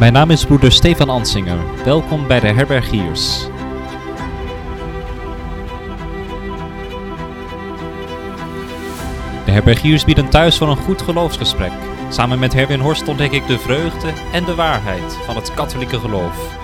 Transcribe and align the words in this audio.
Mijn 0.00 0.12
naam 0.12 0.30
is 0.30 0.44
broeder 0.44 0.72
Stefan 0.72 1.08
Ansinger. 1.08 1.58
Welkom 1.84 2.26
bij 2.26 2.40
de 2.40 2.46
Herbergiers. 2.46 3.46
De 9.44 9.50
Herbergiers 9.50 10.04
bieden 10.04 10.28
thuis 10.28 10.58
voor 10.58 10.68
een 10.68 10.76
goed 10.76 11.02
geloofsgesprek. 11.02 11.72
Samen 12.08 12.38
met 12.38 12.52
Herwin 12.52 12.80
Horst 12.80 13.08
ontdek 13.08 13.32
ik 13.32 13.46
de 13.46 13.58
vreugde 13.58 14.12
en 14.32 14.44
de 14.44 14.54
waarheid 14.54 15.18
van 15.24 15.36
het 15.36 15.54
katholieke 15.54 15.98
geloof. 15.98 16.56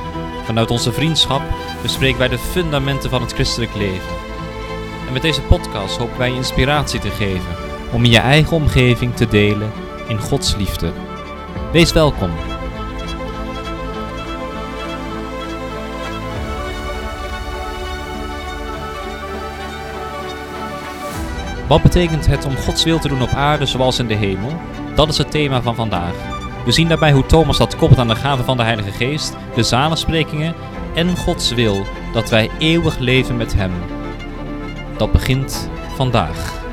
Vanuit 0.44 0.70
onze 0.70 0.92
vriendschap 0.92 1.42
bespreken 1.82 2.18
wij 2.18 2.28
de 2.28 2.38
fundamenten 2.38 3.10
van 3.10 3.22
het 3.22 3.32
christelijk 3.32 3.74
leven. 3.74 4.16
En 5.06 5.12
met 5.12 5.22
deze 5.22 5.42
podcast 5.42 5.96
hopen 5.96 6.18
wij 6.18 6.32
inspiratie 6.32 7.00
te 7.00 7.10
geven 7.10 7.56
om 7.92 8.04
in 8.04 8.10
je 8.10 8.18
eigen 8.18 8.56
omgeving 8.56 9.16
te 9.16 9.28
delen 9.28 9.72
in 10.08 10.20
Gods 10.20 10.56
liefde. 10.56 10.92
Wees 11.72 11.92
welkom. 11.92 12.30
Wat 21.68 21.82
betekent 21.82 22.26
het 22.26 22.44
om 22.44 22.56
Gods 22.56 22.84
wil 22.84 22.98
te 22.98 23.08
doen 23.08 23.22
op 23.22 23.28
aarde 23.28 23.66
zoals 23.66 23.98
in 23.98 24.06
de 24.06 24.14
hemel? 24.14 24.52
Dat 24.94 25.08
is 25.08 25.18
het 25.18 25.30
thema 25.30 25.62
van 25.62 25.74
vandaag. 25.74 26.14
We 26.64 26.72
zien 26.72 26.88
daarbij 26.88 27.12
hoe 27.12 27.26
Thomas 27.26 27.58
dat 27.58 27.76
koppelt 27.76 28.00
aan 28.00 28.08
de 28.08 28.14
gave 28.14 28.44
van 28.44 28.56
de 28.56 28.62
Heilige 28.62 28.90
Geest, 28.90 29.36
de 29.54 29.62
zalensprekingen 29.62 30.54
en 30.94 31.16
Gods 31.16 31.52
wil 31.52 31.86
dat 32.12 32.30
wij 32.30 32.50
eeuwig 32.58 32.98
leven 32.98 33.36
met 33.36 33.54
Hem. 33.54 33.72
Dat 34.96 35.12
begint 35.12 35.70
vandaag. 35.94 36.65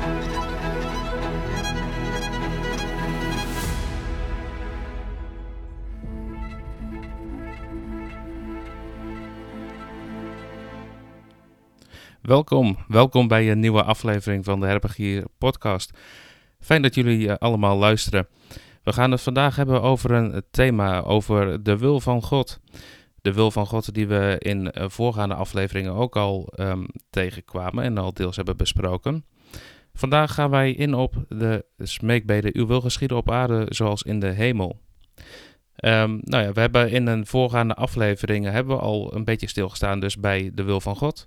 Welkom, 12.24 12.76
welkom 12.88 13.28
bij 13.28 13.50
een 13.50 13.60
nieuwe 13.60 13.82
aflevering 13.82 14.44
van 14.44 14.60
de 14.60 14.66
Herbergier 14.66 15.24
podcast. 15.38 15.98
Fijn 16.60 16.82
dat 16.82 16.94
jullie 16.94 17.26
uh, 17.26 17.34
allemaal 17.34 17.76
luisteren. 17.76 18.28
We 18.82 18.92
gaan 18.92 19.10
het 19.10 19.20
vandaag 19.20 19.56
hebben 19.56 19.82
over 19.82 20.10
een 20.10 20.42
thema, 20.50 21.02
over 21.02 21.62
de 21.62 21.78
wil 21.78 22.00
van 22.00 22.22
God. 22.22 22.60
De 23.20 23.32
wil 23.32 23.50
van 23.50 23.66
God 23.66 23.94
die 23.94 24.06
we 24.06 24.36
in 24.38 24.72
uh, 24.78 24.88
voorgaande 24.88 25.34
afleveringen 25.34 25.92
ook 25.92 26.16
al 26.16 26.52
um, 26.60 26.86
tegenkwamen 27.10 27.84
en 27.84 27.98
al 27.98 28.12
deels 28.12 28.36
hebben 28.36 28.56
besproken. 28.56 29.24
Vandaag 29.94 30.34
gaan 30.34 30.50
wij 30.50 30.72
in 30.72 30.94
op 30.94 31.24
de 31.28 31.64
smeekbeden, 31.78 32.56
uw 32.56 32.66
wil 32.66 32.80
geschieden 32.80 33.16
op 33.16 33.30
aarde 33.30 33.66
zoals 33.68 34.02
in 34.02 34.20
de 34.20 34.30
hemel. 34.30 34.80
Um, 35.76 36.20
nou 36.22 36.44
ja, 36.44 36.52
we 36.52 36.60
hebben 36.60 36.90
in 36.90 37.06
een 37.06 37.26
voorgaande 37.26 37.74
afleveringen 37.74 38.52
hebben 38.52 38.76
we 38.76 38.82
al 38.82 39.14
een 39.14 39.24
beetje 39.24 39.48
stilgestaan 39.48 40.00
dus 40.00 40.18
bij 40.18 40.50
de 40.54 40.62
wil 40.62 40.80
van 40.80 40.96
God 40.96 41.26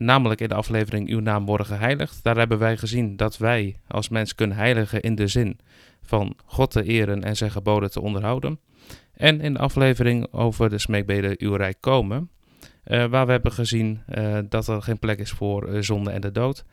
namelijk 0.00 0.40
in 0.40 0.48
de 0.48 0.54
aflevering 0.54 1.08
Uw 1.08 1.20
naam 1.20 1.46
worden 1.46 1.66
geheiligd. 1.66 2.22
Daar 2.22 2.36
hebben 2.36 2.58
wij 2.58 2.76
gezien 2.76 3.16
dat 3.16 3.38
wij 3.38 3.76
als 3.88 4.08
mens 4.08 4.34
kunnen 4.34 4.56
heiligen 4.56 5.00
in 5.00 5.14
de 5.14 5.26
zin 5.26 5.58
van 6.02 6.36
God 6.44 6.70
te 6.70 6.82
eren 6.82 7.24
en 7.24 7.36
zijn 7.36 7.50
geboden 7.50 7.90
te 7.90 8.00
onderhouden. 8.00 8.60
En 9.12 9.40
in 9.40 9.52
de 9.52 9.58
aflevering 9.58 10.32
over 10.32 10.70
de 10.70 10.78
smeekbeden 10.78 11.34
Uw 11.38 11.54
Rijk 11.54 11.76
komen, 11.80 12.30
uh, 12.84 13.04
waar 13.04 13.26
we 13.26 13.32
hebben 13.32 13.52
gezien 13.52 14.02
uh, 14.08 14.38
dat 14.48 14.68
er 14.68 14.82
geen 14.82 14.98
plek 14.98 15.18
is 15.18 15.30
voor 15.30 15.68
uh, 15.68 15.82
zonde 15.82 16.10
en 16.10 16.20
de 16.20 16.32
dood. 16.32 16.64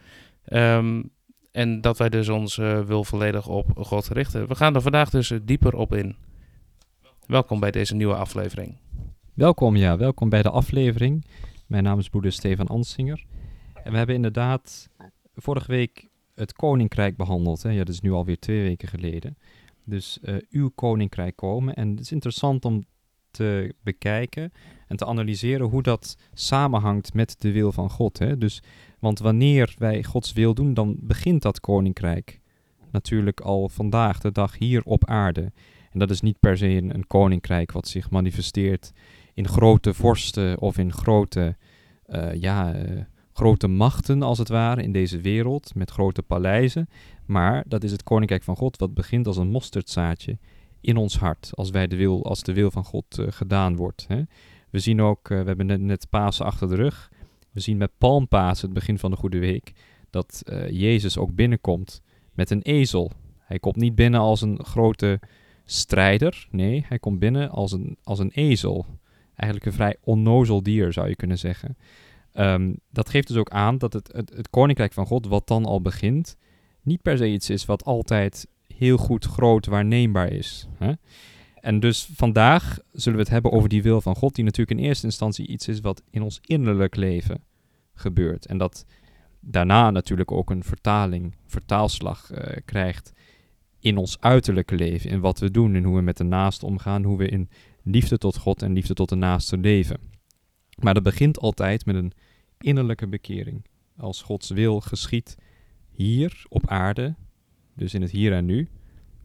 Um, 0.49 1.09
en 1.51 1.81
dat 1.81 1.97
wij 1.97 2.09
dus 2.09 2.29
ons 2.29 2.55
wil 2.85 3.03
volledig 3.03 3.47
op 3.47 3.71
God 3.75 4.07
richten. 4.07 4.47
We 4.47 4.55
gaan 4.55 4.75
er 4.75 4.81
vandaag 4.81 5.09
dus 5.09 5.33
dieper 5.43 5.75
op 5.75 5.93
in. 5.93 6.15
Welkom 7.25 7.59
bij 7.59 7.71
deze 7.71 7.95
nieuwe 7.95 8.15
aflevering. 8.15 8.77
Welkom, 9.33 9.75
ja, 9.75 9.97
welkom 9.97 10.29
bij 10.29 10.41
de 10.41 10.49
aflevering. 10.49 11.25
Mijn 11.67 11.83
naam 11.83 11.99
is 11.99 12.09
broeder 12.09 12.31
Stefan 12.31 12.67
Ansinger. 12.67 13.25
En 13.83 13.91
we 13.91 13.97
hebben 13.97 14.15
inderdaad 14.15 14.89
vorige 15.35 15.71
week 15.71 16.07
het 16.35 16.53
koninkrijk 16.53 17.17
behandeld. 17.17 17.63
Hè? 17.63 17.69
Ja, 17.69 17.77
dat 17.77 17.93
is 17.93 18.01
nu 18.01 18.11
alweer 18.11 18.39
twee 18.39 18.61
weken 18.61 18.87
geleden. 18.87 19.37
Dus 19.83 20.19
uh, 20.23 20.35
uw 20.49 20.69
koninkrijk 20.75 21.35
komen. 21.35 21.73
En 21.73 21.89
het 21.89 21.99
is 21.99 22.11
interessant 22.11 22.65
om 22.65 22.85
te 23.31 23.75
bekijken 23.83 24.51
en 24.87 24.97
te 24.97 25.05
analyseren 25.05 25.67
hoe 25.67 25.83
dat 25.83 26.17
samenhangt 26.33 27.13
met 27.13 27.35
de 27.41 27.51
wil 27.51 27.71
van 27.71 27.89
God. 27.89 28.19
Hè? 28.19 28.37
Dus, 28.37 28.63
want 28.99 29.19
wanneer 29.19 29.75
wij 29.77 30.03
Gods 30.03 30.33
wil 30.33 30.53
doen, 30.53 30.73
dan 30.73 30.95
begint 30.99 31.41
dat 31.41 31.59
koninkrijk 31.59 32.39
natuurlijk 32.91 33.39
al 33.39 33.69
vandaag, 33.69 34.19
de 34.19 34.31
dag 34.31 34.57
hier 34.57 34.83
op 34.83 35.05
aarde. 35.05 35.51
En 35.91 35.99
dat 35.99 36.09
is 36.09 36.21
niet 36.21 36.39
per 36.39 36.57
se 36.57 36.67
een, 36.67 36.93
een 36.93 37.07
koninkrijk 37.07 37.71
wat 37.71 37.87
zich 37.87 38.09
manifesteert 38.09 38.91
in 39.37 39.47
grote 39.47 39.93
vorsten 39.93 40.59
of 40.59 40.77
in 40.77 40.93
grote, 40.93 41.55
uh, 42.07 42.33
ja, 42.33 42.75
uh, 42.75 43.01
grote 43.33 43.67
machten 43.67 44.21
als 44.21 44.37
het 44.37 44.49
ware 44.49 44.83
in 44.83 44.91
deze 44.91 45.21
wereld 45.21 45.75
met 45.75 45.91
grote 45.91 46.21
paleizen. 46.21 46.89
Maar 47.25 47.63
dat 47.67 47.83
is 47.83 47.91
het 47.91 48.03
koninkrijk 48.03 48.43
van 48.43 48.55
God 48.55 48.77
wat 48.77 48.93
begint 48.93 49.27
als 49.27 49.37
een 49.37 49.47
mosterdzaadje 49.47 50.37
in 50.81 50.97
ons 50.97 51.17
hart 51.17 51.49
als, 51.53 51.69
wij 51.69 51.87
de 51.87 51.95
wil, 51.95 52.25
als 52.25 52.43
de 52.43 52.53
wil 52.53 52.71
van 52.71 52.83
God 52.83 53.19
uh, 53.19 53.27
gedaan 53.29 53.75
wordt. 53.75 54.05
Hè. 54.07 54.21
We 54.69 54.79
zien 54.79 55.01
ook, 55.01 55.27
we 55.27 55.35
hebben 55.35 55.85
net, 55.85 56.09
Pasen 56.09 56.45
achter 56.45 56.67
de 56.67 56.75
rug. 56.75 57.11
We 57.51 57.59
zien 57.59 57.77
met 57.77 57.97
Palmpasen, 57.97 58.65
het 58.65 58.73
begin 58.73 58.99
van 58.99 59.11
de 59.11 59.17
Goede 59.17 59.39
Week, 59.39 59.73
dat 60.09 60.41
Jezus 60.69 61.17
ook 61.17 61.35
binnenkomt 61.35 62.01
met 62.33 62.49
een 62.49 62.61
ezel. 62.61 63.11
Hij 63.39 63.59
komt 63.59 63.75
niet 63.75 63.95
binnen 63.95 64.19
als 64.19 64.41
een 64.41 64.63
grote 64.63 65.19
strijder. 65.65 66.47
Nee, 66.51 66.85
hij 66.87 66.99
komt 66.99 67.19
binnen 67.19 67.49
als 67.49 67.71
een, 67.71 67.97
als 68.03 68.19
een 68.19 68.31
ezel 68.31 68.85
eigenlijk 69.37 69.65
een 69.65 69.77
vrij 69.77 69.95
onnozel 70.01 70.63
dier, 70.63 70.93
zou 70.93 71.07
je 71.07 71.15
kunnen 71.15 71.37
zeggen. 71.37 71.77
Um, 72.33 72.79
dat 72.91 73.09
geeft 73.09 73.27
dus 73.27 73.37
ook 73.37 73.49
aan 73.49 73.77
dat 73.77 73.93
het, 73.93 74.09
het, 74.13 74.33
het, 74.35 74.49
koninkrijk 74.49 74.93
van 74.93 75.05
God, 75.05 75.27
wat 75.27 75.47
dan 75.47 75.65
al 75.65 75.81
begint, 75.81 76.37
niet 76.81 77.01
per 77.01 77.17
se 77.17 77.27
iets 77.27 77.49
is 77.49 77.65
wat 77.65 77.83
altijd 77.83 78.47
heel 78.75 78.97
goed 78.97 79.25
groot 79.25 79.65
waarneembaar 79.65 80.31
is. 80.31 80.67
Hè? 80.77 80.91
En 81.55 81.79
dus 81.79 82.09
vandaag 82.13 82.79
zullen 82.91 83.17
we 83.17 83.23
het 83.23 83.33
hebben 83.33 83.51
over 83.51 83.69
die 83.69 83.83
wil 83.83 84.01
van 84.01 84.15
God, 84.15 84.35
die 84.35 84.43
natuurlijk 84.43 84.79
in 84.79 84.85
eerste 84.85 85.05
instantie 85.05 85.47
iets 85.47 85.67
is 85.67 85.79
wat 85.79 86.03
in 86.09 86.21
ons 86.21 86.39
innerlijk 86.41 86.95
leven 86.95 87.43
gebeurt. 87.93 88.45
En 88.45 88.57
dat 88.57 88.85
daarna 89.39 89.91
natuurlijk 89.91 90.31
ook 90.31 90.49
een 90.49 90.63
vertaling, 90.63 91.35
vertaalslag 91.45 92.31
uh, 92.31 92.39
krijgt 92.65 93.13
in 93.79 93.97
ons 93.97 94.17
uiterlijke 94.19 94.75
leven, 94.75 95.09
in 95.09 95.19
wat 95.19 95.39
we 95.39 95.51
doen, 95.51 95.75
in 95.75 95.83
hoe 95.83 95.95
we 95.95 96.01
met 96.01 96.17
de 96.17 96.23
naast 96.23 96.63
omgaan, 96.63 97.03
hoe 97.03 97.17
we 97.17 97.27
in 97.27 97.49
liefde 97.91 98.17
tot 98.17 98.37
God 98.37 98.61
en 98.61 98.73
liefde 98.73 98.93
tot 98.93 99.09
de 99.09 99.15
naaste 99.15 99.57
leven. 99.57 99.99
Maar 100.81 100.93
dat 100.93 101.03
begint 101.03 101.39
altijd 101.39 101.85
met 101.85 101.95
een 101.95 102.11
innerlijke 102.59 103.07
bekering. 103.07 103.65
Als 103.97 104.21
Gods 104.21 104.49
wil 104.49 104.79
geschiet 104.79 105.37
hier 105.89 106.45
op 106.49 106.67
aarde, 106.67 107.15
dus 107.75 107.93
in 107.93 108.01
het 108.01 108.11
hier 108.11 108.33
en 108.33 108.45
nu. 108.45 108.69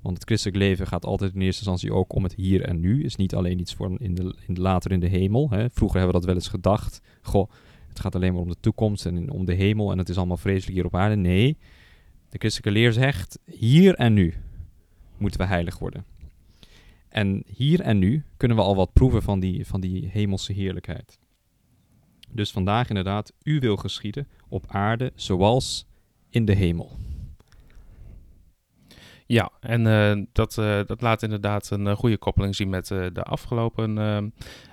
Want 0.02 0.16
het 0.16 0.26
christelijk 0.26 0.58
leven 0.58 0.86
gaat 0.86 1.04
altijd 1.04 1.34
in 1.34 1.40
eerste 1.40 1.70
instantie 1.70 1.92
ook 1.92 2.14
om 2.14 2.22
het 2.22 2.34
hier 2.34 2.62
en 2.62 2.80
nu. 2.80 3.04
Is 3.04 3.16
niet 3.16 3.34
alleen 3.34 3.58
iets 3.58 3.74
voor 3.74 4.00
in 4.00 4.14
de, 4.14 4.34
in 4.46 4.60
later 4.60 4.92
in 4.92 5.00
de 5.00 5.08
hemel. 5.08 5.50
Hè. 5.50 5.70
Vroeger 5.70 5.98
hebben 5.98 6.14
we 6.14 6.20
dat 6.20 6.28
wel 6.28 6.34
eens 6.34 6.48
gedacht. 6.48 7.00
Goh, 7.22 7.50
het 7.88 8.00
gaat 8.00 8.14
alleen 8.14 8.32
maar 8.32 8.42
om 8.42 8.48
de 8.48 8.60
toekomst 8.60 9.06
en 9.06 9.30
om 9.30 9.44
de 9.44 9.54
hemel 9.54 9.92
en 9.92 9.98
het 9.98 10.08
is 10.08 10.16
allemaal 10.16 10.36
vreselijk 10.36 10.76
hier 10.76 10.86
op 10.86 10.94
aarde. 10.94 11.16
Nee, 11.16 11.58
de 12.28 12.38
christelijke 12.38 12.80
leer 12.80 12.92
zegt 12.92 13.38
hier 13.44 13.94
en 13.94 14.12
nu 14.12 14.34
moeten 15.18 15.40
we 15.40 15.46
heilig 15.46 15.78
worden. 15.78 16.04
En 17.12 17.42
hier 17.46 17.80
en 17.80 17.98
nu 17.98 18.24
kunnen 18.36 18.56
we 18.56 18.62
al 18.62 18.76
wat 18.76 18.92
proeven 18.92 19.22
van 19.22 19.40
die, 19.40 19.66
van 19.66 19.80
die 19.80 20.08
hemelse 20.08 20.52
heerlijkheid. 20.52 21.18
Dus 22.30 22.50
vandaag 22.52 22.88
inderdaad, 22.88 23.32
u 23.42 23.58
wil 23.58 23.76
geschieden 23.76 24.28
op 24.48 24.64
aarde 24.68 25.12
zoals 25.14 25.86
in 26.30 26.44
de 26.44 26.54
hemel. 26.54 26.96
Ja, 29.26 29.50
en 29.60 29.86
uh, 29.86 30.24
dat, 30.32 30.56
uh, 30.56 30.80
dat 30.86 31.00
laat 31.00 31.22
inderdaad 31.22 31.70
een 31.70 31.86
uh, 31.86 31.96
goede 31.96 32.16
koppeling 32.16 32.56
zien 32.56 32.68
met 32.68 32.86
de 32.86 33.22
afgelopen 33.22 33.98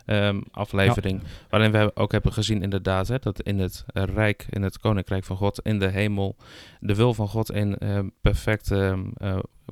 um, 0.05 0.43
aflevering. 0.51 1.21
Ja. 1.21 1.27
Waarin 1.49 1.71
we 1.71 1.91
ook 1.95 2.11
hebben 2.11 2.33
gezien 2.33 2.61
inderdaad 2.61 3.07
hè, 3.07 3.17
dat 3.19 3.41
in 3.41 3.59
het 3.59 3.85
Rijk, 3.93 4.47
in 4.49 4.61
het 4.61 4.79
Koninkrijk 4.79 5.23
van 5.23 5.37
God, 5.37 5.59
in 5.59 5.79
de 5.79 5.87
hemel, 5.87 6.35
de 6.79 6.95
wil 6.95 7.13
van 7.13 7.27
God 7.27 7.51
in 7.51 7.77
perfecte 8.21 8.97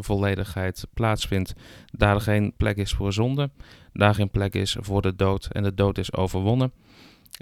volledigheid 0.04 0.88
plaatsvindt. 0.94 1.54
Daar 1.92 2.22
geen 2.22 2.54
plek 2.58 2.78
is 2.78 2.92
voor 2.92 3.14
zonde, 3.14 3.50
daar 3.94 4.16
geen 4.16 4.30
plek 4.30 4.54
is 4.54 4.78
voor 4.80 5.02
de 5.02 5.16
dood 5.16 5.48
en 5.52 5.64
de 5.64 5.74
dood 5.74 5.98
is 5.98 6.14
overwonnen. 6.14 6.72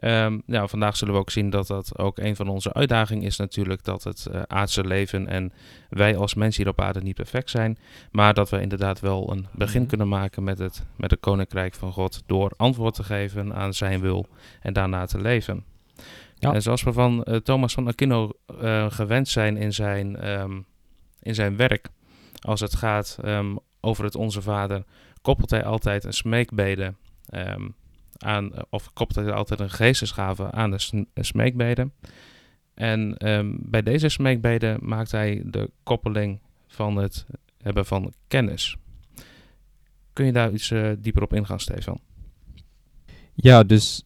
Um, 0.04 0.42
nou, 0.46 0.69
vandaag 0.69 0.98
zullen 0.98 1.13
we 1.13 1.19
ook 1.19 1.30
zien 1.30 1.50
dat 1.50 1.68
dat 1.68 1.98
ook 1.98 2.18
een 2.18 2.36
van 2.36 2.48
onze 2.48 2.74
uitdagingen 2.74 3.24
is 3.24 3.38
natuurlijk 3.38 3.84
dat 3.84 4.04
het 4.04 4.28
uh, 4.31 4.42
aardse 4.48 4.84
leven 4.88 5.28
en 5.28 5.54
wij 5.90 6.18
als 6.18 6.34
mensen 6.34 6.63
hier 6.63 6.72
op 6.72 6.81
aarde 6.81 7.02
niet 7.02 7.16
perfect 7.16 7.50
zijn, 7.50 7.78
maar 8.12 8.34
dat 8.34 8.50
we 8.50 8.62
inderdaad 8.62 9.00
wel 9.00 9.31
een 9.31 9.48
begin 9.52 9.86
kunnen 9.86 10.07
maken 10.07 10.44
met 10.44 10.57
het, 10.57 10.86
met 10.96 11.12
het 11.12 11.19
koninkrijk 11.19 11.74
van 11.74 11.92
God 11.92 12.24
door 12.25 12.52
antwoord 12.57 12.94
te 12.94 13.04
geven 13.04 13.54
aan 13.54 13.74
zijn 13.74 14.02
wil 14.02 14.28
en 14.62 14.74
daarna 14.74 15.06
te 15.06 15.22
leven. 15.22 15.63
Ja. 16.36 16.54
En 16.54 16.62
zoals 16.62 16.84
we 16.84 16.94
van 16.94 17.25
uh, 17.28 17.36
Thomas 17.36 17.74
van 17.74 17.88
Aquino 17.88 18.31
uh, 18.62 18.86
gewend 18.92 19.28
zijn 19.28 19.57
in 19.57 19.74
zijn, 19.74 20.30
um, 20.30 20.66
in 21.22 21.36
zijn 21.36 21.57
werk, 21.57 21.90
als 22.45 22.59
het 22.59 22.75
gaat 22.75 23.18
um, 23.25 23.59
over 23.81 24.03
het 24.03 24.15
Onze 24.15 24.42
Vader, 24.42 24.83
koppelt 25.21 25.50
hij 25.50 25.63
altijd 25.63 26.03
een 26.03 26.13
smeekbede 26.13 26.94
ehm, 27.25 27.68
aan, 28.18 28.51
of 28.69 28.94
koppelt 28.94 29.25
hij 29.25 29.36
altijd 29.36 29.59
een 29.59 29.69
geestesgave 29.69 30.51
aan 30.51 30.71
de 30.71 30.80
sm- 30.80 31.03
smeekbede. 31.15 31.89
En 32.74 33.18
ehm, 33.18 33.51
bij 33.59 33.81
deze 33.81 34.09
smeekbede 34.09 34.77
maakt 34.81 35.12
hij 35.12 35.42
de 35.45 35.69
koppeling 35.83 36.39
van 36.68 36.95
het 36.95 37.25
hebben 37.62 37.86
van 37.86 38.13
kennis. 38.27 38.77
Kun 40.13 40.25
je 40.25 40.31
daar 40.31 40.51
iets 40.51 40.71
eh, 40.71 40.92
dieper 40.97 41.24
op 41.24 41.33
ingaan, 41.33 41.59
Stefan? 41.59 42.00
Ja, 43.33 43.63
dus 43.63 44.03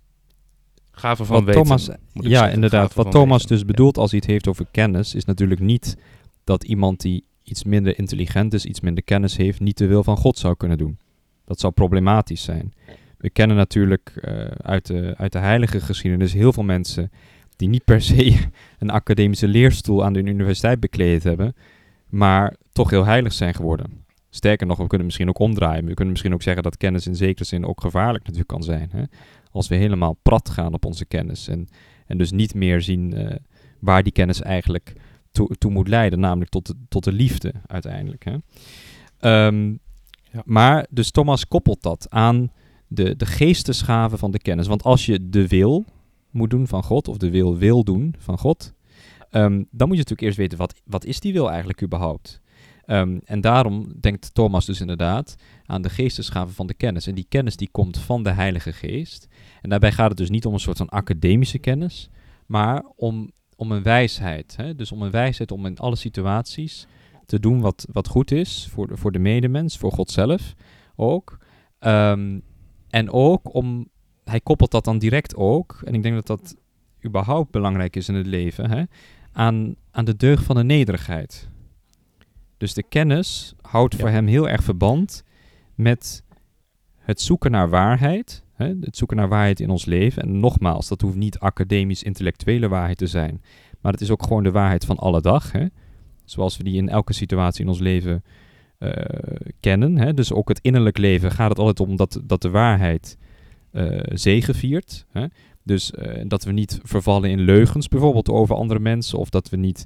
Gaven 0.92 1.26
van 1.26 1.46
weten. 1.46 1.62
Thomas, 1.62 1.90
ik 1.90 1.98
ja, 2.14 2.50
inderdaad. 2.50 2.94
Wat 2.94 3.12
Thomas 3.12 3.42
weten. 3.42 3.56
dus 3.56 3.66
bedoelt 3.66 3.98
als 3.98 4.12
hij 4.12 4.20
het 4.20 4.30
heeft 4.30 4.48
over 4.48 4.66
kennis, 4.72 5.16
is 5.16 5.26
natuurlijk 5.26 5.60
niet 5.60 5.98
dat 6.44 6.64
iemand 6.64 7.02
die 7.02 7.24
iets 7.50 7.64
minder 7.64 7.98
intelligent 7.98 8.54
is, 8.54 8.66
iets 8.66 8.82
minder 8.82 9.04
kennis 9.04 9.38
heeft, 9.38 9.60
niet 9.60 9.78
de 9.78 9.88
wil 9.88 10.04
van 10.04 10.18
God 10.18 10.38
zou 10.38 10.56
kunnen 10.56 10.78
doen. 10.78 10.98
Dat 11.46 11.60
zou 11.60 11.74
problematisch 11.74 12.44
zijn. 12.44 12.74
We 13.18 13.30
kennen 13.30 13.58
natuurlijk 13.58 14.12
eh, 14.16 14.46
uit, 14.46 14.86
de, 14.86 15.14
uit 15.18 15.32
de 15.32 15.40
heilige 15.40 15.80
geschiedenis 15.80 16.34
heel 16.34 16.54
veel 16.54 16.64
mensen 16.64 17.12
die 17.56 17.70
niet 17.70 17.84
per 17.84 18.02
se 18.02 18.38
een 18.80 18.90
academische 18.90 19.48
leerstoel 19.48 20.06
aan 20.06 20.14
de 20.14 20.20
universiteit 20.20 20.80
bekleed 20.80 21.24
hebben, 21.24 21.56
maar 22.10 22.56
toch 22.72 22.90
heel 22.90 23.06
heilig 23.06 23.34
zijn 23.34 23.54
geworden. 23.54 24.06
Sterker 24.30 24.68
nog, 24.68 24.78
we 24.78 24.88
kunnen 24.88 25.06
misschien 25.06 25.30
ook 25.30 25.40
omdraaien. 25.40 25.86
We 25.86 25.94
kunnen 25.94 26.10
misschien 26.10 26.34
ook 26.34 26.42
zeggen 26.42 26.64
dat 26.64 26.78
kennis 26.78 27.08
in 27.08 27.16
zekere 27.16 27.46
zin 27.46 27.66
ook 27.66 27.82
gevaarlijk 27.82 28.24
natuurlijk 28.24 28.50
kan 28.50 28.64
zijn. 28.64 28.90
Hè? 28.92 29.04
Als 29.52 29.68
we 29.68 29.76
helemaal 29.76 30.18
prat 30.22 30.50
gaan 30.50 30.74
op 30.74 30.86
onze 30.86 31.06
kennis 31.06 31.48
en, 31.48 31.68
en 32.06 32.18
dus 32.18 32.32
niet 32.32 32.54
meer 32.54 32.82
zien 32.82 33.14
eh, 33.14 33.36
waar 33.80 34.04
die 34.04 34.12
kennis 34.12 34.42
eigenlijk 34.42 34.94
toe, 35.32 35.56
toe 35.58 35.72
moet 35.72 35.88
leiden, 35.88 36.20
namelijk 36.20 36.52
tot 36.52 36.66
de, 36.68 36.76
tot 36.90 37.04
de 37.04 37.12
liefde 37.12 37.54
uiteindelijk. 37.68 38.26
Hè? 38.26 38.36
Ehm, 39.20 39.74
Ja. 40.32 40.42
Maar 40.46 40.86
dus 40.90 41.12
Thomas 41.12 41.48
koppelt 41.48 41.82
dat 41.82 42.06
aan 42.10 42.52
de, 42.88 43.16
de 43.16 43.26
geestesgave 43.26 44.18
van 44.18 44.32
de 44.32 44.40
kennis. 44.40 44.68
Want 44.68 44.84
als 44.84 45.06
je 45.06 45.30
de 45.30 45.48
wil 45.48 45.86
moet 46.32 46.50
doen 46.50 46.68
van 46.68 46.84
God, 46.84 47.08
of 47.08 47.18
de 47.18 47.30
wil 47.30 47.58
wil 47.58 47.84
doen 47.84 48.16
van 48.18 48.38
God, 48.38 48.74
ehm, 49.30 49.64
dan 49.72 49.88
moet 49.88 49.98
je 49.98 50.04
natuurlijk 50.04 50.22
eerst 50.22 50.38
weten, 50.38 50.58
wat, 50.58 50.82
wat 50.86 51.06
is 51.06 51.20
die 51.20 51.34
wil 51.34 51.50
eigenlijk 51.50 51.84
überhaupt? 51.84 52.42
Ehm, 52.86 53.20
en 53.26 53.42
daarom 53.42 53.94
denkt 54.00 54.34
Thomas 54.34 54.66
dus 54.66 54.82
inderdaad 54.82 55.36
aan 55.66 55.82
de 55.82 55.90
geestesgave 55.90 56.54
van 56.54 56.68
de 56.68 56.74
kennis. 56.74 57.08
En 57.08 57.16
die 57.16 57.26
kennis 57.30 57.56
die 57.56 57.70
komt 57.72 57.98
van 57.98 58.24
de 58.24 58.32
Heilige 58.32 58.74
Geest. 58.74 59.28
En 59.62 59.70
daarbij 59.70 59.92
gaat 59.92 60.10
het 60.10 60.18
dus 60.18 60.30
niet 60.30 60.46
om 60.46 60.54
een 60.54 60.60
soort 60.60 60.78
van 60.78 60.90
academische 60.90 61.60
kennis, 61.60 62.10
maar 62.46 62.84
om, 62.96 63.32
om 63.60 63.72
een 63.72 63.84
wijsheid. 63.84 64.56
Hè? 64.56 64.76
Dus 64.76 64.92
om 64.92 65.02
een 65.02 65.12
wijsheid 65.12 65.52
om 65.52 65.66
in 65.66 65.78
alle 65.78 65.96
situaties 65.96 66.88
te 67.26 67.40
doen 67.40 67.60
wat, 67.62 67.88
wat 67.92 68.08
goed 68.08 68.32
is 68.32 68.68
voor 68.72 68.88
de, 68.88 68.98
voor 68.98 69.12
de 69.12 69.20
medemens, 69.20 69.78
voor 69.78 69.92
God 69.92 70.12
zelf 70.12 70.54
ook. 70.96 71.38
Ehm, 71.80 72.40
en 72.90 73.12
ook 73.12 73.54
om, 73.54 73.90
hij 74.24 74.40
koppelt 74.40 74.72
dat 74.72 74.84
dan 74.84 74.98
direct 75.00 75.36
ook, 75.36 75.82
en 75.86 75.94
ik 75.94 76.04
denk 76.04 76.16
dat 76.16 76.28
dat 76.28 76.56
überhaupt 77.06 77.52
belangrijk 77.52 77.96
is 77.96 78.10
in 78.10 78.16
het 78.16 78.26
leven, 78.26 78.70
hè, 78.70 78.84
aan, 79.32 79.76
aan 79.92 80.06
de 80.06 80.16
deugd 80.16 80.44
van 80.44 80.56
de 80.56 80.64
nederigheid. 80.64 81.50
Dus 82.58 82.74
de 82.74 82.84
kennis 82.84 83.54
houdt 83.62 83.94
Ja. 83.94 84.00
voor 84.00 84.10
hem 84.10 84.28
heel 84.28 84.50
erg 84.50 84.64
verband 84.64 85.24
met 85.76 86.24
het 86.98 87.22
zoeken 87.22 87.52
naar 87.52 87.70
waarheid. 87.70 88.44
Hè, 88.60 88.74
het 88.82 88.98
zoeken 88.98 89.18
naar 89.18 89.28
waarheid 89.28 89.60
in 89.60 89.70
ons 89.70 89.86
leven. 89.86 90.22
En 90.22 90.40
nogmaals, 90.40 90.88
dat 90.88 91.02
hoeft 91.02 91.16
niet 91.16 91.40
academisch-intellectuele 91.40 92.68
waarheid 92.68 92.98
te 92.98 93.08
zijn. 93.08 93.42
Maar 93.82 93.92
het 93.92 94.02
is 94.02 94.12
ook 94.12 94.24
gewoon 94.24 94.44
de 94.44 94.52
waarheid 94.52 94.86
van 94.86 94.98
alle 94.98 95.22
dag. 95.22 95.52
Hè? 95.52 95.66
Zoals 96.26 96.58
we 96.58 96.64
die 96.64 96.76
in 96.76 96.90
elke 96.90 97.14
situatie 97.14 97.62
in 97.62 97.70
ons 97.70 97.80
leven 97.80 98.24
eh, 98.78 98.92
kennen. 99.60 99.98
Hè? 99.98 100.14
Dus 100.14 100.34
ook 100.34 100.50
het 100.50 100.60
innerlijk 100.62 100.98
leven 100.98 101.32
gaat 101.32 101.50
het 101.50 101.60
altijd 101.60 101.80
om 101.80 101.96
dat, 101.96 102.22
dat 102.24 102.42
de 102.42 102.50
waarheid 102.50 103.18
eh 103.72 104.00
zegeviert. 104.14 105.06
Hè? 105.12 105.26
Dus 105.64 105.92
eh, 105.92 106.24
dat 106.28 106.44
we 106.44 106.52
niet 106.52 106.80
vervallen 106.84 107.30
in 107.30 107.40
leugens 107.40 107.88
bijvoorbeeld 107.88 108.30
over 108.30 108.56
andere 108.56 108.80
mensen. 108.80 109.20
Of 109.20 109.30
dat 109.30 109.50
we 109.50 109.58
niet 109.58 109.86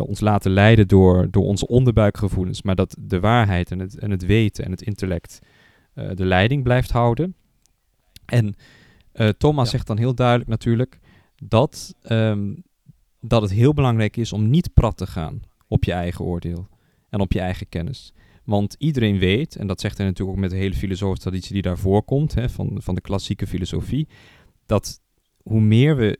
ons 0.00 0.20
laten 0.20 0.50
leiden 0.50 0.88
door, 0.88 1.30
door 1.30 1.44
onze 1.44 1.66
onderbuikgevoelens. 1.66 2.62
Maar 2.62 2.74
dat 2.74 2.96
de 3.00 3.20
waarheid 3.20 3.70
en 3.70 3.78
het, 3.78 3.98
en 3.98 4.10
het 4.10 4.26
weten 4.26 4.64
en 4.64 4.70
het 4.70 4.82
intellect 4.82 5.38
de 5.94 6.24
leiding 6.24 6.62
blijft 6.62 6.90
houden. 6.90 7.34
En 8.26 8.54
eh, 9.12 9.28
Thomas 9.28 9.64
Ja. 9.64 9.70
zegt 9.70 9.86
dan 9.86 9.98
heel 9.98 10.14
duidelijk 10.14 10.48
natuurlijk 10.50 10.98
dat, 11.36 11.94
ehm, 12.02 12.54
dat 13.20 13.42
het 13.42 13.50
heel 13.50 13.72
belangrijk 13.74 14.16
is 14.16 14.32
om 14.32 14.50
niet 14.50 14.74
prat 14.74 14.96
te 14.96 15.06
gaan 15.06 15.40
op 15.68 15.84
je 15.84 15.92
eigen 15.92 16.24
oordeel 16.24 16.68
en 17.08 17.20
op 17.20 17.32
je 17.32 17.40
eigen 17.40 17.68
kennis. 17.68 18.12
Want 18.44 18.74
iedereen 18.78 19.18
weet, 19.18 19.56
en 19.56 19.66
dat 19.66 19.80
zegt 19.80 19.96
hij 19.98 20.06
natuurlijk 20.06 20.36
ook 20.36 20.42
met 20.42 20.50
de 20.50 20.56
hele 20.56 20.74
filosofische 20.74 21.22
traditie 21.28 21.52
die 21.52 21.62
daarvoor 21.62 22.02
komt, 22.02 22.34
hè, 22.34 22.48
van, 22.48 22.70
van 22.82 22.94
de 22.94 23.00
klassieke 23.00 23.46
filosofie, 23.46 24.08
dat 24.66 25.00
hoe 25.42 25.60
meer 25.60 25.96
we 25.96 26.18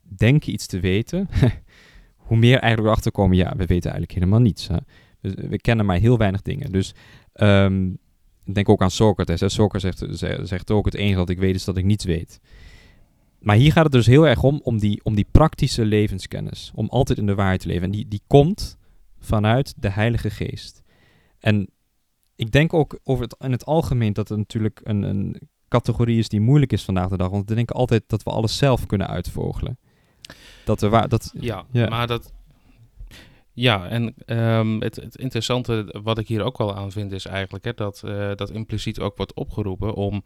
denken 0.00 0.52
iets 0.52 0.66
te 0.66 0.80
weten, 0.80 1.28
hoe 2.26 2.36
meer 2.36 2.58
eigenlijk 2.58 2.86
erachter 2.88 3.12
komen, 3.12 3.36
ja, 3.36 3.48
we 3.50 3.66
weten 3.66 3.90
eigenlijk 3.90 4.12
helemaal 4.12 4.40
niets. 4.40 4.68
Hè. 4.68 4.76
We, 5.20 5.48
we 5.48 5.56
kennen 5.60 5.86
maar 5.86 5.98
heel 5.98 6.18
weinig 6.18 6.42
dingen. 6.42 6.72
Dus 6.72 6.94
ehm, 7.32 7.90
denk 8.54 8.68
ook 8.68 8.82
aan 8.82 8.90
Socrates. 8.90 9.40
Hè. 9.40 9.48
Socrates 9.48 9.98
zegt, 9.98 10.18
ze- 10.18 10.40
zegt 10.42 10.70
ook, 10.70 10.84
het 10.84 10.94
enige 10.94 11.16
dat 11.16 11.28
ik 11.30 11.38
weet 11.38 11.54
is 11.54 11.64
dat 11.64 11.76
ik 11.76 11.84
niets 11.84 12.04
weet. 12.04 12.40
Maar 13.38 13.56
hier 13.56 13.72
gaat 13.72 13.84
het 13.84 13.92
dus 13.92 14.06
heel 14.06 14.26
erg 14.26 14.42
om, 14.42 14.60
om 14.64 14.78
die, 14.78 15.00
om 15.04 15.14
die 15.14 15.26
praktische 15.30 15.84
levenskennis. 15.84 16.72
Om 16.74 16.88
altijd 16.88 17.18
in 17.18 17.26
de 17.26 17.34
waarheid 17.34 17.60
te 17.60 17.66
leven. 17.66 17.82
En 17.84 17.90
die, 17.90 18.08
die 18.08 18.22
komt 18.26 18.76
vanuit 19.18 19.74
de 19.76 19.88
Heilige 19.90 20.30
Geest. 20.30 20.82
En 21.38 21.68
ik 22.36 22.50
denk 22.50 22.72
ook 22.74 22.98
over 23.04 23.24
het, 23.24 23.36
in 23.38 23.52
het 23.52 23.64
algemeen 23.64 24.12
dat 24.12 24.28
het 24.28 24.38
natuurlijk 24.38 24.80
een, 24.84 25.02
een 25.02 25.40
categorie 25.68 26.18
is 26.18 26.28
die 26.28 26.40
moeilijk 26.40 26.72
is 26.72 26.84
vandaag 26.84 27.08
de 27.08 27.16
dag. 27.16 27.30
Want 27.30 27.48
we 27.48 27.54
denken 27.54 27.74
altijd 27.76 28.02
dat 28.06 28.22
we 28.22 28.30
alles 28.30 28.56
zelf 28.56 28.86
kunnen 28.86 29.06
uitvogelen. 29.08 29.78
Dat 30.64 30.80
we 30.80 30.88
waar, 30.88 31.08
dat, 31.08 31.32
Ja, 31.40 31.64
Ja. 31.72 31.88
maar 31.88 32.06
dat. 32.06 32.32
Ja, 33.56 33.88
en 33.88 34.14
ehm, 34.26 34.80
het, 34.80 34.96
het 34.96 35.16
interessante 35.16 35.94
wat 36.02 36.18
ik 36.18 36.28
hier 36.28 36.42
ook 36.42 36.58
wel 36.58 36.74
aan 36.74 36.92
vind 36.92 37.12
is 37.12 37.26
eigenlijk 37.26 37.64
hè, 37.64 37.74
dat, 37.74 38.02
eh, 38.04 38.30
dat 38.34 38.50
impliciet 38.50 39.00
ook 39.00 39.16
wordt 39.16 39.34
opgeroepen 39.34 39.94
om 39.94 40.22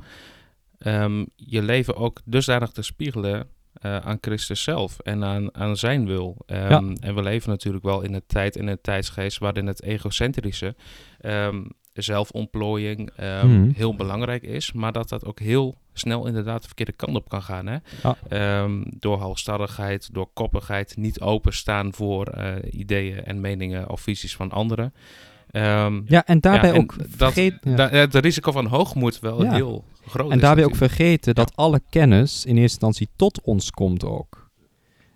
ehm, 0.78 1.24
je 1.36 1.62
leven 1.62 1.96
ook 1.96 2.20
dusdanig 2.24 2.70
te 2.70 2.82
spiegelen 2.82 3.48
eh, 3.72 3.96
aan 3.96 4.18
Christus 4.20 4.62
zelf 4.62 4.98
en 4.98 5.24
aan, 5.24 5.54
aan 5.54 5.76
zijn 5.76 6.06
wil. 6.06 6.36
Ehm, 6.46 6.94
En 7.00 7.14
we 7.14 7.22
leven 7.22 7.50
natuurlijk 7.50 7.84
wel 7.84 8.02
in 8.02 8.14
een 8.14 8.26
tijd 8.26 8.56
en 8.56 8.66
een 8.66 8.80
tijdsgeest 8.80 9.38
waarin 9.38 9.66
het 9.66 9.82
egocentrische, 9.82 10.74
zelfontplooiing 11.92 13.10
Mhm. 13.16 13.70
heel 13.74 13.94
belangrijk 13.94 14.42
is, 14.42 14.72
maar 14.72 14.92
dat 14.92 15.08
dat 15.08 15.24
ook 15.24 15.38
heel 15.40 15.76
snel 15.92 16.26
inderdaad 16.26 16.60
de 16.60 16.66
verkeerde 16.66 16.92
kant 16.92 17.16
op 17.16 17.28
kan 17.28 17.42
gaan. 17.42 17.66
Hè? 17.66 17.76
Ehm, 18.28 18.82
door 18.98 19.18
halstarrigheid, 19.18 20.08
door 20.14 20.28
koppigheid, 20.34 20.96
niet 20.96 21.20
openstaan 21.20 21.92
voor 21.94 22.26
eh, 22.26 22.52
ideeën 22.80 23.24
en 23.24 23.40
meningen 23.40 23.90
of 23.90 24.00
visies 24.00 24.36
van 24.36 24.50
anderen. 24.50 24.94
Ehm, 25.50 26.00
ja, 26.06 26.26
en 26.26 26.40
daarbij 26.40 26.68
ja, 26.68 26.74
en 26.74 26.80
ook 26.82 26.96
dat, 26.98 27.32
vergeet, 27.32 27.54
ja. 27.62 27.74
da- 27.74 27.88
het 27.88 28.14
risico 28.14 28.52
van 28.52 28.66
hoogmoed 28.66 29.18
wel 29.18 29.42
Ja. 29.44 29.52
heel 29.52 29.84
groot 30.06 30.30
En 30.30 30.36
is 30.36 30.42
daarbij 30.42 30.64
ook 30.64 30.76
vergeten 30.76 31.34
dat 31.34 31.56
alle 31.56 31.80
kennis 31.90 32.44
in 32.44 32.50
eerste 32.56 32.60
instantie 32.62 33.08
tot 33.16 33.40
ons 33.40 33.70
komt 33.70 34.04
ook. 34.04 34.48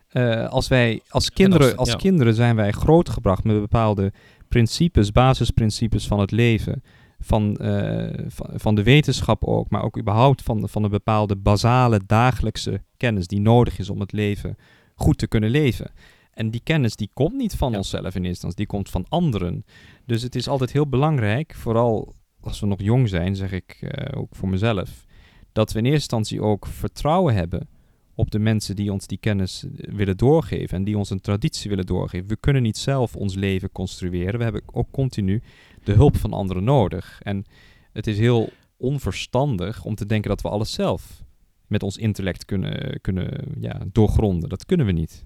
Eh, 0.09 0.49
als 0.49 0.69
wij 0.69 1.01
als 1.09 1.31
kinderen, 1.31 1.77
als 1.77 1.97
kinderen 1.97 2.35
zijn 2.35 2.57
wij 2.57 2.71
grootgebracht 2.73 3.45
met 3.45 3.61
bepaalde 3.61 4.13
principes, 4.55 5.11
basisprincipes 5.13 6.07
van 6.07 6.21
het 6.21 6.31
leven. 6.31 6.83
Van, 7.19 7.57
eh, 7.57 8.25
van, 8.27 8.51
van 8.55 8.75
de 8.75 8.83
wetenschap 8.83 9.45
ook, 9.45 9.71
maar 9.71 9.83
ook 9.83 9.99
überhaupt 9.99 10.43
van, 10.43 10.69
van 10.69 10.85
een 10.85 10.91
bepaalde 10.91 11.37
basale 11.37 12.01
dagelijkse 12.07 12.83
kennis 12.97 13.27
die 13.27 13.41
nodig 13.41 13.79
is 13.79 13.91
om 13.91 14.01
het 14.01 14.13
leven 14.13 14.57
goed 14.95 15.19
te 15.19 15.27
kunnen 15.27 15.51
leven. 15.51 15.91
En 16.33 16.51
die 16.51 16.61
kennis 16.65 16.97
die 16.97 17.11
komt 17.13 17.35
niet 17.35 17.55
van 17.57 17.71
Ja. 17.71 17.77
onszelf 17.77 18.05
in 18.05 18.11
eerste 18.11 18.29
instantie, 18.29 18.57
die 18.57 18.67
komt 18.67 18.91
van 18.91 19.07
anderen. 19.09 19.65
Dus 20.07 20.23
het 20.23 20.35
is 20.35 20.49
altijd 20.49 20.73
heel 20.73 20.89
belangrijk, 20.89 21.55
vooral 21.55 22.15
als 22.41 22.61
we 22.61 22.67
nog 22.67 22.81
jong 22.83 23.09
zijn, 23.09 23.37
zeg 23.37 23.53
ik 23.53 23.79
eh, 23.81 24.21
ook 24.21 24.35
voor 24.37 24.49
mezelf, 24.49 25.05
dat 25.53 25.73
we 25.73 25.79
in 25.79 25.85
eerste 25.85 26.01
instantie 26.01 26.43
ook 26.43 26.67
vertrouwen 26.67 27.35
hebben 27.35 27.69
op 28.15 28.31
de 28.31 28.39
mensen 28.39 28.77
die 28.77 28.93
ons 28.93 29.07
die 29.07 29.19
kennis 29.19 29.67
willen 29.75 30.17
doorgeven 30.17 30.77
en 30.77 30.85
die 30.85 30.99
ons 30.99 31.11
een 31.11 31.21
traditie 31.21 31.71
willen 31.71 31.87
doorgeven. 31.87 32.29
We 32.29 32.37
kunnen 32.37 32.63
niet 32.63 32.79
zelf 32.79 33.17
ons 33.17 33.35
leven 33.35 33.73
construeren. 33.73 34.39
We 34.39 34.45
hebben 34.45 34.63
ook 34.73 34.91
continu 34.91 35.43
de 35.85 35.93
hulp 35.93 36.17
van 36.17 36.33
anderen 36.33 36.65
nodig. 36.65 37.21
En 37.23 37.45
het 37.93 38.07
is 38.07 38.19
heel 38.19 38.51
onverstandig 38.77 39.85
om 39.85 39.95
te 39.95 40.07
denken 40.07 40.31
dat 40.31 40.43
we 40.43 40.49
alles 40.49 40.73
zelf 40.73 41.23
met 41.67 41.83
ons 41.83 41.97
intellect 41.97 42.45
kunnen, 42.45 43.01
kunnen 43.01 43.55
ja, 43.61 43.83
doorgronden. 43.93 44.49
Dat 44.49 44.67
kunnen 44.67 44.87
we 44.87 44.93
niet. 44.93 45.25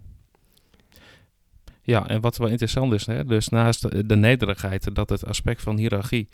Ja, 1.88 2.08
en 2.08 2.20
wat 2.20 2.36
wel 2.36 2.48
interessant 2.48 2.92
is, 2.92 3.06
hè, 3.06 3.24
dus 3.24 3.48
naast 3.48 3.82
de, 3.82 4.06
de 4.06 4.16
nederigheid, 4.16 4.94
dat 4.94 5.08
het 5.08 5.26
aspect 5.26 5.62
van 5.62 5.76
hiërarchie 5.76 6.28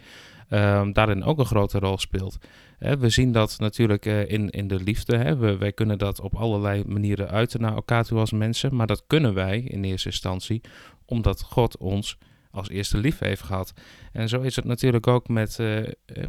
ehm, 0.49 0.93
daarin 0.93 1.25
ook 1.25 1.39
een 1.39 1.45
grote 1.45 1.79
rol 1.79 1.99
speelt. 1.99 2.39
Hè, 2.79 2.99
we 2.99 3.09
zien 3.09 3.33
dat 3.33 3.57
natuurlijk 3.59 4.07
eh, 4.07 4.29
in, 4.29 4.51
in 4.51 4.69
de 4.69 4.81
liefde. 4.81 5.17
Hè, 5.17 5.37
we, 5.37 5.57
wij 5.57 5.73
kunnen 5.73 5.99
dat 5.99 6.21
op 6.21 6.35
allerlei 6.35 6.85
manieren 6.87 7.29
uiten 7.29 7.61
naar 7.61 7.75
elkaar 7.75 8.05
toe 8.05 8.19
als 8.19 8.33
mensen, 8.33 8.77
maar 8.77 8.87
dat 8.87 9.05
kunnen 9.07 9.35
wij 9.35 9.61
in 9.61 9.85
eerste 9.85 10.09
instantie 10.09 10.61
omdat 11.07 11.43
God 11.43 11.77
ons 11.77 12.19
als 12.55 12.69
eerste 12.69 12.99
lief 12.99 13.19
heeft 13.19 13.43
gehad. 13.43 13.73
En 14.13 14.29
zo 14.29 14.41
is 14.41 14.57
het 14.57 14.65
natuurlijk 14.65 15.07
ook 15.07 15.29
met, 15.29 15.59
uh, 15.59 15.89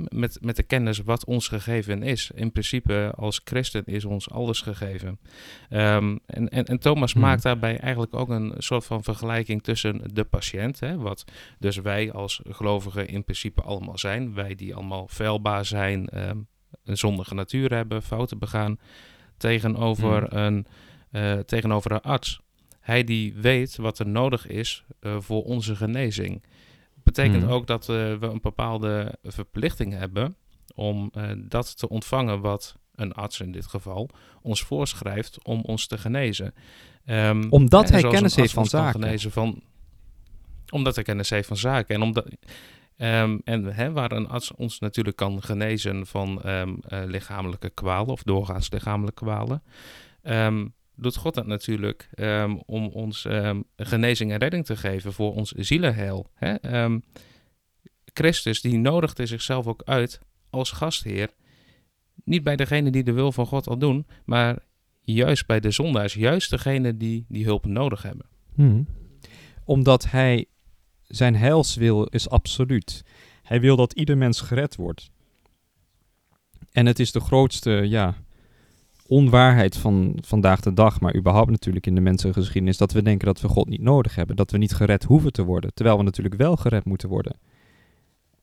met, 0.09 0.37
met 0.41 0.55
de 0.55 0.63
kennis 0.63 0.99
wat 0.99 1.25
ons 1.25 1.47
gegeven 1.47 2.03
is. 2.03 2.31
In 2.35 2.51
principe, 2.51 3.13
als 3.15 3.41
christen 3.43 3.85
is 3.85 4.05
ons 4.05 4.29
alles 4.29 4.61
gegeven. 4.61 5.19
Um, 5.69 6.19
en, 6.25 6.49
en, 6.49 6.65
en, 6.65 6.79
Thomas 6.79 7.13
hmm. 7.13 7.21
maakt 7.21 7.43
daarbij 7.43 7.77
eigenlijk 7.77 8.13
ook 8.13 8.29
een 8.29 8.53
soort 8.57 8.85
van 8.85 9.03
vergelijking 9.03 9.63
tussen 9.63 10.01
de 10.13 10.23
patiënt, 10.23 10.79
hè, 10.79 10.97
wat 10.97 11.23
dus 11.59 11.77
wij 11.77 12.11
als 12.11 12.41
gelovigen 12.49 13.07
in 13.07 13.23
principe 13.23 13.61
allemaal 13.61 13.97
zijn. 13.97 14.33
Wij 14.33 14.55
die 14.55 14.75
allemaal 14.75 15.07
vuilbaar 15.07 15.65
zijn, 15.65 16.27
um, 16.29 16.47
een 16.83 16.97
zondige 16.97 17.33
natuur 17.33 17.73
hebben, 17.73 18.01
fouten 18.01 18.39
begaan, 18.39 18.79
tegenover, 19.37 20.27
hmm. 20.29 20.37
een, 20.37 20.65
uh, 21.11 21.39
tegenover 21.39 21.91
een 21.91 22.01
arts. 22.01 22.43
Hij 22.85 23.03
die 23.03 23.33
weet 23.33 23.75
wat 23.75 23.99
er 23.99 24.07
nodig 24.07 24.47
is 24.47 24.83
uh, 25.01 25.15
voor 25.19 25.43
onze 25.43 25.75
genezing. 25.75 26.43
Betekent 27.03 27.43
hmm. 27.43 27.51
ook 27.51 27.67
dat 27.67 27.81
uh, 27.81 27.95
we 27.95 28.27
een 28.27 28.41
bepaalde 28.41 29.17
verplichting 29.23 29.93
hebben 29.93 30.35
om 30.75 31.11
uh, 31.17 31.31
dat 31.37 31.77
te 31.77 31.89
ontvangen 31.89 32.41
wat 32.41 32.75
een 32.95 33.13
arts 33.13 33.39
in 33.39 33.51
dit 33.51 33.65
geval 33.65 34.09
ons 34.41 34.61
voorschrijft 34.61 35.43
om 35.43 35.61
ons 35.61 35.87
te 35.87 35.97
genezen. 35.97 36.53
Um, 37.05 37.47
omdat 37.49 37.89
hij 37.89 38.01
kennis 38.01 38.35
heeft 38.35 38.53
van 38.53 38.65
zaken. 38.65 39.01
Genezen 39.01 39.31
van, 39.31 39.63
omdat 40.69 40.95
hij 40.95 41.03
kennis 41.03 41.29
heeft 41.29 41.47
van 41.47 41.57
zaken. 41.57 41.95
En, 41.95 42.01
omdat, 42.01 42.25
um, 42.97 43.41
en 43.43 43.65
hè, 43.65 43.91
waar 43.91 44.11
een 44.11 44.27
arts 44.27 44.53
ons 44.53 44.79
natuurlijk 44.79 45.15
kan 45.15 45.43
genezen 45.43 46.05
van 46.05 46.49
um, 46.49 46.79
uh, 46.89 47.03
lichamelijke 47.05 47.69
kwalen 47.69 48.11
of 48.11 48.23
doorgaans 48.23 48.71
lichamelijke 48.71 49.23
kwalen 49.23 49.63
doet 50.95 51.15
God 51.15 51.33
dat 51.33 51.45
natuurlijk 51.45 52.09
um, 52.15 52.61
om 52.65 52.87
ons 52.87 53.25
um, 53.25 53.63
genezing 53.75 54.31
en 54.31 54.37
redding 54.37 54.65
te 54.65 54.75
geven 54.75 55.13
voor 55.13 55.33
ons 55.33 55.51
zielenheil. 55.51 56.31
Hè? 56.33 56.83
Um, 56.83 57.03
Christus 58.13 58.61
die 58.61 58.77
nodigde 58.77 59.25
zichzelf 59.25 59.67
ook 59.67 59.81
uit 59.85 60.19
als 60.49 60.71
gastheer. 60.71 61.29
Niet 62.23 62.43
bij 62.43 62.55
degene 62.55 62.89
die 62.89 63.03
de 63.03 63.11
wil 63.11 63.31
van 63.31 63.45
God 63.45 63.67
al 63.67 63.77
doen, 63.77 64.07
maar 64.25 64.57
juist 65.01 65.45
bij 65.45 65.59
de 65.59 65.71
zondaars, 65.71 66.13
juist 66.13 66.49
degene 66.49 66.97
die 66.97 67.25
die 67.27 67.45
hulp 67.45 67.65
nodig 67.65 68.01
hebben. 68.01 68.25
Hmm. 68.53 68.87
Omdat 69.63 70.11
hij 70.11 70.45
zijn 71.03 71.35
heilswil 71.35 72.05
is 72.05 72.29
absoluut. 72.29 73.03
Hij 73.43 73.61
wil 73.61 73.75
dat 73.75 73.93
ieder 73.93 74.17
mens 74.17 74.41
gered 74.41 74.75
wordt. 74.75 75.11
En 76.71 76.85
het 76.85 76.99
is 76.99 77.11
de 77.11 77.19
grootste, 77.19 77.71
ja, 77.71 78.15
onwaarheid 79.07 79.77
van 79.77 80.17
vandaag 80.21 80.59
de 80.59 80.73
dag, 80.73 80.99
maar 80.99 81.15
überhaupt 81.15 81.51
natuurlijk 81.51 81.87
in 81.87 81.95
de 81.95 82.01
mensengeschiedenis, 82.01 82.77
dat 82.77 82.91
we 82.91 83.01
denken 83.01 83.25
dat 83.27 83.41
we 83.41 83.47
God 83.47 83.69
niet 83.69 83.81
nodig 83.81 84.15
hebben, 84.15 84.35
dat 84.35 84.51
we 84.51 84.57
niet 84.57 84.73
gered 84.73 85.03
hoeven 85.03 85.31
te 85.31 85.43
worden, 85.43 85.73
terwijl 85.73 85.97
we 85.97 86.03
natuurlijk 86.03 86.35
wel 86.35 86.55
gered 86.55 86.85
moeten 86.85 87.09
worden. 87.09 87.37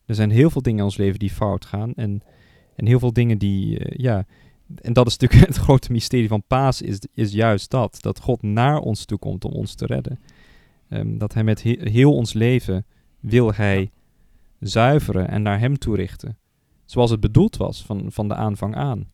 Er 0.07 0.14
zijn 0.14 0.31
heel 0.31 0.50
veel 0.50 0.62
dingen 0.62 0.78
in 0.78 0.85
ons 0.85 0.97
leven 0.97 1.19
die 1.19 1.31
fout 1.31 1.64
gaan 1.64 1.95
en, 1.95 2.23
en 2.76 2.87
heel 2.87 2.99
veel 2.99 3.12
dingen 3.12 3.38
die, 3.38 3.78
uh, 3.78 3.99
ja, 3.99 4.26
en 4.75 4.92
dat 4.92 5.07
is 5.07 5.16
natuurlijk 5.16 5.49
het 5.52 5.57
grote 5.57 5.92
mysterie 5.92 6.28
van 6.28 6.42
Paas, 6.47 6.83
is, 6.83 7.00
is 7.14 7.33
juist 7.33 7.71
dat, 7.71 7.99
dat 8.00 8.21
God 8.21 8.42
naar 8.42 8.78
ons 8.78 9.04
toe 9.04 9.19
komt 9.19 9.45
om 9.45 9.52
ons 9.52 9.75
te 9.75 9.87
redden. 9.87 10.21
Um, 10.88 11.19
dat 11.19 11.35
hij 11.35 11.45
met 11.45 11.62
he 11.62 11.78
heel 11.81 12.14
ons 12.14 12.33
leven 12.33 12.87
wil 13.21 13.54
hij 13.54 13.90
zuiveren 14.59 15.28
en 15.28 15.42
naar 15.42 15.59
hem 15.59 15.78
toerichten. 15.78 16.38
Zoals 16.85 17.11
het 17.11 17.21
bedoeld 17.21 17.57
was 17.57 17.85
van, 17.85 18.12
van 18.12 18.28
de 18.28 18.35
aanvang 18.35 18.75
aan. 18.75 19.11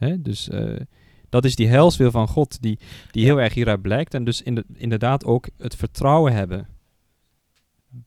Hè? 0.00 0.22
Dus 0.22 0.48
uh, 0.48 0.80
dat 1.28 1.44
is 1.44 1.56
die 1.56 1.68
heilswil 1.68 2.10
van 2.10 2.28
God 2.28 2.62
die, 2.62 2.78
die 3.10 3.24
heel 3.24 3.40
erg 3.40 3.54
hieruit 3.54 3.82
blijkt. 3.82 4.14
En 4.14 4.24
dus 4.24 4.42
in 4.42 4.54
de, 4.54 4.64
inderdaad 4.72 5.24
ook 5.24 5.48
het 5.56 5.76
vertrouwen 5.76 6.32
hebben 6.32 6.68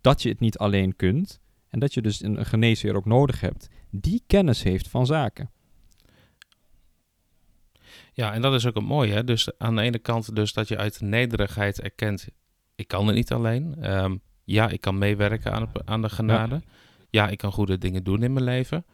dat 0.02 0.22
je 0.22 0.30
het 0.30 0.40
niet 0.40 0.58
alleen 0.58 0.96
kunt. 0.96 1.42
En 1.70 1.80
dat 1.80 1.94
je 1.94 2.02
dus 2.02 2.24
een, 2.24 2.40
een 2.40 2.46
geneesheer 2.46 2.96
ook 2.96 3.06
nodig 3.06 3.40
hebt. 3.40 3.70
Die 3.90 4.24
kennis 4.28 4.64
heeft 4.64 4.88
van 4.88 5.06
zaken. 5.06 5.52
Ja, 8.14 8.34
en 8.34 8.42
dat 8.42 8.54
is 8.54 8.66
ook 8.66 8.76
het 8.76 8.84
mooie. 8.84 9.14
Hè? 9.14 9.24
Dus 9.24 9.58
aan 9.58 9.76
de 9.76 9.82
ene 9.82 10.00
kant 10.00 10.36
dus 10.36 10.54
dat 10.54 10.68
je 10.68 10.78
uit 10.78 11.02
nederigheid 11.02 11.82
erkent... 11.82 12.28
ik 12.76 12.88
kan 12.88 13.08
het 13.08 13.16
niet 13.16 13.32
alleen. 13.32 13.92
Um, 13.94 14.22
ja, 14.44 14.70
ik 14.70 14.82
kan 14.82 14.98
meewerken 14.98 15.54
aan, 15.54 15.72
aan 15.86 16.02
de 16.02 16.10
genade. 16.10 16.56
Ja. 16.56 16.62
ja, 17.10 17.30
ik 17.30 17.38
kan 17.38 17.52
goede 17.52 17.78
dingen 17.78 18.04
doen 18.04 18.24
in 18.24 18.34
mijn 18.34 18.46
leven. 18.46 18.86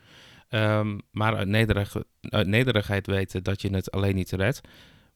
Um, 0.50 1.02
maar 1.12 1.36
uit, 1.36 1.48
nederig, 1.48 1.96
uit 2.22 2.48
nederigheid 2.48 3.08
weten 3.08 3.44
dat 3.44 3.62
je 3.62 3.70
het 3.70 3.92
alleen 3.92 4.16
niet 4.16 4.32
redt. 4.32 4.62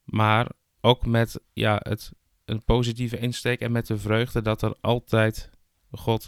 Maar 0.03 0.51
ook 0.81 1.05
met 1.05 1.39
ja, 1.53 1.79
het, 1.83 2.11
een 2.45 2.63
positieve 2.63 3.17
insteek 3.17 3.59
en 3.59 3.71
met 3.71 3.87
de 3.87 3.97
vreugde 3.97 4.41
dat 4.41 4.61
er 4.61 4.75
altijd 4.81 5.49
God 5.91 6.27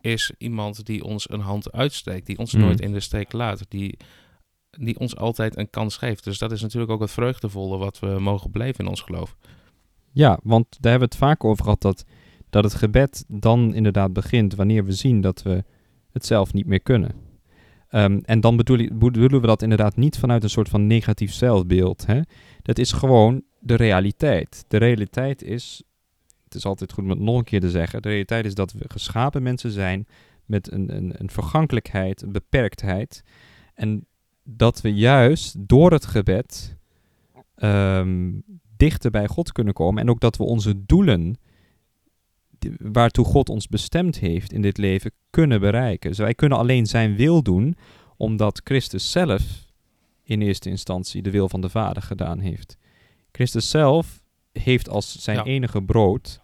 is 0.00 0.32
iemand 0.38 0.86
die 0.86 1.04
ons 1.04 1.30
een 1.30 1.40
hand 1.40 1.72
uitsteekt, 1.72 2.26
die 2.26 2.38
ons 2.38 2.54
mm. 2.54 2.60
nooit 2.60 2.80
in 2.80 2.92
de 2.92 3.00
steek 3.00 3.32
laat, 3.32 3.64
die, 3.68 3.96
die 4.70 4.98
ons 4.98 5.16
altijd 5.16 5.56
een 5.56 5.70
kans 5.70 5.96
geeft. 5.96 6.24
Dus 6.24 6.38
dat 6.38 6.52
is 6.52 6.62
natuurlijk 6.62 6.92
ook 6.92 7.00
het 7.00 7.10
vreugdevolle 7.10 7.78
wat 7.78 7.98
we 7.98 8.06
mogen 8.18 8.50
blijven 8.50 8.84
in 8.84 8.90
ons 8.90 9.00
geloof. 9.00 9.36
Ja, 10.12 10.38
want 10.42 10.66
daar 10.70 10.90
hebben 10.90 11.08
we 11.08 11.14
het 11.14 11.24
vaak 11.24 11.44
over 11.44 11.64
gehad 11.64 11.80
dat, 11.80 12.04
dat 12.50 12.64
het 12.64 12.74
gebed 12.74 13.24
dan 13.28 13.74
inderdaad 13.74 14.12
begint 14.12 14.54
wanneer 14.54 14.84
we 14.84 14.92
zien 14.92 15.20
dat 15.20 15.42
we 15.42 15.64
het 16.12 16.26
zelf 16.26 16.52
niet 16.52 16.66
meer 16.66 16.80
kunnen. 16.80 17.29
Um, 17.90 18.20
en 18.24 18.40
dan 18.40 18.56
bedoel, 18.56 18.88
bedoelen 18.92 19.40
we 19.40 19.46
dat 19.46 19.62
inderdaad 19.62 19.96
niet 19.96 20.18
vanuit 20.18 20.42
een 20.42 20.50
soort 20.50 20.68
van 20.68 20.86
negatief 20.86 21.32
zelfbeeld. 21.32 22.06
Hè? 22.06 22.20
Dat 22.62 22.78
is 22.78 22.92
gewoon 22.92 23.42
de 23.58 23.74
realiteit. 23.74 24.64
De 24.68 24.76
realiteit 24.76 25.42
is, 25.42 25.82
het 26.44 26.54
is 26.54 26.64
altijd 26.64 26.92
goed 26.92 27.04
om 27.04 27.10
het 27.10 27.18
nog 27.18 27.38
een 27.38 27.44
keer 27.44 27.60
te 27.60 27.70
zeggen, 27.70 28.02
de 28.02 28.08
realiteit 28.08 28.44
is 28.44 28.54
dat 28.54 28.72
we 28.72 28.84
geschapen 28.88 29.42
mensen 29.42 29.70
zijn 29.70 30.06
met 30.44 30.72
een, 30.72 30.96
een, 30.96 31.14
een 31.16 31.30
vergankelijkheid, 31.30 32.22
een 32.22 32.32
beperktheid. 32.32 33.22
En 33.74 34.06
dat 34.42 34.80
we 34.80 34.94
juist 34.94 35.54
door 35.58 35.92
het 35.92 36.06
gebed 36.06 36.76
um, 37.56 38.42
dichter 38.76 39.10
bij 39.10 39.26
God 39.26 39.52
kunnen 39.52 39.74
komen. 39.74 40.02
En 40.02 40.10
ook 40.10 40.20
dat 40.20 40.36
we 40.36 40.44
onze 40.44 40.86
doelen 40.86 41.38
waartoe 42.78 43.24
God 43.24 43.48
ons 43.48 43.68
bestemd 43.68 44.18
heeft 44.18 44.52
in 44.52 44.62
dit 44.62 44.78
leven 44.78 45.12
kunnen 45.30 45.60
bereiken. 45.60 46.10
Dus 46.10 46.18
wij 46.18 46.34
kunnen 46.34 46.58
alleen 46.58 46.86
zijn 46.86 47.16
wil 47.16 47.42
doen, 47.42 47.76
omdat 48.16 48.60
Christus 48.64 49.10
zelf 49.10 49.42
in 50.22 50.42
eerste 50.42 50.68
instantie 50.68 51.22
de 51.22 51.30
wil 51.30 51.48
van 51.48 51.60
de 51.60 51.68
Vader 51.68 52.02
gedaan 52.02 52.38
heeft. 52.38 52.76
Christus 53.32 53.70
zelf 53.70 54.22
heeft 54.52 54.88
als 54.88 55.22
zijn 55.22 55.36
ja. 55.36 55.44
enige 55.44 55.82
brood 55.82 56.40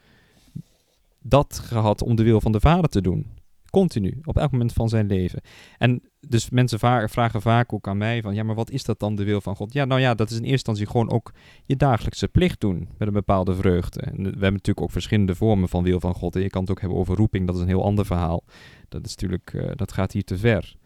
dat 1.22 1.58
gehad 1.58 2.02
om 2.02 2.16
de 2.16 2.22
wil 2.22 2.40
van 2.40 2.52
de 2.52 2.60
Vader 2.60 2.90
te 2.90 3.00
doen. 3.00 3.35
Continu, 3.76 4.18
op 4.24 4.38
elk 4.38 4.50
moment 4.50 4.72
van 4.72 4.88
zijn 4.88 5.06
leven. 5.06 5.40
En 5.78 6.02
dus 6.20 6.50
mensen 6.50 6.78
vragen 6.78 7.40
vaak 7.40 7.72
ook 7.72 7.88
aan 7.88 7.96
mij 7.98 8.22
van, 8.22 8.34
ja, 8.34 8.42
maar 8.42 8.54
wat 8.54 8.70
is 8.70 8.84
dat 8.84 8.98
dan 8.98 9.14
de 9.14 9.24
wil 9.24 9.40
van 9.40 9.56
God? 9.56 9.72
Ja, 9.72 9.84
nou 9.84 10.00
ja, 10.00 10.14
dat 10.14 10.30
is 10.30 10.36
in 10.36 10.42
eerste 10.42 10.52
instantie 10.52 10.86
gewoon 10.86 11.10
ook 11.10 11.32
je 11.64 11.76
dagelijkse 11.76 12.28
plicht 12.28 12.60
doen 12.60 12.88
met 12.98 13.08
een 13.08 13.14
bepaalde 13.14 13.54
vreugde. 13.54 14.00
En 14.00 14.16
we 14.16 14.22
hebben 14.22 14.52
natuurlijk 14.52 14.80
ook 14.80 14.90
verschillende 14.90 15.34
vormen 15.34 15.68
van 15.68 15.82
wil 15.82 16.00
van 16.00 16.14
God. 16.14 16.34
Je 16.34 16.50
kan 16.50 16.60
het 16.60 16.70
ook 16.70 16.80
hebben 16.80 16.98
over 16.98 17.16
roeping, 17.16 17.46
dat 17.46 17.56
is 17.56 17.60
een 17.60 17.68
heel 17.68 17.84
ander 17.84 18.06
verhaal. 18.06 18.44
Dat 18.88 19.04
is 19.04 19.10
natuurlijk, 19.10 19.52
uh, 19.52 19.70
dat 19.74 19.92
gaat 19.92 20.12
hier 20.12 20.24
te 20.24 20.38
ver. 20.38 20.76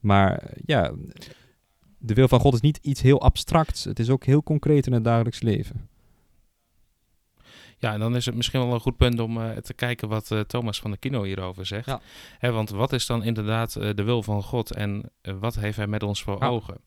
Maar 0.00 0.42
uh, 0.42 0.50
ja, 0.64 0.92
de 1.98 2.14
wil 2.14 2.28
van 2.28 2.40
God 2.40 2.54
is 2.54 2.60
niet 2.60 2.78
iets 2.82 3.02
heel 3.02 3.20
abstracts. 3.20 3.84
Het 3.84 3.98
is 3.98 4.10
ook 4.10 4.24
heel 4.24 4.42
concreet 4.42 4.86
in 4.86 4.92
het 4.92 5.04
dagelijks 5.04 5.42
leven. 5.42 5.88
Ja, 7.84 7.92
en 7.92 8.00
dan 8.00 8.16
is 8.16 8.26
het 8.26 8.34
misschien 8.34 8.60
wel 8.60 8.74
een 8.74 8.80
goed 8.80 8.96
punt 8.96 9.20
om 9.20 9.38
uh, 9.38 9.50
te 9.50 9.74
kijken 9.74 10.08
wat 10.08 10.30
uh, 10.30 10.40
Thomas 10.40 10.80
van 10.80 10.90
de 10.90 10.96
Kino 10.96 11.22
hierover 11.22 11.66
zegt. 11.66 11.86
Ja. 11.86 12.00
Hè, 12.38 12.50
want 12.50 12.70
wat 12.70 12.92
is 12.92 13.06
dan 13.06 13.22
inderdaad 13.22 13.76
uh, 13.76 13.90
de 13.94 14.02
wil 14.02 14.22
van 14.22 14.42
God 14.42 14.74
en 14.74 15.10
wat 15.22 15.54
heeft 15.54 15.76
hij 15.76 15.86
met 15.86 16.02
ons 16.02 16.22
voor 16.22 16.36
ja. 16.40 16.46
ogen? 16.46 16.80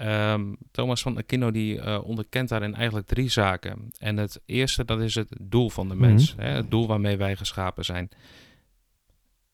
Um, 0.00 0.56
Thomas 0.70 1.02
van 1.02 1.16
Aquino 1.16 1.50
die 1.50 2.02
onderkent 2.04 2.48
daarin 2.48 2.74
eigenlijk 2.74 3.06
drie 3.06 3.28
zaken. 3.28 3.90
En 3.98 4.16
het 4.16 4.40
eerste, 4.44 4.84
dat 4.84 5.00
is 5.00 5.14
het 5.14 5.36
doel 5.40 5.70
van 5.70 5.88
de 5.88 5.94
mens. 5.94 6.34
Mm 6.34 6.38
-hmm. 6.40 6.48
hè, 6.48 6.54
het 6.54 6.70
doel 6.70 6.86
waarmee 6.86 7.16
wij 7.16 7.36
geschapen 7.36 7.84
zijn. 7.84 8.08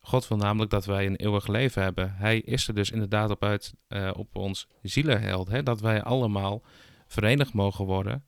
God 0.00 0.28
wil 0.28 0.36
namelijk 0.36 0.70
dat 0.70 0.84
wij 0.84 1.06
een 1.06 1.16
eeuwig 1.16 1.46
leven 1.46 1.82
hebben. 1.82 2.14
Hij 2.16 2.38
is 2.38 2.68
er 2.68 2.74
dus 2.74 2.90
inderdaad 2.90 3.30
op 3.30 3.44
uit 3.44 3.74
op 4.12 4.36
ons 4.36 4.68
zielenheld. 4.82 5.48
Hè, 5.48 5.62
dat 5.62 5.80
wij 5.80 6.02
allemaal 6.02 6.62
verenigd 7.06 7.52
mogen 7.52 7.84
worden 7.84 8.24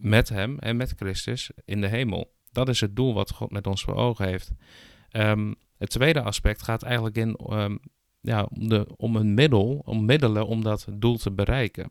met 0.00 0.28
Hem 0.28 0.58
en 0.58 0.76
met 0.76 0.94
Christus 0.96 1.50
in 1.64 1.80
de 1.80 1.86
hemel. 1.86 2.32
Dat 2.52 2.68
is 2.68 2.80
het 2.80 2.96
doel 2.96 3.14
wat 3.14 3.30
God 3.30 3.50
met 3.50 3.66
ons 3.66 3.82
voor 3.82 3.94
ogen 3.94 4.26
heeft. 4.26 4.50
Um, 5.12 5.54
het 5.78 5.90
tweede 5.90 6.22
aspect 6.22 6.62
gaat 6.62 6.82
eigenlijk 6.82 7.16
in 7.16 7.38
um, 7.50 7.78
ja, 8.20 8.42
om, 8.42 8.68
de, 8.68 8.86
om 8.96 9.16
een 9.16 9.34
middel, 9.34 9.82
om 9.84 10.04
middelen 10.04 10.46
om 10.46 10.62
dat 10.62 10.86
doel 10.92 11.16
te 11.16 11.30
bereiken. 11.30 11.90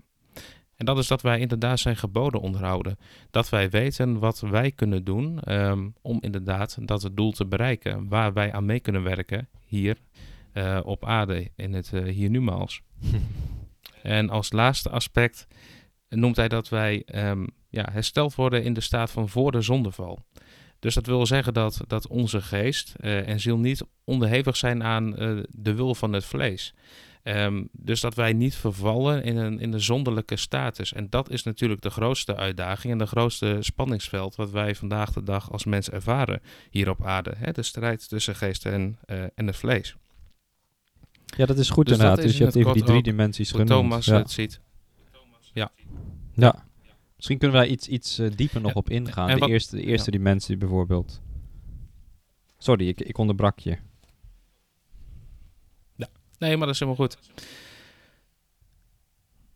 En 0.76 0.86
dat 0.86 0.98
is 0.98 1.08
dat 1.08 1.22
wij 1.22 1.40
inderdaad 1.40 1.80
zijn 1.80 1.96
geboden 1.96 2.42
onderhouden. 2.42 2.98
Dat 3.32 3.50
wij 3.50 3.70
weten 3.70 4.20
wat 4.20 4.40
wij 4.40 4.72
kunnen 4.72 5.04
doen 5.04 5.54
um, 5.54 5.94
om 6.02 6.18
inderdaad 6.22 6.78
dat 6.82 7.10
doel 7.14 7.32
te 7.32 7.46
bereiken. 7.46 8.08
Waar 8.08 8.34
wij 8.34 8.54
aan 8.54 8.66
mee 8.66 8.80
kunnen 8.80 9.04
werken 9.04 9.50
hier 9.66 9.98
uh, 10.54 10.80
op 10.84 11.06
aarde, 11.06 11.52
in 11.56 11.74
het 11.74 11.92
uh, 11.94 12.04
hier 12.04 12.30
nu 12.30 12.42
maals. 12.42 12.82
en 14.04 14.30
als 14.30 14.52
laatste 14.52 14.90
aspect 14.90 15.48
noemt 16.10 16.36
hij 16.36 16.48
dat 16.48 16.70
wij 16.70 17.04
um, 17.16 17.48
ja, 17.70 17.90
hersteld 17.92 18.36
worden 18.36 18.64
in 18.64 18.74
de 18.74 18.82
staat 18.82 19.12
van 19.12 19.30
voor 19.30 19.52
de 19.52 19.62
zondeval. 19.62 20.20
Dus 20.80 20.94
dat 20.94 21.06
wil 21.06 21.26
zeggen 21.26 21.54
dat, 21.54 21.82
dat 21.88 22.08
onze 22.08 22.42
geest 22.42 22.94
eh, 23.00 23.28
en 23.28 23.40
ziel 23.40 23.58
niet 23.58 23.84
onderhevig 24.04 24.58
zijn 24.58 24.84
aan 24.84 25.18
eh, 25.18 25.38
de 25.50 25.74
wil 25.74 25.96
van 25.96 26.14
het 26.14 26.26
vlees. 26.26 26.74
Ehm, 27.24 27.64
dus 27.72 28.02
dat 28.02 28.16
wij 28.16 28.34
niet 28.34 28.56
vervallen 28.56 29.24
in 29.24 29.38
een, 29.38 29.60
in 29.60 29.74
een 29.74 29.82
zonderlijke 29.82 30.36
status. 30.36 30.94
En 30.94 31.10
dat 31.10 31.30
is 31.30 31.44
natuurlijk 31.44 31.82
de 31.82 31.90
grootste 31.90 32.36
uitdaging 32.36 32.94
en 32.94 33.00
de 33.00 33.06
grootste 33.06 33.58
spanningsveld 33.60 34.36
wat 34.36 34.52
wij 34.52 34.76
vandaag 34.76 35.12
de 35.12 35.24
dag 35.24 35.52
als 35.52 35.66
mens 35.66 35.90
ervaren 35.90 36.42
hier 36.70 36.90
op 36.90 37.06
aarde. 37.06 37.34
Hè? 37.38 37.52
De 37.52 37.64
strijd 37.64 38.10
tussen 38.10 38.36
geest 38.36 38.66
en, 38.66 38.98
uh, 39.08 39.24
en 39.36 39.48
het 39.48 39.56
vlees. 39.56 39.96
Ja, 41.26 41.46
dat 41.46 41.58
is 41.58 41.70
goed 41.70 41.86
dus 41.86 41.98
inderdaad. 41.98 42.22
Dus 42.22 42.38
je 42.38 42.44
hebt 42.44 42.56
even 42.56 42.74
die 42.74 42.84
drie 42.84 43.04
dimensies 43.04 43.52
genoemd. 43.52 43.70
Thomas 43.70 44.06
ja. 44.06 44.18
het 44.18 44.32
ziet. 44.32 44.60
Ja. 45.54 45.72
Ja. 46.34 46.69
Misschien 47.20 47.38
kunnen 47.38 47.58
wij 47.58 47.68
iets, 47.68 47.88
iets 47.88 48.20
uh, 48.20 48.30
dieper 48.36 48.62
nog 48.62 48.74
op 48.74 48.90
ingaan. 48.90 49.40
de, 49.40 49.48
eerste, 49.48 49.76
de 49.76 49.84
eerste 49.84 50.12
dimensie 50.12 50.58
bijvoorbeeld. 50.58 51.22
Sorry, 52.58 52.88
ik, 52.88 53.02
ik 53.02 53.18
onderbrak 53.18 53.60
je. 53.60 53.78
Nee, 56.38 56.58
maar 56.58 56.66
dat 56.66 56.76
is 56.76 56.80
helemaal 56.80 57.06
goed. 57.06 57.18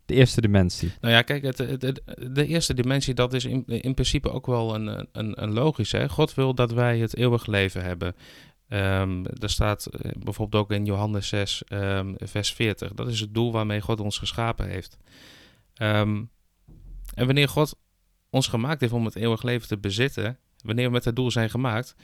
De 0.06 0.14
eerste 0.14 0.42
dimensie. 0.42 0.92
Nou 1.02 1.14
ja, 1.14 1.22
kijk, 1.22 1.44
het, 1.44 1.58
het, 1.58 2.02
de 2.34 2.48
eerste 2.48 2.74
dimensie, 2.74 3.14
dat 3.14 3.34
is 3.34 3.46
in, 3.46 3.66
in 3.66 3.94
principe 3.94 4.30
ook 4.30 4.46
wel 4.46 4.76
een, 4.76 5.08
een, 5.12 5.44
een 5.44 5.54
logische. 5.54 6.10
God 6.10 6.34
wil 6.34 6.54
dat 6.56 6.72
wij 6.72 7.00
het 7.00 7.16
eeuwig 7.16 7.46
leven 7.46 7.84
hebben. 7.84 8.16
Um, 8.70 9.26
er 9.26 9.50
staat 9.50 9.88
uh, 9.92 10.12
bijvoorbeeld 10.20 10.64
ook 10.64 10.72
in 10.72 10.86
Johannes 10.86 11.28
6, 11.28 11.64
um, 11.70 11.80
ehm, 11.80 12.14
vers 12.18 12.54
40. 12.54 12.94
Dat 12.94 13.08
is 13.08 13.20
het 13.20 13.34
doel 13.34 13.52
waarmee 13.52 13.82
God 13.82 14.00
ons 14.00 14.18
geschapen 14.18 14.68
heeft. 14.68 14.98
Um, 15.82 16.30
en 17.14 17.26
wanneer 17.26 17.50
God 17.50 17.76
ons 18.30 18.48
gemaakt 18.48 18.82
heeft 18.82 18.94
om 18.94 19.06
het 19.06 19.16
eeuwig 19.16 19.44
leven 19.44 19.68
te 19.68 19.78
bezitten, 19.78 20.40
wanneer 20.64 20.86
we 20.86 20.92
met 20.92 21.06
het 21.06 21.16
doel 21.16 21.32
zijn 21.32 21.50
gemaakt, 21.50 21.96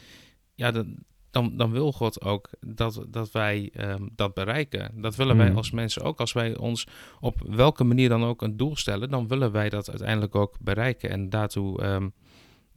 ja, 0.56 0.72
dan, 0.72 0.96
dan, 1.32 1.58
dan 1.58 1.72
wil 1.72 1.92
God 1.92 2.22
ook 2.22 2.50
dat, 2.60 3.06
dat 3.08 3.32
wij 3.32 3.72
um, 3.78 4.10
dat 4.16 4.34
bereiken. 4.34 5.02
Dat 5.02 5.16
willen 5.16 5.38
wij 5.38 5.48
hmm. 5.48 5.58
als 5.58 5.72
mensen 5.72 6.02
ook. 6.02 6.20
Als 6.20 6.34
wij 6.34 6.58
ons 6.58 6.88
op 7.20 7.42
welke 7.46 7.84
manier 7.84 8.10
dan 8.10 8.24
ook 8.24 8.42
een 8.42 8.58
doel 8.58 8.76
stellen, 8.76 9.10
dan 9.10 9.28
willen 9.28 9.52
wij 9.52 9.70
dat 9.70 9.90
uiteindelijk 9.90 10.36
ook 10.36 10.58
bereiken. 10.60 11.10
En 11.10 11.30
daartoe 11.30 11.84
um, 11.84 12.14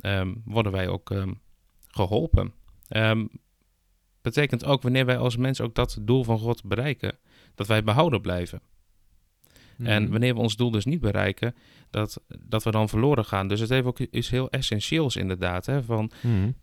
um, 0.00 0.42
worden 0.44 0.72
wij 0.72 0.88
ook 0.88 1.14
geholpen. 1.88 2.52
betekent 4.22 4.64
ook 4.64 4.82
wanneer 4.82 5.06
wij 5.06 5.18
als 5.18 5.36
mensen 5.36 5.64
ook 5.64 5.74
dat 5.74 5.98
doel 6.00 6.24
van 6.24 6.38
God 6.38 6.64
bereiken, 6.64 7.18
dat 7.54 7.66
wij 7.66 7.84
behouden 7.84 8.20
blijven. 8.20 8.62
En 9.84 10.02
hmm. 10.02 10.10
wanneer 10.10 10.34
we 10.34 10.40
ons 10.40 10.56
doel 10.56 10.70
dus 10.70 10.84
niet 10.84 11.00
bereiken, 11.00 11.54
dat, 11.90 12.22
dat 12.46 12.62
we 12.62 12.70
dan 12.70 12.88
verloren 12.88 13.24
gaan. 13.24 13.48
Dus 13.48 13.60
het 13.60 13.68
heeft 13.68 13.86
ook 13.86 13.98
iets 13.98 14.30
heel 14.30 14.50
essentieels 14.50 15.16
inderdaad. 15.16 15.66
Hè, 15.66 15.82
van 15.82 16.10
hmm 16.20 16.54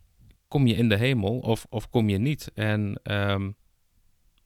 kom 0.50 0.68
je 0.68 0.76
in 0.76 0.90
de 0.90 0.96
hemel 0.96 1.40
of, 1.40 1.66
of 1.70 1.90
kom 1.90 2.10
je 2.10 2.18
niet? 2.18 2.52
En 2.54 3.00
um, 3.04 3.56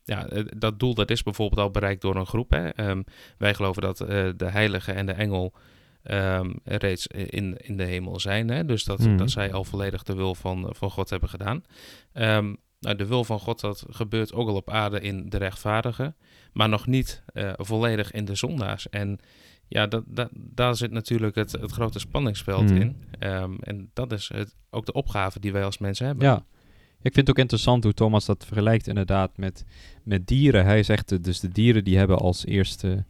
ja, 0.03 0.27
eh, 0.27 0.43
dat 0.57 0.79
doel 0.79 0.93
dat 0.93 1.11
is 1.11 1.23
bijvoorbeeld 1.23 1.61
al 1.61 1.71
bereikt 1.71 2.01
door 2.01 2.15
een 2.15 2.25
groep. 2.25 2.51
Hè? 2.51 2.89
Um, 2.89 3.03
wij 3.37 3.53
geloven 3.53 3.81
dat 3.81 4.01
uh, 4.01 4.07
de 4.35 4.49
heilige 4.49 4.91
en 4.91 5.05
de 5.05 5.11
engel 5.11 5.53
um, 6.03 6.59
reeds 6.63 7.07
in, 7.07 7.57
in 7.57 7.77
de 7.77 7.83
hemel 7.83 8.19
zijn. 8.19 8.49
Hè? 8.49 8.65
Dus 8.65 8.83
dat, 8.83 8.99
mm. 8.99 9.17
dat 9.17 9.31
zij 9.31 9.53
al 9.53 9.63
volledig 9.63 10.03
de 10.03 10.15
wil 10.15 10.35
van, 10.35 10.73
van 10.75 10.91
God 10.91 11.09
hebben 11.09 11.29
gedaan. 11.29 11.63
Nou, 12.83 12.95
de 12.95 13.05
wil 13.05 13.23
van 13.23 13.39
God 13.39 13.59
dat 13.59 13.85
gebeurt 13.89 14.33
ook 14.33 14.47
al 14.47 14.55
op 14.55 14.69
aarde 14.69 14.99
in 14.99 15.29
de 15.29 15.37
rechtvaardigen, 15.37 16.15
maar 16.53 16.69
nog 16.69 16.87
niet 16.87 17.23
uh, 17.33 17.51
volledig 17.55 18.11
in 18.11 18.25
de 18.25 18.35
zondaars. 18.35 18.89
En 18.89 19.19
ja, 19.67 19.87
dat, 19.87 20.03
dat, 20.07 20.29
daar 20.33 20.75
zit 20.75 20.91
natuurlijk 20.91 21.35
het, 21.35 21.51
het 21.51 21.71
grote 21.71 21.99
spanningsveld 21.99 22.69
hmm. 22.69 22.81
in. 22.81 22.95
Um, 23.19 23.57
en 23.59 23.89
dat 23.93 24.11
is 24.11 24.29
het, 24.33 24.55
ook 24.69 24.85
de 24.85 24.93
opgave 24.93 25.39
die 25.39 25.51
wij 25.51 25.63
als 25.63 25.77
mensen 25.77 26.05
hebben. 26.05 26.25
Ja. 26.25 26.45
Ik 27.01 27.13
vind 27.13 27.27
het 27.27 27.29
ook 27.29 27.41
interessant 27.41 27.83
hoe 27.83 27.93
Thomas 27.93 28.25
dat 28.25 28.45
vergelijkt 28.45 28.88
inderdaad 28.88 29.38
met, 29.38 29.65
met 30.03 30.27
dieren. 30.27 30.65
Hij 30.65 30.84
zegt 30.84 31.23
dus 31.23 31.39
de 31.39 31.49
dieren 31.49 31.84
die 31.84 31.97
hebben 31.97 32.17
als 32.17 32.45
eerste 32.45 33.05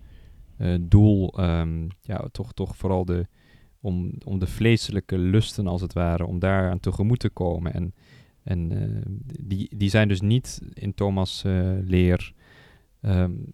uh, 0.57 0.75
doel 0.81 1.39
um, 1.39 1.87
ja, 2.01 2.27
toch, 2.31 2.53
toch 2.53 2.77
vooral 2.77 3.05
de, 3.05 3.27
om, 3.81 4.13
om 4.25 4.39
de 4.39 4.47
vleeselijke 4.47 5.17
lusten 5.17 5.67
als 5.67 5.81
het 5.81 5.93
ware, 5.93 6.25
om 6.25 6.39
daar 6.39 6.69
aan 6.69 6.79
tegemoet 6.79 7.19
te 7.19 7.29
komen. 7.29 7.73
En, 7.73 7.93
en 8.43 8.71
uh, 8.71 9.01
die, 9.39 9.69
die 9.77 9.89
zijn 9.89 10.07
dus 10.07 10.21
niet 10.21 10.61
in 10.73 10.93
Thomas' 10.93 11.43
uh, 11.45 11.71
leer 11.83 12.33
um, 13.01 13.53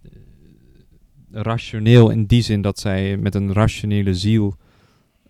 rationeel 1.32 2.10
in 2.10 2.25
die 2.25 2.41
zin 2.41 2.62
dat 2.62 2.80
zij 2.80 3.17
met 3.17 3.36
een 3.36 3.54
rationele 3.54 4.13
ziel, 4.13 4.56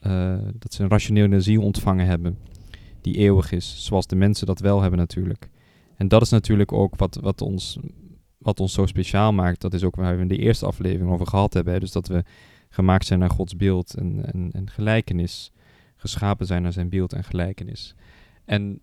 uh, 0.01 0.37
dat 0.53 0.73
ze 0.73 0.83
een 0.83 0.89
rationele 0.89 1.41
ziel 1.41 1.61
ontvangen 1.61 2.05
hebben, 2.05 2.37
die 3.01 3.15
eeuwig 3.15 3.51
is, 3.51 3.85
zoals 3.85 4.07
de 4.07 4.15
mensen 4.15 4.47
dat 4.47 4.59
wel 4.59 4.81
hebben 4.81 4.99
natuurlijk. 4.99 5.49
En 5.95 6.07
dat 6.07 6.21
is 6.21 6.29
natuurlijk 6.29 6.71
ook 6.71 6.95
wat, 6.95 7.15
wat, 7.21 7.41
ons, 7.41 7.79
wat 8.37 8.59
ons 8.59 8.73
zo 8.73 8.85
speciaal 8.85 9.33
maakt. 9.33 9.61
Dat 9.61 9.73
is 9.73 9.83
ook 9.83 9.95
waar 9.95 10.15
we 10.15 10.21
in 10.21 10.27
de 10.27 10.37
eerste 10.37 10.65
aflevering 10.65 11.11
over 11.11 11.27
gehad 11.27 11.53
hebben. 11.53 11.79
Dus 11.79 11.91
dat 11.91 12.07
we 12.07 12.23
gemaakt 12.69 13.05
zijn 13.05 13.19
naar 13.19 13.29
Gods 13.29 13.55
beeld 13.55 13.93
en, 13.93 14.33
en, 14.33 14.51
en 14.51 14.69
gelijkenis. 14.69 15.51
Geschapen 15.95 16.45
zijn 16.45 16.61
naar 16.61 16.73
zijn 16.73 16.89
beeld 16.89 17.13
en 17.13 17.23
gelijkenis. 17.23 17.95
En 18.45 18.79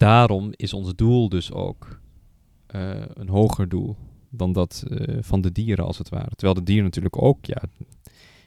daarom 0.00 0.52
is 0.56 0.72
ons 0.72 0.94
doel 0.94 1.28
dus 1.28 1.52
ook 1.52 2.00
uh, 2.74 3.02
een 3.14 3.28
hoger 3.28 3.68
doel 3.68 3.96
dan 4.28 4.52
dat 4.52 4.84
uh, 4.88 5.18
van 5.20 5.40
de 5.40 5.52
dieren 5.52 5.84
als 5.84 5.98
het 5.98 6.08
ware. 6.08 6.30
Terwijl 6.30 6.54
de 6.54 6.62
dieren 6.62 6.84
natuurlijk 6.84 7.22
ook, 7.22 7.44
ja, 7.44 7.62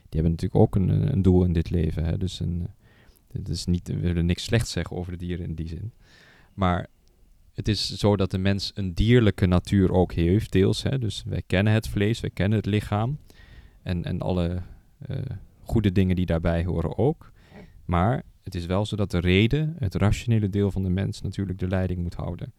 die 0.08 0.20
hebben 0.20 0.30
natuurlijk 0.30 0.60
ook 0.60 0.76
een, 0.76 1.12
een 1.12 1.22
doel 1.22 1.44
in 1.44 1.52
dit 1.52 1.70
leven. 1.70 2.04
Hè? 2.04 2.18
Dus 2.18 2.40
een, 2.40 2.66
het 3.32 3.48
is 3.48 3.64
niet, 3.64 3.88
we 3.88 3.98
willen 3.98 4.26
niks 4.26 4.44
slechts 4.44 4.70
zeggen 4.70 4.96
over 4.96 5.12
de 5.12 5.18
dieren 5.18 5.46
in 5.46 5.54
die 5.54 5.68
zin. 5.68 5.92
Maar 6.54 6.86
het 7.52 7.68
is 7.68 7.96
zo 7.96 8.16
dat 8.16 8.30
de 8.30 8.38
mens 8.38 8.72
een 8.74 8.94
dierlijke 8.94 9.46
natuur 9.46 9.92
ook 9.92 10.12
heeft, 10.12 10.52
deels. 10.52 10.82
Hè? 10.82 10.98
Dus 10.98 11.24
wij 11.26 11.42
kennen 11.46 11.72
het 11.72 11.88
vlees, 11.88 12.20
wij 12.20 12.30
kennen 12.30 12.58
het 12.58 12.66
lichaam. 12.66 13.18
En, 13.82 14.04
en 14.04 14.20
alle 14.20 14.62
goede 15.62 15.92
dingen 15.92 16.16
die 16.16 16.26
daarbij 16.26 16.64
horen 16.64 16.98
ook. 16.98 17.32
Maar 17.84 18.22
het 18.44 18.54
is 18.54 18.66
wel 18.66 18.86
zo 18.86 18.96
dat 18.96 19.10
de 19.10 19.18
reden, 19.18 19.76
het 19.78 19.94
rationele 19.94 20.48
deel 20.48 20.70
van 20.70 20.82
de 20.82 20.88
mens, 20.88 21.20
natuurlijk 21.20 21.58
de 21.58 21.68
leiding 21.68 22.02
moet 22.02 22.14
houden. 22.14 22.54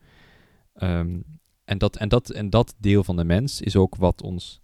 Um, 0.82 1.24
en 1.66 1.78
dat, 1.78 1.98
en, 1.98 2.10
dat, 2.10 2.30
en 2.30 2.50
dat 2.50 2.76
deel 2.78 3.04
van 3.04 3.16
de 3.16 3.24
mens 3.24 3.62
is 3.62 3.76
ook 3.76 3.96
wat 3.96 4.22
ons 4.22 4.62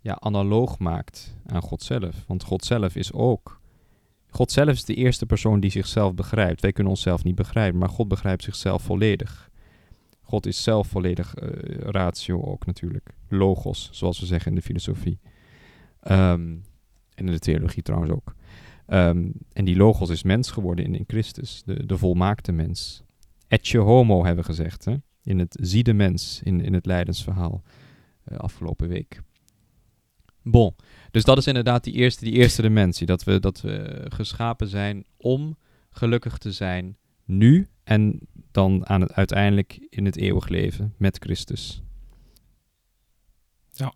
ja, 0.00 0.16
analoog 0.20 0.78
maakt 0.78 1.36
aan 1.46 1.62
God 1.62 1.82
zelf. 1.82 2.24
Want 2.26 2.42
God 2.42 2.64
zelf 2.64 2.96
is 2.96 3.12
ook. 3.12 3.60
God 4.28 4.52
zelf 4.52 4.70
is 4.70 4.84
de 4.84 4.94
eerste 4.94 5.26
persoon 5.26 5.60
die 5.60 5.70
zichzelf 5.70 6.14
begrijpt. 6.14 6.60
Wij 6.60 6.72
kunnen 6.72 6.92
onszelf 6.92 7.24
niet 7.24 7.34
begrijpen, 7.34 7.78
maar 7.78 7.88
God 7.88 8.08
begrijpt 8.08 8.42
zichzelf 8.42 8.82
volledig. 8.82 9.50
God 10.20 10.46
is 10.46 10.62
zelf 10.62 10.86
volledig 10.86 11.34
uh, 11.42 11.48
ratio 11.78 12.42
ook 12.42 12.66
natuurlijk. 12.66 13.14
Logos, 13.28 13.88
zoals 13.92 14.20
we 14.20 14.26
zeggen 14.26 14.50
in 14.50 14.56
de 14.56 14.62
filosofie. 14.62 15.18
Um, 16.10 16.64
en 17.14 17.26
in 17.26 17.32
de 17.32 17.38
theologie 17.38 17.82
trouwens 17.82 18.12
ook. 18.12 18.34
Um, 18.86 19.32
en 19.52 19.64
die 19.64 19.76
logos 19.76 20.10
is 20.10 20.22
mens 20.22 20.50
geworden 20.50 20.84
in, 20.84 20.94
in 20.94 21.04
Christus, 21.06 21.62
de, 21.64 21.86
de 21.86 21.98
volmaakte 21.98 22.52
mens. 22.52 23.02
Etje 23.48 23.78
homo 23.78 24.24
hebben 24.24 24.44
we 24.44 24.50
gezegd. 24.50 24.84
Hè? 24.84 24.94
in 25.24 25.38
het 25.38 25.58
zie 25.60 25.82
de 25.82 25.92
mens 25.92 26.40
in, 26.42 26.60
in 26.60 26.74
het 26.74 26.86
lijdensverhaal 26.86 27.62
uh, 28.32 28.38
afgelopen 28.38 28.88
week. 28.88 29.20
Bon, 30.42 30.74
dus 31.10 31.24
dat 31.24 31.38
is 31.38 31.46
inderdaad 31.46 31.84
die 31.84 31.94
eerste, 31.94 32.24
die 32.24 32.34
eerste 32.34 32.62
dimensie. 32.62 33.06
Dat 33.06 33.24
we, 33.24 33.40
dat 33.40 33.60
we 33.60 34.04
geschapen 34.08 34.68
zijn 34.68 35.04
om 35.16 35.56
gelukkig 35.90 36.38
te 36.38 36.52
zijn 36.52 36.96
nu 37.24 37.68
en 37.84 38.20
dan 38.50 38.88
aan 38.88 39.00
het, 39.00 39.12
uiteindelijk 39.12 39.86
in 39.90 40.04
het 40.04 40.16
eeuwig 40.16 40.48
leven 40.48 40.94
met 40.96 41.18
Christus. 41.18 41.82
Ja, 43.76 43.92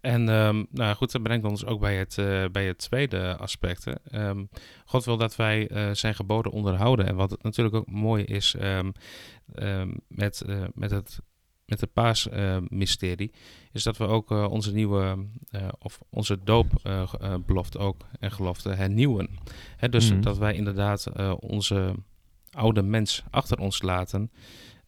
en 0.00 0.28
um, 0.28 0.66
nou 0.70 0.96
goed, 0.96 1.12
dat 1.12 1.22
brengt 1.22 1.46
ons 1.46 1.64
ook 1.64 1.80
bij 1.80 1.96
het, 1.96 2.16
uh, 2.16 2.44
bij 2.52 2.66
het 2.66 2.78
tweede 2.78 3.36
aspect. 3.36 3.86
Um, 4.12 4.48
God 4.84 5.04
wil 5.04 5.16
dat 5.16 5.36
wij 5.36 5.70
uh, 5.70 5.94
zijn 5.94 6.14
geboden 6.14 6.52
onderhouden. 6.52 7.06
En 7.06 7.14
wat 7.14 7.42
natuurlijk 7.42 7.76
ook 7.76 7.90
mooi 7.90 8.24
is 8.24 8.54
um, 8.60 8.92
met, 10.08 10.42
uh, 10.46 10.64
met 10.74 10.90
het 10.90 11.20
met 11.64 11.80
het 11.80 11.92
paasmysterie, 11.92 13.32
is 13.72 13.82
dat 13.82 13.96
we 13.96 14.06
ook 14.06 14.30
onze 14.30 14.72
nieuwe, 14.72 15.26
of 15.78 15.98
onze 16.10 16.38
doopbelofte 16.44 17.78
ook 17.78 18.06
en 18.20 18.30
gelofte 18.30 18.68
hernieuwen. 18.68 19.28
Hè, 19.76 19.88
dus 19.88 20.12
mm. 20.12 20.20
dat 20.20 20.38
wij 20.38 20.54
inderdaad 20.54 21.12
onze 21.40 21.94
oude 22.50 22.82
mens 22.82 23.22
achter 23.30 23.58
ons 23.58 23.82
laten. 23.82 24.30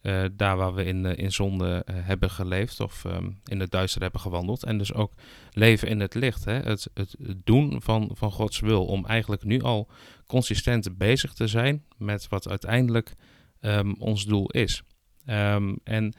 Uh, 0.01 0.23
daar 0.31 0.57
waar 0.57 0.73
we 0.73 0.83
in, 0.83 1.05
uh, 1.05 1.17
in 1.17 1.31
zonde 1.31 1.85
uh, 1.89 1.95
hebben 1.99 2.29
geleefd 2.29 2.79
of 2.79 3.03
um, 3.03 3.39
in 3.45 3.59
het 3.59 3.71
duister 3.71 4.01
hebben 4.01 4.21
gewandeld. 4.21 4.63
En 4.63 4.77
dus 4.77 4.93
ook 4.93 5.13
leven 5.51 5.87
in 5.87 5.99
het 5.99 6.13
licht. 6.13 6.45
Hè? 6.45 6.53
Het, 6.53 6.89
het 6.93 7.15
doen 7.43 7.81
van, 7.81 8.11
van 8.13 8.31
Gods 8.31 8.59
wil. 8.59 8.85
Om 8.85 9.05
eigenlijk 9.05 9.43
nu 9.43 9.61
al 9.61 9.89
consistent 10.27 10.97
bezig 10.97 11.33
te 11.33 11.47
zijn 11.47 11.83
met 11.97 12.27
wat 12.27 12.49
uiteindelijk 12.49 13.13
um, 13.61 13.95
ons 13.99 14.25
doel 14.25 14.49
is. 14.49 14.83
Um, 15.25 15.79
en 15.83 16.13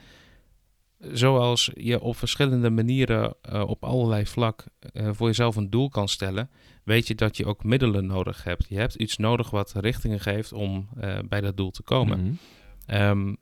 zoals 1.11 1.71
je 1.73 2.01
op 2.01 2.17
verschillende 2.17 2.69
manieren 2.69 3.35
uh, 3.51 3.63
op 3.67 3.83
allerlei 3.83 4.25
vlak 4.25 4.63
uh, 4.93 5.09
voor 5.11 5.27
jezelf 5.27 5.55
een 5.55 5.69
doel 5.69 5.89
kan 5.89 6.07
stellen, 6.07 6.49
weet 6.83 7.07
je 7.07 7.15
dat 7.15 7.37
je 7.37 7.45
ook 7.45 7.63
middelen 7.63 8.05
nodig 8.05 8.43
hebt. 8.43 8.65
Je 8.69 8.77
hebt 8.77 8.95
iets 8.95 9.17
nodig 9.17 9.49
wat 9.49 9.73
richtingen 9.75 10.19
geeft 10.19 10.53
om 10.53 10.89
uh, 10.97 11.17
bij 11.29 11.41
dat 11.41 11.57
doel 11.57 11.71
te 11.71 11.83
komen. 11.83 12.19
Mm 12.19 12.37
-hmm. 12.85 13.01
um, 13.01 13.37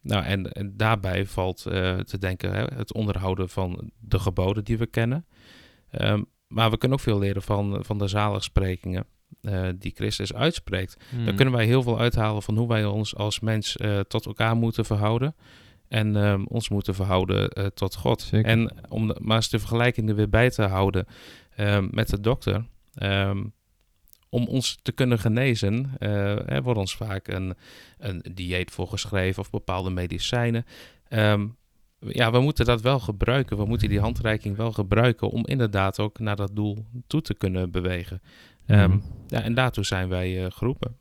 nou, 0.00 0.24
en, 0.24 0.52
en, 0.52 0.76
daarbij 0.76 1.26
valt 1.26 1.62
te 1.62 2.16
denken 2.18 2.52
hè, 2.52 2.64
het 2.74 2.92
onderhouden 2.92 3.48
van 3.48 3.90
de 3.98 4.18
geboden 4.18 4.64
die 4.64 4.78
we 4.78 4.86
kennen. 4.86 5.26
Um, 6.00 6.26
maar 6.46 6.70
we 6.70 6.78
kunnen 6.78 6.98
ook 6.98 7.04
veel 7.04 7.18
leren 7.18 7.42
van, 7.42 7.84
van 7.84 7.98
de 7.98 8.08
zaligsprekingen 8.08 9.06
uh, 9.42 9.68
die 9.78 9.92
Christus 9.94 10.34
uitspreekt. 10.34 10.96
Mm. 11.10 11.24
Daar 11.24 11.34
kunnen 11.34 11.54
wij 11.54 11.66
heel 11.66 11.82
veel 11.82 12.00
uithalen 12.00 12.42
van 12.42 12.56
hoe 12.56 12.68
wij 12.68 12.84
ons 12.84 13.16
als 13.16 13.40
mens 13.40 13.76
uh, 13.76 14.00
tot 14.00 14.26
elkaar 14.26 14.56
moeten 14.56 14.84
verhouden. 14.84 15.34
En 15.88 16.16
um, 16.16 16.46
ons 16.46 16.68
moeten 16.68 16.94
verhouden 16.94 17.72
tot 17.74 17.94
God. 17.94 18.20
Zeker. 18.20 18.50
En 18.50 18.72
om 18.88 19.06
de, 19.06 19.16
maar 19.20 19.36
eens 19.36 19.48
de 19.48 19.58
vergelijking 19.58 20.08
er 20.08 20.14
weer 20.14 20.28
bij 20.28 20.50
te 20.50 20.62
houden 20.62 21.06
um, 21.56 21.88
met 21.90 22.08
de 22.08 22.20
dokter. 22.20 22.66
Um, 23.02 23.52
om 24.28 24.46
ons 24.46 24.78
te 24.82 24.92
kunnen 24.92 25.18
genezen, 25.18 25.90
er 26.46 26.62
wordt 26.62 26.78
ons 26.78 26.96
vaak 26.96 27.28
een, 27.28 27.54
een 27.98 28.24
dieet 28.34 28.70
voorgeschreven 28.70 29.42
of 29.42 29.50
bepaalde 29.50 29.90
medicijnen. 29.90 30.64
ja, 31.98 32.30
we 32.30 32.40
moeten 32.40 32.64
dat 32.64 32.82
wel 32.82 33.00
gebruiken. 33.00 33.56
We 33.56 33.64
moeten 33.64 33.88
die 33.88 34.00
handreiking 34.00 34.56
wel 34.56 34.72
gebruiken 34.72 35.30
om 35.30 35.46
inderdaad 35.46 36.00
ook 36.00 36.18
naar 36.18 36.36
dat 36.36 36.50
doel 36.56 36.84
toe 37.06 37.20
te 37.20 37.34
kunnen 37.34 37.70
bewegen. 37.70 38.22
Mm. 38.66 38.78
Um, 38.78 39.02
ja, 39.26 39.42
en 39.42 39.54
daartoe 39.54 39.84
zijn 39.84 40.08
wij 40.08 40.44
uh, 40.44 40.46
geroepen. 40.50 40.96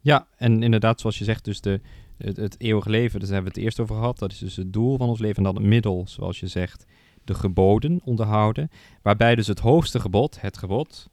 Ja, 0.00 0.26
en 0.36 0.62
inderdaad, 0.62 1.00
zoals 1.00 1.18
je 1.18 1.24
zegt, 1.24 1.44
dus 1.44 1.60
de, 1.60 1.80
het, 2.16 2.36
het 2.36 2.60
eeuwige 2.60 2.90
leven, 2.90 3.20
daar 3.20 3.28
hebben 3.28 3.52
we 3.52 3.58
het 3.58 3.66
eerst 3.66 3.80
over 3.80 3.94
gehad. 3.94 4.18
Dat 4.18 4.32
is 4.32 4.38
dus 4.38 4.56
het 4.56 4.72
doel 4.72 4.96
van 4.96 5.08
ons 5.08 5.18
leven. 5.18 5.36
En 5.36 5.42
dan 5.42 5.54
het 5.54 5.64
middel, 5.64 6.04
zoals 6.08 6.40
je 6.40 6.46
zegt, 6.46 6.84
de 7.24 7.34
geboden 7.34 8.00
onderhouden. 8.04 8.70
Waarbij 9.02 9.34
dus 9.34 9.46
het 9.46 9.58
hoogste 9.58 10.00
gebod, 10.00 10.40
het 10.40 10.58
gebod 10.58 11.10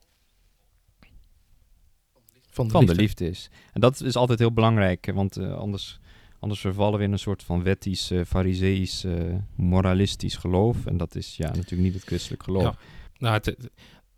van 2.52 2.66
de, 2.66 2.72
van 2.72 2.82
liefde. 2.82 2.96
de 2.96 3.02
liefde 3.02 3.30
is. 3.30 3.50
En 3.74 3.82
dat 3.82 4.02
is 4.02 4.16
altijd 4.16 4.40
heel 4.40 4.54
belangrijk, 4.54 5.12
want 5.14 5.38
uh, 5.38 5.54
anders, 5.54 6.00
anders 6.40 6.60
vervallen 6.60 7.00
we 7.00 7.06
in 7.06 7.12
een 7.12 7.20
soort 7.20 7.44
van 7.44 7.64
wettisch, 7.64 8.12
uh, 8.12 8.22
fariseïs, 8.28 9.06
uh, 9.06 9.36
moralistisch 9.56 10.36
geloof. 10.36 10.86
En 10.86 10.98
dat 10.98 11.16
is 11.16 11.38
ja 11.38 11.48
natuurlijk 11.48 11.82
niet 11.82 11.94
het 11.94 12.04
christelijk 12.04 12.44
geloof. 12.44 12.64
Ja. 12.64 12.76
Nou, 13.18 13.34
het, 13.34 13.46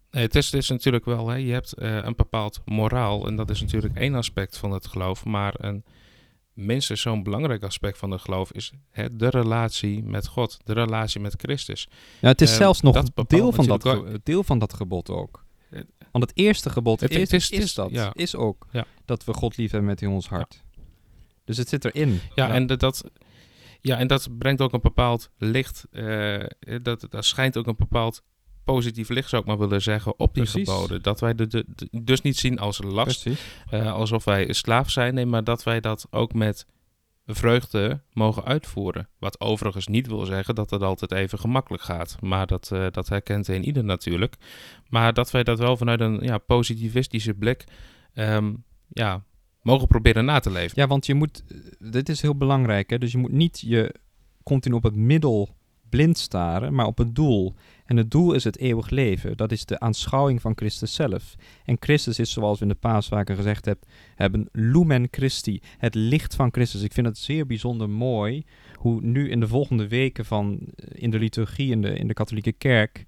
het, 0.10 0.36
is, 0.36 0.46
het 0.46 0.62
is 0.62 0.70
natuurlijk 0.70 1.06
wel, 1.06 1.28
hè, 1.28 1.36
je 1.36 1.52
hebt 1.52 1.74
uh, 1.78 1.96
een 2.04 2.16
bepaald 2.16 2.62
moraal 2.66 3.28
en 3.28 3.36
dat 3.36 3.50
is 3.50 3.62
natuurlijk 3.62 3.96
één 3.96 4.16
aspect 4.16 4.58
van 4.58 4.72
het 4.72 4.88
geloof, 4.88 5.26
maar 5.26 5.54
een 5.58 5.84
minstens 6.54 7.02
zo'n 7.02 7.24
belangrijk 7.24 7.64
aspect 7.64 7.98
van 7.98 8.12
het 8.12 8.22
geloof 8.22 8.52
is 8.52 8.72
hè, 8.92 9.16
de 9.16 9.30
relatie 9.30 10.04
met 10.04 10.28
God, 10.28 10.60
de 10.64 10.74
relatie 10.74 11.22
met 11.22 11.34
Christus. 11.38 11.88
Ja, 12.22 12.28
het 12.28 12.42
is 12.42 12.52
uh, 12.52 12.58
zelfs 12.58 12.82
nog 12.82 13.04
deel 13.28 13.52
van, 13.52 13.66
dat 13.66 13.84
ge- 13.84 14.20
deel 14.24 14.44
van 14.44 14.60
dat 14.60 14.74
gebod 14.74 15.10
ook. 15.10 15.43
Want 16.12 16.24
het 16.30 16.38
eerste 16.38 16.70
gebod 16.70 17.00
het, 17.00 17.12
is, 17.12 17.18
het 17.18 17.34
is, 17.34 17.50
is, 17.50 17.74
dat, 17.74 17.90
ja. 17.92 18.12
is 18.14 18.36
ook 18.36 18.68
ja. 18.72 18.86
dat 19.06 19.24
we 19.24 19.34
God 19.34 19.58
lief 19.58 19.72
hebben 19.72 19.90
met 19.90 20.02
in 20.02 20.10
ons 20.10 20.28
hart. 20.28 20.64
Ja. 20.72 20.82
Dus 21.46 21.58
het 21.58 21.70
zit 21.70 21.86
erin. 21.86 22.20
Ja, 22.36 22.50
en 22.50 22.68
dat... 22.68 23.04
Ja, 23.82 23.98
en 23.98 24.08
dat 24.08 24.38
brengt 24.38 24.62
ook 24.62 24.74
een 24.74 24.82
bepaald 24.82 25.30
licht. 25.38 25.86
Uh, 25.92 26.44
dat, 26.82 27.08
dat 27.10 27.26
schijnt 27.26 27.58
ook 27.58 27.68
een 27.68 27.76
bepaald 27.78 28.24
positief 28.64 29.10
licht, 29.10 29.30
zou 29.30 29.42
ik 29.42 29.48
maar 29.48 29.58
willen 29.58 29.82
zeggen, 29.82 30.20
op 30.20 30.34
die 30.34 30.44
Precies. 30.44 30.70
geboden. 30.70 31.02
Dat 31.02 31.20
wij 31.20 31.36
de, 31.36 31.48
de, 31.48 31.66
de, 31.68 32.04
dus 32.04 32.22
niet 32.22 32.38
zien 32.38 32.60
als 32.60 32.82
last, 32.84 33.26
uh, 33.26 33.94
alsof 33.94 34.24
wij 34.24 34.54
slaaf 34.54 34.90
zijn, 34.90 35.14
nee, 35.14 35.26
maar 35.26 35.44
dat 35.44 35.64
wij 35.64 35.80
dat 35.80 36.08
ook 36.10 36.34
met 36.34 36.66
vreugde 37.26 38.02
mogen 38.14 38.44
uitvoeren. 38.44 39.10
Wat 39.20 39.40
overigens 39.40 39.88
niet 39.88 40.08
wil 40.08 40.26
zeggen 40.26 40.56
dat 40.56 40.70
het 40.70 40.82
altijd 40.82 41.12
even 41.12 41.40
gemakkelijk 41.40 41.84
gaat, 41.84 42.18
maar 42.22 42.48
dat, 42.48 42.70
uh, 42.74 42.86
dat 42.92 43.10
herkent 43.10 43.48
een 43.48 43.66
ieder 43.66 43.84
natuurlijk. 43.84 44.36
Maar 44.90 45.14
dat 45.14 45.32
wij 45.32 45.44
dat 45.44 45.60
wel 45.60 45.78
vanuit 45.78 46.00
een 46.00 46.20
ja, 46.22 46.38
positivistische 46.38 47.34
blik 47.34 47.64
um, 48.14 48.64
ja, 48.88 49.24
mogen 49.62 49.88
proberen 49.88 50.26
na 50.26 50.40
te 50.40 50.52
leven. 50.52 50.82
Ja, 50.82 50.88
want 50.88 51.06
je 51.06 51.14
moet, 51.14 51.44
dit 51.80 52.10
is 52.10 52.22
heel 52.22 52.38
belangrijk, 52.38 52.90
hè? 52.90 52.98
dus 52.98 53.12
je 53.12 53.18
moet 53.18 53.32
niet 53.32 53.60
je 53.60 53.96
continu 54.44 54.76
op 54.76 54.84
het 54.84 54.96
middel 54.96 55.56
blind 55.94 56.18
staren, 56.18 56.74
maar 56.74 56.86
op 56.86 56.98
het 56.98 57.16
doel. 57.16 57.54
En 57.86 57.98
het 57.98 58.12
doel 58.12 58.34
is 58.34 58.44
het 58.44 58.58
eeuwig 58.58 58.90
leven. 58.90 59.38
Dat 59.38 59.52
is 59.52 59.66
de 59.66 59.80
aanschouwing 59.80 60.42
van 60.42 60.54
Christus 60.56 60.94
zelf. 60.94 61.36
En 61.66 61.78
Christus 61.80 62.20
is, 62.20 62.32
zoals 62.32 62.60
we 62.60 62.66
in 62.66 62.72
de 62.72 62.78
paas 62.80 63.08
vaker 63.08 63.36
gezegd 63.36 63.66
heb, 63.66 63.84
hebben, 64.16 64.50
lumen 64.52 65.08
Christi, 65.12 65.62
het 65.78 65.96
licht 65.96 66.36
van 66.36 66.52
Christus. 66.52 66.82
Ik 66.82 66.94
vind 66.94 67.08
het 67.08 67.18
zeer 67.18 67.46
bijzonder 67.46 67.90
mooi 67.90 68.46
hoe 68.76 69.02
nu 69.02 69.30
in 69.30 69.40
de 69.40 69.48
volgende 69.48 69.88
weken 69.88 70.26
van, 70.26 70.60
in 70.92 71.10
de 71.10 71.20
liturgie 71.20 71.72
in 71.72 71.82
de, 71.82 71.96
in 71.96 72.08
de 72.08 72.14
katholieke 72.14 72.52
kerk, 72.52 73.06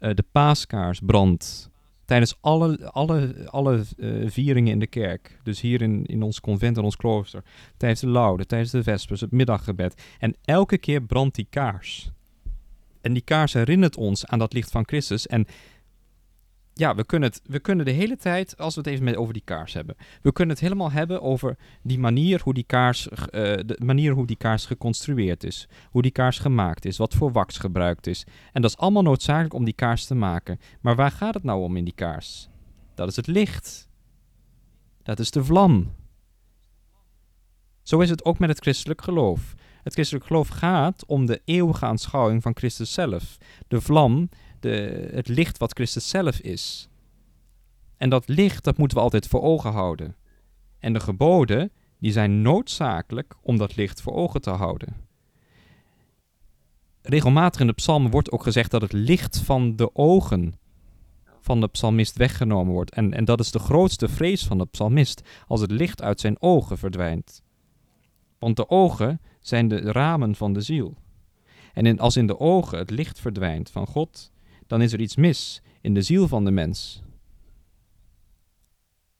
uh, 0.00 0.10
de 0.14 0.24
paaskaars 0.32 1.00
brandt. 1.00 1.70
Tijdens 2.04 2.36
alle, 2.40 2.90
alle, 2.90 3.48
alle 3.50 3.84
uh, 3.96 4.30
vieringen 4.30 4.72
in 4.72 4.78
de 4.78 4.86
kerk. 4.86 5.38
Dus 5.42 5.60
hier 5.60 5.82
in, 5.82 6.04
in 6.04 6.22
ons 6.22 6.40
convent 6.40 6.76
en 6.76 6.84
ons 6.84 6.96
klooster. 6.96 7.44
Tijdens 7.76 8.00
de 8.00 8.08
laude, 8.08 8.46
tijdens 8.46 8.70
de 8.70 8.82
vespers, 8.82 9.20
het 9.20 9.32
middaggebed. 9.32 10.02
En 10.18 10.34
elke 10.44 10.78
keer 10.78 11.02
brandt 11.02 11.34
die 11.34 11.46
kaars. 11.50 12.14
En 13.06 13.12
die 13.12 13.22
kaars 13.22 13.52
herinnert 13.52 13.96
ons 13.96 14.26
aan 14.26 14.38
dat 14.38 14.52
licht 14.52 14.70
van 14.70 14.86
Christus. 14.86 15.26
En 15.26 15.46
ja, 16.72 16.94
we 16.94 17.04
kunnen, 17.04 17.28
het, 17.28 17.40
we 17.44 17.58
kunnen 17.58 17.84
de 17.84 17.90
hele 17.90 18.16
tijd, 18.16 18.58
als 18.58 18.74
we 18.74 18.80
het 18.80 18.90
even 18.90 19.04
met, 19.04 19.16
over 19.16 19.32
die 19.32 19.42
kaars 19.44 19.72
hebben, 19.72 19.96
we 20.22 20.32
kunnen 20.32 20.54
het 20.54 20.64
helemaal 20.64 20.90
hebben 20.90 21.22
over 21.22 21.56
die 21.82 21.98
manier 21.98 22.40
hoe 22.42 22.54
die 22.54 22.64
kaars, 22.64 23.08
uh, 23.08 23.18
de 23.30 23.78
manier 23.84 24.12
hoe 24.12 24.26
die 24.26 24.36
kaars 24.36 24.66
geconstrueerd 24.66 25.44
is, 25.44 25.68
hoe 25.90 26.02
die 26.02 26.10
kaars 26.10 26.38
gemaakt 26.38 26.84
is, 26.84 26.96
wat 26.96 27.14
voor 27.14 27.32
wax 27.32 27.58
gebruikt 27.58 28.06
is. 28.06 28.26
En 28.52 28.62
dat 28.62 28.70
is 28.70 28.76
allemaal 28.76 29.02
noodzakelijk 29.02 29.54
om 29.54 29.64
die 29.64 29.74
kaars 29.74 30.04
te 30.04 30.14
maken. 30.14 30.60
Maar 30.80 30.96
waar 30.96 31.10
gaat 31.10 31.34
het 31.34 31.42
nou 31.42 31.62
om 31.62 31.76
in 31.76 31.84
die 31.84 31.94
kaars? 31.94 32.48
Dat 32.94 33.08
is 33.08 33.16
het 33.16 33.26
licht. 33.26 33.88
Dat 35.02 35.18
is 35.18 35.30
de 35.30 35.44
vlam. 35.44 35.94
Zo 37.82 38.00
is 38.00 38.10
het 38.10 38.24
ook 38.24 38.38
met 38.38 38.48
het 38.48 38.58
christelijk 38.58 39.02
geloof. 39.02 39.54
Het 39.86 39.94
christelijk 39.94 40.26
geloof 40.26 40.48
gaat 40.48 41.04
om 41.06 41.26
de 41.26 41.40
eeuwige 41.44 41.84
aanschouwing 41.84 42.42
van 42.42 42.56
Christus 42.56 42.92
zelf. 42.92 43.36
De 43.68 43.80
vlam, 43.80 44.28
de, 44.60 45.08
het 45.12 45.28
licht 45.28 45.58
wat 45.58 45.72
Christus 45.72 46.08
zelf 46.08 46.38
is. 46.38 46.88
En 47.96 48.10
dat 48.10 48.28
licht, 48.28 48.64
dat 48.64 48.78
moeten 48.78 48.96
we 48.96 49.02
altijd 49.02 49.26
voor 49.26 49.42
ogen 49.42 49.72
houden. 49.72 50.16
En 50.78 50.92
de 50.92 51.00
geboden, 51.00 51.72
die 51.98 52.12
zijn 52.12 52.42
noodzakelijk 52.42 53.34
om 53.42 53.56
dat 53.58 53.76
licht 53.76 54.02
voor 54.02 54.12
ogen 54.12 54.40
te 54.40 54.50
houden. 54.50 54.96
Regelmatig 57.02 57.60
in 57.60 57.66
de 57.66 57.72
psalmen 57.72 58.10
wordt 58.10 58.30
ook 58.30 58.42
gezegd 58.42 58.70
dat 58.70 58.82
het 58.82 58.92
licht 58.92 59.38
van 59.38 59.76
de 59.76 59.94
ogen 59.94 60.54
van 61.40 61.60
de 61.60 61.68
psalmist 61.68 62.16
weggenomen 62.16 62.72
wordt. 62.72 62.90
En, 62.90 63.12
en 63.12 63.24
dat 63.24 63.40
is 63.40 63.50
de 63.50 63.58
grootste 63.58 64.08
vrees 64.08 64.46
van 64.46 64.58
de 64.58 64.66
psalmist, 64.66 65.22
als 65.46 65.60
het 65.60 65.70
licht 65.70 66.02
uit 66.02 66.20
zijn 66.20 66.36
ogen 66.40 66.78
verdwijnt. 66.78 67.42
Want 68.38 68.56
de 68.56 68.68
ogen 68.68 69.20
zijn 69.48 69.68
de 69.68 69.80
ramen 69.80 70.34
van 70.34 70.52
de 70.52 70.60
ziel. 70.60 70.96
En 71.72 71.86
in, 71.86 72.00
als 72.00 72.16
in 72.16 72.26
de 72.26 72.40
ogen 72.40 72.78
het 72.78 72.90
licht 72.90 73.20
verdwijnt 73.20 73.70
van 73.70 73.86
God, 73.86 74.32
dan 74.66 74.82
is 74.82 74.92
er 74.92 75.00
iets 75.00 75.16
mis 75.16 75.62
in 75.80 75.94
de 75.94 76.02
ziel 76.02 76.28
van 76.28 76.44
de 76.44 76.50
mens. 76.50 77.02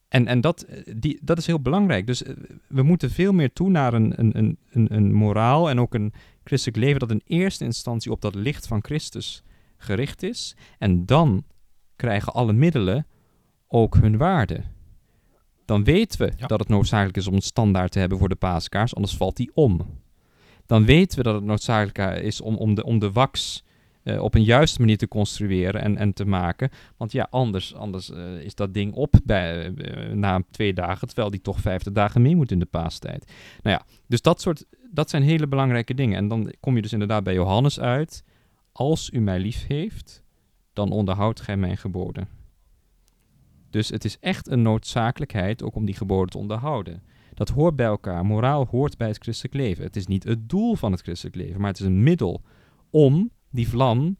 En, 0.09 0.27
en 0.27 0.41
dat, 0.41 0.67
die, 0.97 1.19
dat 1.23 1.39
is 1.39 1.47
heel 1.47 1.61
belangrijk. 1.61 2.07
Dus 2.07 2.23
we 2.69 2.83
moeten 2.83 3.11
veel 3.11 3.33
meer 3.33 3.53
toe 3.53 3.71
naar 3.71 3.95
een, 3.95 4.13
een, 4.17 4.39
een, 4.39 4.59
een, 4.71 4.95
een 4.95 5.13
moraal 5.13 5.71
en 5.71 5.81
ook 5.81 5.95
een 5.95 6.13
christelijk 6.45 6.79
leven 6.79 7.01
dat 7.01 7.11
in 7.11 7.23
eerste 7.25 7.65
instantie 7.65 8.11
op 8.11 8.21
dat 8.21 8.35
licht 8.35 8.67
van 8.67 8.85
Christus 8.85 9.43
gericht 9.77 10.23
is. 10.23 10.57
En 10.79 11.07
dan 11.07 11.45
krijgen 11.97 12.33
alle 12.33 12.53
middelen 12.53 13.07
ook 13.67 13.97
hun 13.97 14.17
waarde 14.17 14.63
dan 15.67 15.85
weten 15.85 16.19
we 16.19 16.33
ja. 16.37 16.47
dat 16.47 16.59
het 16.59 16.69
noodzakelijk 16.69 17.17
is 17.17 17.27
om 17.27 17.35
een 17.35 17.43
standaard 17.43 17.93
te 17.93 17.99
hebben 17.99 18.19
voor 18.19 18.29
de 18.29 18.35
paaskaars, 18.35 18.95
anders 18.95 19.17
valt 19.17 19.37
die 19.37 19.51
om. 19.55 20.01
Dan 20.67 20.85
weten 20.85 21.19
we 21.19 21.25
dat 21.25 21.35
het 21.35 21.45
noodzakelijk 21.45 22.21
is 22.23 22.41
om, 22.41 22.57
om, 22.57 22.75
de, 22.75 22.85
om 22.85 22.99
de 22.99 23.13
wax 23.13 23.65
uh, 24.07 24.23
op 24.23 24.35
een 24.35 24.45
juiste 24.45 24.81
manier 24.81 24.99
te 24.99 25.09
construeren 25.09 25.83
en, 25.83 25.97
en 25.97 26.13
te 26.13 26.25
maken. 26.25 26.71
Want 26.97 27.13
ja, 27.13 27.27
anders, 27.31 27.75
anders 27.75 28.11
uh, 28.11 28.41
is 28.41 28.55
dat 28.55 28.75
ding 28.75 28.95
op 28.95 29.15
bij, 29.25 29.75
na 30.15 30.43
twee 30.51 30.73
dagen, 30.73 31.07
terwijl 31.07 31.31
die 31.31 31.41
toch 31.41 31.61
vijftig 31.61 31.93
dagen 31.93 32.23
mee 32.23 32.37
moet 32.37 32.51
in 32.51 32.59
de 32.59 32.67
paastijd. 32.67 33.33
Nou 33.63 33.77
ja, 33.77 33.87
dus 34.07 34.23
dat, 34.23 34.41
soort, 34.41 34.65
dat 34.91 35.11
zijn 35.11 35.23
hele 35.23 35.47
belangrijke 35.47 35.95
dingen. 35.95 36.17
En 36.17 36.29
dan 36.29 36.53
kom 36.61 36.77
je 36.77 36.83
dus 36.83 36.93
inderdaad 36.93 37.25
bij 37.25 37.35
Johannes 37.35 37.81
uit. 37.81 38.25
Als 38.73 39.11
u 39.13 39.21
mij 39.21 39.39
lief 39.39 39.67
heeft, 39.67 40.23
dan 40.73 40.91
onderhoudt 40.91 41.41
gij 41.41 41.57
mijn 41.57 41.77
geboden. 41.77 42.29
Dus 43.71 43.89
het 43.89 44.05
is 44.05 44.19
echt 44.19 44.49
een 44.49 44.63
noodzakelijkheid 44.63 45.63
ook 45.63 45.75
om 45.75 45.85
die 45.85 45.95
geboden 45.95 46.31
te 46.31 46.39
onderhouden. 46.39 47.03
Dat 47.37 47.49
hoort 47.49 47.77
bij 47.77 47.87
elkaar. 47.87 48.25
Moraal 48.25 48.67
hoort 48.71 48.97
bij 48.97 49.09
het 49.09 49.19
christelijk 49.19 49.55
leven. 49.55 49.85
Het 49.85 49.97
is 49.97 50.07
niet 50.07 50.25
het 50.25 50.49
doel 50.49 50.75
van 50.75 50.93
het 50.93 51.01
christelijk 51.01 51.37
leven, 51.37 51.61
maar 51.61 51.71
het 51.71 51.81
is 51.81 51.87
een 51.87 52.03
middel 52.03 52.43
om 52.91 53.31
die 53.51 53.69
vlam, 53.69 54.17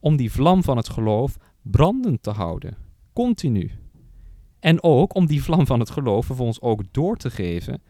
om 0.00 0.16
die 0.16 0.32
vlam 0.32 0.62
van 0.62 0.76
het 0.76 0.88
geloof 0.88 1.36
brandend 1.62 2.22
te 2.22 2.30
houden. 2.30 2.76
Continu. 3.12 3.70
En 4.60 4.82
ook 4.82 5.14
om 5.14 5.26
die 5.26 5.42
vlam 5.42 5.66
van 5.66 5.80
het 5.80 5.90
geloof 5.90 6.26
vervolgens 6.26 6.60
ook 6.60 6.82
door 6.90 7.16
te 7.16 7.30
geven 7.30 7.82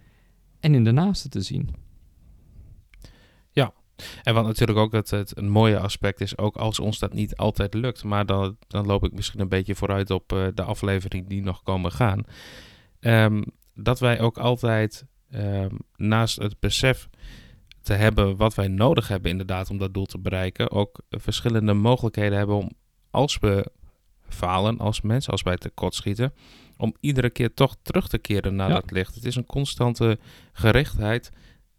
en 0.61 0.74
in 0.74 0.85
de 0.85 0.92
naaste 0.92 1.28
te 1.28 1.40
zien. 1.40 1.70
Ja, 3.50 3.72
En 4.22 4.35
wat 4.35 4.44
natuurlijk 4.44 4.78
ook 4.78 4.92
het, 4.92 5.11
het 5.11 5.37
een 5.37 5.50
mooie 5.50 5.78
aspect 5.78 6.20
is, 6.20 6.38
ook 6.38 6.56
als 6.56 6.80
ons 6.80 6.98
dat 6.98 7.12
niet 7.12 7.37
altijd 7.37 7.74
lukt, 7.74 8.04
maar 8.04 8.26
dan, 8.26 8.56
dan 8.66 8.87
loop 8.87 9.04
ik 9.04 9.12
misschien 9.12 9.40
een 9.40 9.48
beetje 9.48 9.74
vooruit 9.74 10.11
op 10.11 10.32
uh, 10.32 10.46
de 10.54 10.62
aflevering 10.62 11.28
die 11.28 11.42
nog 11.42 11.62
komen 11.62 11.92
gaan. 11.92 12.24
Um, 13.00 13.44
dat 13.74 14.00
wij 14.00 14.20
ook 14.20 14.38
altijd 14.38 15.06
um, 15.35 15.78
naast 15.96 16.37
het 16.37 16.61
besef 16.61 17.08
te 17.82 17.92
hebben 17.92 18.37
wat 18.37 18.54
wij 18.54 18.68
nodig 18.68 19.08
hebben 19.08 19.30
inderdaad 19.30 19.70
om 19.70 19.78
dat 19.78 19.94
doel 19.94 20.06
te 20.06 20.18
bereiken, 20.18 20.70
ook 20.70 21.00
verschillende 21.11 21.72
mogelijkheden 21.72 22.38
hebben 22.38 22.56
om 22.56 22.70
als 23.11 23.38
we 23.38 23.70
falen 24.28 24.78
als 24.78 25.00
mens, 25.00 25.28
als 25.28 25.42
wij 25.42 25.56
tekortschieten, 25.56 26.32
om 26.76 26.94
iedere 27.00 27.30
keer 27.30 27.54
toch 27.54 27.76
terug 27.82 28.08
te 28.08 28.18
keren 28.18 28.54
naar 28.56 28.68
ja. 28.68 28.74
dat 28.74 28.90
licht. 28.90 29.14
Het 29.14 29.24
is 29.24 29.37
een 29.37 29.46
constante 29.46 30.18
gerichtheid 30.52 31.30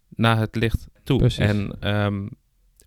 naar 0.08 0.38
het 0.38 0.56
licht 0.56 0.86
toe. 1.04 1.18
Precies. 1.18 1.38
En 1.38 1.88
um, 2.04 2.28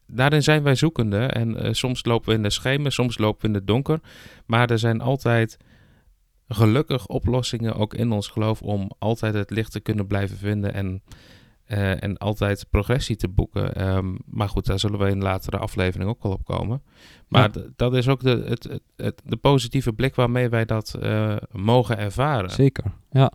daarin 0.07 0.43
zijn 0.43 0.63
wij 0.63 0.75
zoekende. 0.75 1.17
En 1.17 1.65
uh, 1.65 1.73
soms 1.73 2.05
lopen 2.05 2.29
we 2.29 2.35
in 2.35 2.43
de 2.43 2.49
schemer, 2.49 2.91
soms 2.91 3.17
lopen 3.17 3.41
we 3.41 3.47
in 3.47 3.53
het 3.53 3.67
donker. 3.67 3.99
Maar 4.45 4.69
er 4.69 4.79
zijn 4.79 5.01
altijd 5.01 5.57
gelukkig 6.47 7.07
oplossingen 7.07 7.75
ook 7.75 7.93
in 7.93 8.11
ons 8.11 8.27
geloof 8.27 8.61
om 8.61 8.91
altijd 8.99 9.33
het 9.33 9.49
licht 9.49 9.71
te 9.71 9.79
kunnen 9.79 10.07
blijven 10.07 10.37
vinden 10.37 10.73
en, 10.73 11.01
uh, 11.67 12.03
en 12.03 12.17
altijd 12.17 12.65
progressie 12.69 13.15
te 13.15 13.27
boeken. 13.27 13.87
Um, 13.95 14.17
maar 14.25 14.49
goed, 14.49 14.65
daar 14.65 14.79
zullen 14.79 14.99
we 14.99 15.09
in 15.09 15.21
latere 15.21 15.57
aflevering 15.57 16.09
ook 16.09 16.23
wel 16.23 16.31
op 16.31 16.45
komen. 16.45 16.81
Maar 17.27 17.49
ja. 17.53 17.61
dat 17.75 17.95
is 17.95 18.07
ook 18.07 18.21
de, 18.21 18.43
het, 18.45 18.63
het, 18.63 18.81
het, 18.95 19.21
de 19.25 19.37
positieve 19.37 19.93
blik 19.93 20.15
waarmee 20.15 20.49
wij 20.49 20.65
dat 20.65 20.97
uh, 21.01 21.35
mogen 21.51 21.97
ervaren. 21.97 22.49
Zeker, 22.49 22.83
ja. 23.11 23.31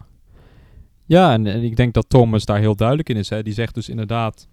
Ja, 1.06 1.32
en, 1.32 1.46
en, 1.46 1.62
ik 1.62 1.76
denk 1.76 1.94
dat 1.94 2.08
Thomas 2.08 2.44
daar 2.44 2.58
heel 2.58 2.76
duidelijk 2.76 3.08
in 3.08 3.16
is. 3.16 3.28
Hè. 3.28 3.42
Die 3.42 3.52
zegt 3.52 3.74
dus 3.74 3.88
inderdaad 3.88 4.48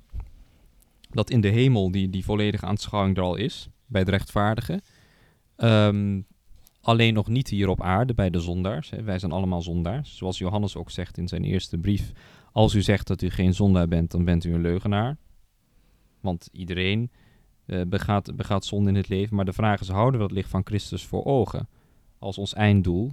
dat 1.10 1.30
in 1.30 1.42
de 1.42 1.48
hemel 1.48 1.92
die, 1.92 2.10
die 2.10 2.24
volledige 2.24 2.66
aanschouwing 2.66 3.18
er 3.18 3.24
al 3.24 3.36
is, 3.36 3.70
bij 3.86 4.02
het 4.02 4.10
rechtvaardige. 4.10 4.82
Um, 5.58 6.26
alleen 6.90 7.14
nog 7.14 7.28
niet 7.28 7.50
hier 7.50 7.70
op 7.70 7.82
aarde, 7.82 8.14
bij 8.14 8.30
de 8.30 8.40
zondaars. 8.40 8.90
Wij 9.04 9.20
zijn 9.20 9.32
allemaal 9.32 9.62
zondaars. 9.62 10.18
Zoals 10.18 10.38
Johannes 10.38 10.76
ook 10.76 10.92
zegt 10.92 11.18
in 11.18 11.28
zijn 11.28 11.44
eerste 11.44 11.78
brief. 11.78 12.12
Als 12.52 12.74
u 12.74 12.82
zegt 12.82 13.08
dat 13.08 13.22
u 13.22 13.30
geen 13.30 13.54
zondaar 13.54 13.88
bent, 13.88 14.12
dan 14.12 14.26
bent 14.26 14.44
u 14.44 14.54
een 14.54 14.62
leugenaar. 14.62 15.18
Want 16.22 16.50
iedereen 16.52 17.12
uh, 17.66 17.82
begaat, 17.88 18.36
begaat 18.36 18.66
zonde 18.66 18.90
in 18.90 18.96
het 18.96 19.10
leven. 19.10 19.36
Maar 19.36 19.46
de 19.46 19.54
vraag 19.54 19.82
is, 19.82 19.88
houden 19.88 20.20
we 20.20 20.26
het 20.26 20.36
licht 20.36 20.50
van 20.50 20.62
Christus 20.66 21.06
voor 21.06 21.26
ogen? 21.26 21.68
Als 22.20 22.38
ons 22.38 22.54
einddoel. 22.54 23.12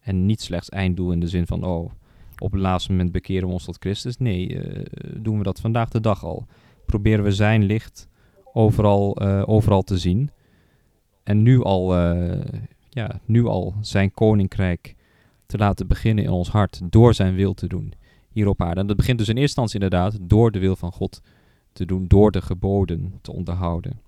En 0.00 0.26
niet 0.26 0.40
slechts 0.40 0.68
einddoel 0.68 1.12
in 1.12 1.20
de 1.20 1.28
zin 1.28 1.46
van, 1.46 1.64
oh, 1.64 1.90
op 2.38 2.52
het 2.52 2.60
laatste 2.60 2.90
moment 2.90 3.12
bekeren 3.12 3.46
we 3.46 3.52
ons 3.52 3.64
tot 3.64 3.76
Christus. 3.78 4.16
Nee, 4.16 4.48
uh, 4.48 4.84
doen 5.16 5.38
we 5.38 5.44
dat 5.44 5.60
vandaag 5.60 5.88
de 5.88 6.00
dag 6.00 6.24
al. 6.24 6.46
Proberen 6.86 7.24
we 7.24 7.32
zijn 7.32 7.62
licht 7.62 8.08
overal, 8.52 9.22
uh, 9.22 9.42
overal 9.46 9.82
te 9.82 9.98
zien. 9.98 10.30
En 11.22 11.42
nu 11.42 11.62
al, 11.62 11.94
ja, 12.94 13.20
nu 13.24 13.46
al 13.46 13.74
zijn 13.80 14.12
koninkrijk 14.12 14.94
te 15.46 15.58
laten 15.58 15.86
beginnen 15.86 16.24
in 16.24 16.30
ons 16.30 16.48
hart. 16.48 16.80
Door 16.84 17.14
zijn 17.14 17.34
wil 17.34 17.54
te 17.54 17.66
doen 17.66 17.94
hier 18.30 18.48
op 18.48 18.62
aarde. 18.62 18.80
En 18.80 18.86
dat 18.86 18.96
begint 18.96 19.18
dus 19.18 19.28
in 19.28 19.36
eerste 19.36 19.60
instantie 19.60 19.80
inderdaad 19.80 20.28
door 20.28 20.50
de 20.50 20.58
wil 20.58 20.76
van 20.76 20.92
God 20.92 21.20
te 21.72 21.84
doen. 21.84 22.06
Door 22.06 22.30
de 22.30 22.42
geboden 22.42 23.18
te 23.22 23.32
onderhouden. 23.32 24.00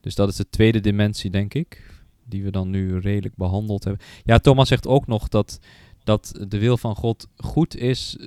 Dus 0.00 0.14
dat 0.14 0.28
is 0.28 0.36
de 0.36 0.48
tweede 0.50 0.80
dimensie, 0.80 1.30
denk 1.30 1.54
ik. 1.54 2.02
Die 2.24 2.44
we 2.44 2.50
dan 2.50 2.70
nu 2.70 2.98
redelijk 2.98 3.36
behandeld 3.36 3.84
hebben. 3.84 4.02
Ja, 4.24 4.38
Thomas 4.38 4.68
zegt 4.68 4.86
ook 4.86 5.06
nog 5.06 5.28
dat 5.28 5.58
dat 6.04 6.44
de 6.48 6.58
wil 6.58 6.76
van 6.76 6.94
God 6.94 7.28
goed 7.36 7.76
is. 7.76 8.18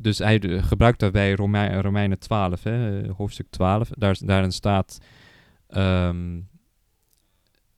Dus 0.00 0.18
hij 0.18 0.40
gebruikt 0.62 1.00
daarbij 1.00 1.34
Romein, 1.34 1.80
Romeinen 1.80 2.18
12, 2.18 2.62
hè, 2.62 3.08
hoofdstuk 3.08 3.46
12. 3.50 3.88
Daar, 3.88 4.18
daarin 4.24 4.52
staat... 4.52 4.98
Um, 5.70 6.48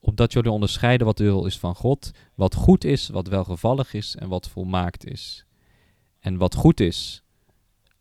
opdat 0.00 0.32
jullie 0.32 0.50
onderscheiden 0.50 1.06
wat 1.06 1.16
de 1.16 1.24
wil 1.24 1.46
is 1.46 1.58
van 1.58 1.74
God, 1.74 2.10
wat 2.34 2.54
goed 2.54 2.84
is, 2.84 3.08
wat 3.08 3.28
welgevallig 3.28 3.94
is 3.94 4.16
en 4.16 4.28
wat 4.28 4.48
volmaakt 4.48 5.06
is. 5.06 5.46
En 6.18 6.36
wat 6.36 6.54
goed 6.54 6.80
is, 6.80 7.22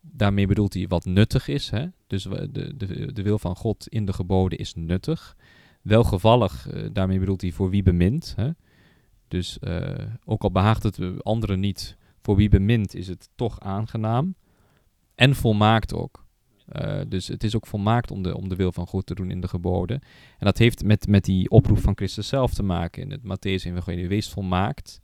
daarmee 0.01 0.47
bedoelt 0.47 0.73
hij 0.73 0.87
wat 0.87 1.05
nuttig 1.05 1.47
is. 1.47 1.69
Hè? 1.69 1.85
Dus 2.07 2.23
de, 2.23 2.77
de, 2.77 3.13
de 3.13 3.21
wil 3.21 3.39
van 3.39 3.55
God 3.55 3.87
in 3.87 4.05
de 4.05 4.13
geboden 4.13 4.57
is 4.57 4.73
nuttig. 4.73 5.35
Welgevallig, 5.81 6.73
uh, 6.73 6.89
daarmee 6.93 7.19
bedoelt 7.19 7.41
hij 7.41 7.51
voor 7.51 7.69
wie 7.69 7.83
bemint. 7.83 8.33
Hè? 8.35 8.49
Dus 9.27 9.57
uh, 9.61 9.89
ook 10.25 10.43
al 10.43 10.51
behaagt 10.51 10.83
het 10.83 11.23
anderen 11.23 11.59
niet, 11.59 11.97
voor 12.21 12.35
wie 12.35 12.49
bemint 12.49 12.95
is 12.95 13.07
het 13.07 13.29
toch 13.35 13.59
aangenaam. 13.59 14.35
En 15.15 15.35
volmaakt 15.35 15.93
ook. 15.93 16.27
Uh, 16.71 17.01
dus 17.07 17.27
het 17.27 17.43
is 17.43 17.55
ook 17.55 17.67
volmaakt 17.67 18.11
om 18.11 18.23
de, 18.23 18.37
om 18.37 18.49
de 18.49 18.55
wil 18.55 18.71
van 18.71 18.87
God 18.87 19.05
te 19.05 19.15
doen 19.15 19.31
in 19.31 19.41
de 19.41 19.47
geboden. 19.47 20.01
En 20.37 20.45
dat 20.45 20.57
heeft 20.57 20.83
met, 20.83 21.07
met 21.07 21.25
die 21.25 21.49
oproep 21.49 21.79
van 21.79 21.95
Christus 21.95 22.27
zelf 22.27 22.53
te 22.53 22.63
maken 22.63 23.01
in 23.01 23.11
het 23.11 23.21
Matthäus-evangelie. 23.23 24.07
Wees 24.07 24.29
volmaakt, 24.29 25.01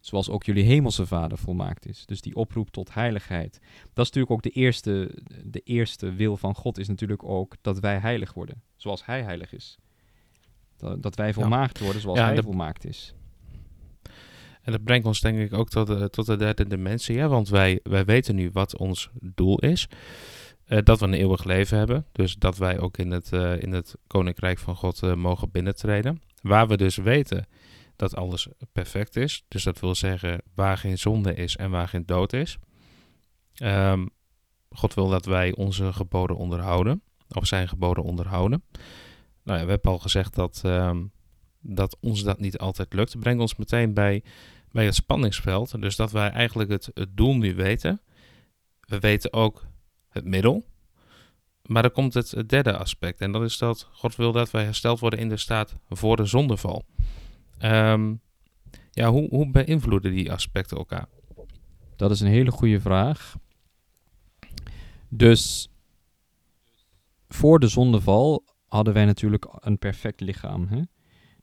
zoals 0.00 0.30
ook 0.30 0.44
jullie 0.44 0.64
hemelse 0.64 1.06
vader 1.06 1.38
volmaakt 1.38 1.86
is. 1.86 2.06
Dus 2.06 2.20
die 2.20 2.34
oproep 2.34 2.70
tot 2.70 2.94
heiligheid. 2.94 3.58
Dat 3.92 4.04
is 4.04 4.12
natuurlijk 4.12 4.30
ook 4.30 4.42
de 4.42 4.60
eerste, 4.60 5.22
de 5.44 5.60
eerste 5.60 6.12
wil 6.12 6.36
van 6.36 6.54
God, 6.54 6.78
is 6.78 6.88
natuurlijk 6.88 7.24
ook 7.24 7.56
dat 7.60 7.80
wij 7.80 7.98
heilig 7.98 8.34
worden, 8.34 8.62
zoals 8.76 9.06
hij 9.06 9.22
heilig 9.22 9.52
is. 9.52 9.78
Dat, 10.76 11.02
dat 11.02 11.16
wij 11.16 11.32
volmaakt 11.32 11.78
ja. 11.78 11.84
worden 11.84 12.02
zoals 12.02 12.18
ja, 12.18 12.26
hij 12.26 12.42
volmaakt 12.42 12.84
is. 12.84 13.14
En 14.62 14.72
dat 14.72 14.84
brengt 14.84 15.06
ons 15.06 15.20
denk 15.20 15.38
ik 15.38 15.52
ook 15.52 15.68
tot 15.68 15.86
de, 15.86 16.10
tot 16.10 16.26
de 16.26 16.36
derde 16.36 16.66
dimensie. 16.66 17.18
Hè? 17.18 17.28
Want 17.28 17.48
wij, 17.48 17.80
wij 17.82 18.04
weten 18.04 18.34
nu 18.34 18.50
wat 18.52 18.76
ons 18.76 19.10
doel 19.20 19.58
is. 19.58 19.88
Uh, 20.72 20.78
dat 20.82 21.00
we 21.00 21.06
een 21.06 21.14
eeuwig 21.14 21.44
leven 21.44 21.78
hebben. 21.78 22.06
Dus 22.12 22.34
dat 22.34 22.56
wij 22.56 22.78
ook 22.78 22.98
in 22.98 23.10
het, 23.10 23.32
uh, 23.32 23.62
in 23.62 23.72
het 23.72 23.94
Koninkrijk 24.06 24.58
van 24.58 24.76
God 24.76 25.02
uh, 25.02 25.14
mogen 25.14 25.50
binnentreden. 25.50 26.22
Waar 26.42 26.68
we 26.68 26.76
dus 26.76 26.96
weten 26.96 27.46
dat 27.96 28.16
alles 28.16 28.48
perfect 28.72 29.16
is. 29.16 29.44
Dus 29.48 29.62
dat 29.62 29.80
wil 29.80 29.94
zeggen 29.94 30.42
waar 30.54 30.78
geen 30.78 30.98
zonde 30.98 31.34
is 31.34 31.56
en 31.56 31.70
waar 31.70 31.88
geen 31.88 32.06
dood 32.06 32.32
is. 32.32 32.58
Um, 33.62 34.10
God 34.70 34.94
wil 34.94 35.08
dat 35.08 35.24
wij 35.24 35.54
onze 35.54 35.92
geboden 35.92 36.36
onderhouden. 36.36 37.02
Of 37.28 37.46
zijn 37.46 37.68
geboden 37.68 38.04
onderhouden. 38.04 38.62
Nou 39.42 39.58
ja, 39.58 39.64
we 39.64 39.70
hebben 39.70 39.90
al 39.90 39.98
gezegd 39.98 40.34
dat, 40.34 40.62
um, 40.64 41.12
dat 41.60 41.96
ons 42.00 42.22
dat 42.22 42.40
niet 42.40 42.58
altijd 42.58 42.92
lukt. 42.92 43.18
Brengt 43.18 43.40
ons 43.40 43.56
meteen 43.56 43.94
bij, 43.94 44.22
bij 44.70 44.84
het 44.84 44.94
spanningsveld. 44.94 45.80
Dus 45.80 45.96
dat 45.96 46.12
wij 46.12 46.30
eigenlijk 46.30 46.70
het, 46.70 46.90
het 46.94 47.16
doel 47.16 47.36
nu 47.36 47.54
weten. 47.54 48.00
We 48.80 48.98
weten 48.98 49.32
ook 49.32 49.70
het 50.12 50.24
middel. 50.24 50.64
Maar 51.62 51.82
dan 51.82 51.92
komt 51.92 52.14
het, 52.14 52.44
derde 52.46 52.76
aspect. 52.76 53.20
En 53.20 53.32
dat 53.32 53.42
is 53.42 53.58
dat 53.58 53.88
God 53.92 54.16
wil 54.16 54.32
dat 54.32 54.50
wij 54.50 54.64
hersteld 54.64 55.00
worden 55.00 55.18
in 55.18 55.28
de 55.28 55.36
staat 55.36 55.76
voor 55.88 56.16
de 56.16 56.24
zondeval. 56.24 56.84
Um, 57.62 58.20
ja, 58.90 59.10
hoe, 59.10 59.28
hoe 59.28 59.50
beïnvloeden 59.50 60.12
die 60.12 60.32
aspecten 60.32 60.76
elkaar? 60.76 61.08
Dat 61.96 62.10
is 62.10 62.20
een 62.20 62.28
hele 62.28 62.50
goede 62.50 62.80
vraag. 62.80 63.36
Dus 65.08 65.70
voor 67.28 67.58
de 67.58 67.68
zondeval 67.68 68.44
hadden 68.66 68.94
wij 68.94 69.04
natuurlijk 69.04 69.46
een 69.58 69.78
perfect 69.78 70.20
lichaam. 70.20 70.68
Hè? 70.68 70.82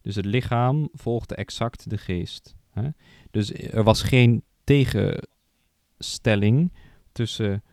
Dus 0.01 0.15
het 0.15 0.25
lichaam 0.25 0.89
volgde 0.93 1.35
exact 1.35 1.89
de 1.89 1.97
geest. 1.97 2.55
Hè? 2.69 2.89
Dus 3.31 3.53
er 3.53 3.83
was 3.83 4.01
geen 4.01 4.43
tegenstelling 4.63 6.73
tussen 7.11 7.63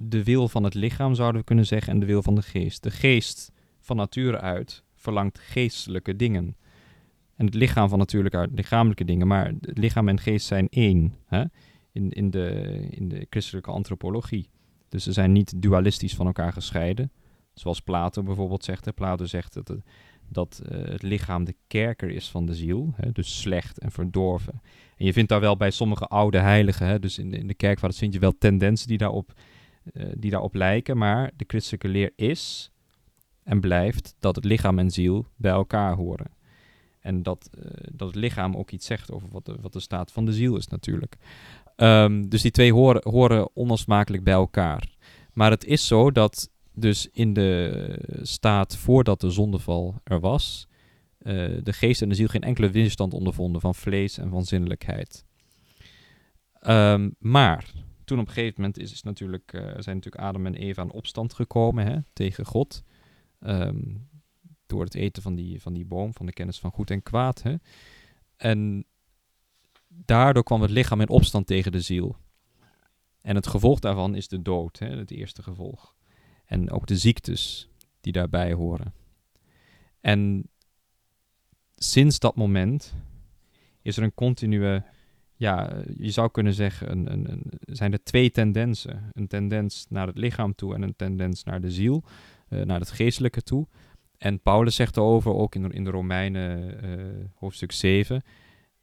de 0.00 0.24
wil 0.24 0.48
van 0.48 0.64
het 0.64 0.74
lichaam, 0.74 1.14
zouden 1.14 1.40
we 1.40 1.46
kunnen 1.46 1.66
zeggen, 1.66 1.92
en 1.92 2.00
de 2.00 2.06
wil 2.06 2.22
van 2.22 2.34
de 2.34 2.42
geest. 2.42 2.82
De 2.82 2.90
geest 2.90 3.52
van 3.80 3.96
nature 3.96 4.40
uit 4.40 4.84
verlangt 4.94 5.38
geestelijke 5.38 6.16
dingen. 6.16 6.56
En 7.36 7.46
het 7.46 7.54
lichaam 7.54 7.88
van 7.88 7.98
natuurlijk 7.98 8.34
uit 8.34 8.50
lichamelijke 8.54 9.04
dingen. 9.04 9.26
Maar 9.26 9.46
het 9.60 9.78
lichaam 9.78 10.08
en 10.08 10.20
geest 10.20 10.46
zijn 10.46 10.68
één 10.68 11.14
hè? 11.26 11.44
In, 11.92 12.10
in, 12.10 12.30
de, 12.30 12.50
in 12.90 13.08
de 13.08 13.26
christelijke 13.30 13.70
antropologie. 13.70 14.50
Dus 14.88 15.04
ze 15.04 15.12
zijn 15.12 15.32
niet 15.32 15.62
dualistisch 15.62 16.14
van 16.14 16.26
elkaar 16.26 16.52
gescheiden. 16.52 17.12
Zoals 17.54 17.80
Plato 17.80 18.22
bijvoorbeeld 18.22 18.64
zegt. 18.64 18.94
Plato 18.94 19.24
zegt 19.24 19.54
dat, 19.54 19.68
het, 19.68 19.80
dat 20.28 20.62
uh, 20.72 20.78
het 20.84 21.02
lichaam 21.02 21.44
de 21.44 21.54
kerker 21.66 22.10
is 22.10 22.28
van 22.28 22.46
de 22.46 22.54
ziel. 22.54 22.92
Hè? 22.96 23.12
Dus 23.12 23.40
slecht 23.40 23.78
en 23.78 23.90
verdorven. 23.90 24.60
En 24.96 25.04
je 25.04 25.12
vindt 25.12 25.28
daar 25.28 25.40
wel 25.40 25.56
bij 25.56 25.70
sommige 25.70 26.06
oude 26.06 26.38
heiligen, 26.38 26.86
hè? 26.86 26.98
dus 26.98 27.18
in 27.18 27.30
de, 27.30 27.38
in 27.38 27.46
de 27.46 27.54
kerkvaart 27.54 27.96
vind 27.96 28.12
je 28.12 28.18
wel 28.18 28.38
tendensen 28.38 28.88
die 28.88 28.98
daarop 28.98 29.32
die 30.16 30.30
daarop 30.30 30.54
lijken, 30.54 30.98
maar 30.98 31.30
de 31.36 31.44
christelijke 31.46 31.88
leer 31.88 32.12
is 32.16 32.70
en 33.42 33.60
blijft 33.60 34.14
dat 34.18 34.36
het 34.36 34.44
lichaam 34.44 34.78
en 34.78 34.90
ziel 34.90 35.26
bij 35.36 35.52
elkaar 35.52 35.94
horen. 35.94 36.30
En 37.00 37.22
dat, 37.22 37.50
uh, 37.58 37.64
dat 37.92 38.06
het 38.06 38.16
lichaam 38.16 38.56
ook 38.56 38.70
iets 38.70 38.86
zegt 38.86 39.12
over 39.12 39.28
wat 39.28 39.44
de, 39.44 39.56
wat 39.60 39.72
de 39.72 39.80
staat 39.80 40.12
van 40.12 40.24
de 40.24 40.32
ziel 40.32 40.56
is 40.56 40.66
natuurlijk. 40.66 41.16
Um, 41.76 42.28
dus 42.28 42.42
die 42.42 42.50
twee 42.50 42.72
horen, 42.72 43.00
horen 43.10 43.48
onlosmakelijk 43.54 44.24
bij 44.24 44.34
elkaar. 44.34 44.96
Maar 45.32 45.50
het 45.50 45.64
is 45.64 45.86
zo 45.86 46.10
dat 46.10 46.50
dus 46.74 47.08
in 47.12 47.32
de 47.32 48.20
staat 48.22 48.76
voordat 48.76 49.20
de 49.20 49.30
zondeval 49.30 49.94
er 50.04 50.20
was, 50.20 50.68
uh, 51.22 51.58
de 51.62 51.72
geest 51.72 52.02
en 52.02 52.08
de 52.08 52.14
ziel 52.14 52.28
geen 52.28 52.42
enkele 52.42 52.70
weerstand 52.70 53.14
ondervonden 53.14 53.60
van 53.60 53.74
vlees 53.74 54.18
en 54.18 54.30
van 54.30 54.44
zinnelijkheid. 54.44 55.24
Um, 56.66 57.14
maar 57.18 57.72
toen 58.08 58.18
op 58.18 58.26
een 58.26 58.32
gegeven 58.32 58.54
moment 58.56 58.78
is, 58.78 58.92
is 58.92 59.02
natuurlijk, 59.02 59.52
eh, 59.52 59.60
zijn 59.60 59.96
natuurlijk 59.96 60.24
Adam 60.24 60.46
en 60.46 60.54
Eva 60.54 60.82
in 60.82 60.90
opstand 60.90 61.34
gekomen 61.34 61.86
hè, 61.86 61.98
tegen 62.12 62.44
God. 62.44 62.82
Ehm, 63.40 63.96
door 64.66 64.84
het 64.84 64.94
eten 64.94 65.22
van 65.22 65.34
die, 65.34 65.62
van 65.62 65.72
die 65.72 65.84
boom, 65.84 66.14
van 66.14 66.26
de 66.26 66.32
kennis 66.32 66.58
van 66.58 66.70
goed 66.70 66.90
en 66.90 67.02
kwaad. 67.02 67.42
Hè. 67.42 67.54
En 68.36 68.84
daardoor 69.88 70.42
kwam 70.42 70.62
het 70.62 70.70
lichaam 70.70 71.00
in 71.00 71.08
opstand 71.08 71.46
tegen 71.46 71.72
de 71.72 71.80
ziel. 71.80 72.16
En 73.20 73.34
het 73.34 73.46
gevolg 73.46 73.78
daarvan 73.78 74.14
is 74.14 74.28
de 74.28 74.42
dood, 74.42 74.78
hè, 74.78 74.96
het 74.96 75.10
eerste 75.10 75.42
gevolg. 75.42 75.94
En 76.44 76.70
ook 76.70 76.86
de 76.86 76.96
ziektes 76.96 77.68
die 78.00 78.12
daarbij 78.12 78.52
horen. 78.52 78.94
En 80.00 80.50
sinds 81.76 82.18
dat 82.18 82.36
moment 82.36 82.94
is 83.82 83.96
er 83.96 84.02
een 84.02 84.14
continue, 84.14 84.82
ja, 85.38 85.82
je 85.98 86.10
zou 86.10 86.30
kunnen 86.30 86.54
zeggen, 86.54 86.90
een, 86.90 87.12
een, 87.12 87.30
een, 87.30 87.42
zijn 87.60 87.92
er 87.92 88.02
twee 88.02 88.30
tendensen. 88.30 89.10
Een 89.12 89.26
tendens 89.26 89.86
naar 89.88 90.06
het 90.06 90.18
lichaam 90.18 90.54
toe 90.54 90.74
en 90.74 90.82
een 90.82 90.96
tendens 90.96 91.44
naar 91.44 91.60
de 91.60 91.70
ziel, 91.70 92.04
uh, 92.48 92.62
naar 92.62 92.80
het 92.80 92.90
geestelijke 92.90 93.42
toe. 93.42 93.66
En 94.16 94.40
Paulus 94.40 94.74
zegt 94.74 94.96
erover, 94.96 95.34
ook 95.34 95.54
in, 95.54 95.70
in 95.72 95.84
de 95.84 95.90
Romeinen 95.90 96.84
uh, 96.84 97.24
hoofdstuk 97.34 97.72
7, 97.72 98.22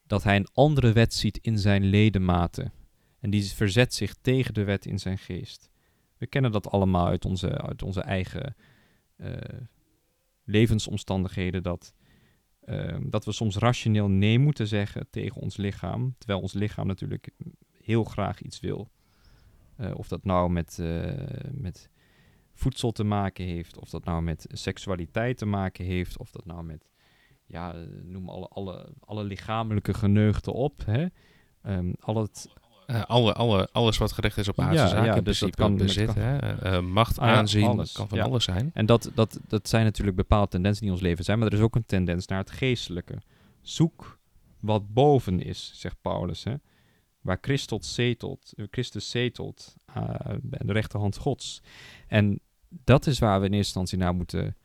dat 0.08 0.24
hij 0.24 0.36
een 0.36 0.48
andere 0.54 0.92
wet 0.92 1.14
ziet 1.14 1.38
in 1.38 1.60
zijn 1.60 1.84
ledematen. 1.84 2.72
En 3.20 3.30
die 3.30 3.44
verzet 3.44 3.94
zich 3.94 4.16
tegen 4.22 4.54
de 4.54 4.64
wet 4.64 4.86
in 4.86 5.00
zijn 5.00 5.18
geest. 5.18 5.70
We 6.18 6.28
kennen 6.28 6.52
dat 6.52 6.70
allemaal 6.70 7.08
uit 7.08 7.26
onze, 7.26 7.62
uit 7.62 7.84
onze 7.84 8.02
eigen 8.02 8.56
uh, 9.18 9.30
levensomstandigheden. 10.44 11.64
Dat, 11.64 11.94
uh, 12.66 12.98
dat 13.02 13.26
we 13.26 13.32
soms 13.32 13.58
rationeel 13.58 14.10
nee 14.10 14.40
moeten 14.40 14.68
zeggen 14.68 15.08
tegen 15.10 15.42
ons 15.42 15.58
lichaam. 15.58 16.16
Terwijl 16.18 16.40
ons 16.40 16.54
lichaam 16.54 16.88
natuurlijk 16.88 17.30
heel 17.82 18.04
graag 18.04 18.42
iets 18.42 18.60
wil. 18.60 18.90
Uh, 19.80 19.92
of 19.96 20.08
dat 20.08 20.24
nou 20.24 20.52
met, 20.52 20.80
met 21.52 21.90
voedsel 22.54 22.92
te 22.92 23.04
maken 23.04 23.46
heeft. 23.46 23.80
Of 23.80 23.90
dat 23.90 24.06
nou 24.06 24.22
met 24.22 24.46
seksualiteit 24.52 25.38
te 25.38 25.46
maken 25.46 25.86
heeft. 25.86 26.18
Of 26.18 26.32
dat 26.32 26.46
nou 26.46 26.64
met, 26.64 26.90
ja, 27.46 27.76
noem 28.04 28.30
alle, 28.30 28.48
alle, 28.48 28.94
alle 29.00 29.24
lichamelijke 29.24 29.94
geneugten 29.94 30.54
op. 30.54 30.86
Hè? 30.86 31.06
Um, 31.68 31.94
al 32.00 32.22
het 32.22 32.50
uh, 32.88 33.04
alle, 33.04 33.34
alle, 33.34 33.70
alles 33.72 33.98
wat 33.98 34.12
gericht 34.12 34.38
is 34.38 34.48
op 34.48 34.60
aardse 34.60 34.84
ja, 34.84 34.88
zaken, 34.88 35.16
ja, 35.16 35.22
dus 35.22 35.40
dat 35.40 35.56
kan 35.56 35.78
bezit, 35.78 36.14
kan, 36.14 36.18
hè? 36.18 36.78
Uh, 36.78 36.80
macht, 36.80 37.20
ah, 37.20 37.30
aanzien, 37.30 37.66
alles, 37.66 37.92
kan 37.92 38.08
van 38.08 38.20
alles 38.20 38.44
zijn. 38.44 38.72
En 38.74 38.86
dat, 38.86 39.12
dat, 39.14 39.40
dat 39.48 39.70
zijn 39.70 39.84
natuurlijk 39.84 40.18
bepaalde 40.18 40.50
tendensen 40.50 40.82
die 40.82 40.90
in 40.90 40.96
ons 40.98 41.06
leven 41.06 41.24
zijn, 41.24 41.40
maar 41.40 41.48
er 41.48 41.54
is 41.54 41.60
ook 41.60 41.76
een 41.76 41.86
tendens 41.86 42.28
naar 42.28 42.40
het 42.40 42.52
geestelijke. 42.52 43.22
Zoek 43.62 44.20
wat 44.60 44.94
boven 44.94 45.42
is, 45.42 45.72
zegt 45.76 45.96
Paulus, 46.02 46.44
hè? 46.44 46.54
waar 47.22 47.38
Christus 47.42 47.94
zetelt, 47.94 48.54
Christus 48.70 49.10
zetelt 49.10 49.76
uh, 49.98 50.10
de 50.42 50.74
rechterhand 50.74 51.18
Gods. 51.18 51.62
En 52.08 52.40
dat 52.70 53.08
is 53.08 53.20
waar 53.20 53.40
we 53.40 53.46
in 53.46 53.54
eerste 53.54 53.80
instantie 53.80 53.98
naar 53.98 54.16
moeten, 54.16 54.56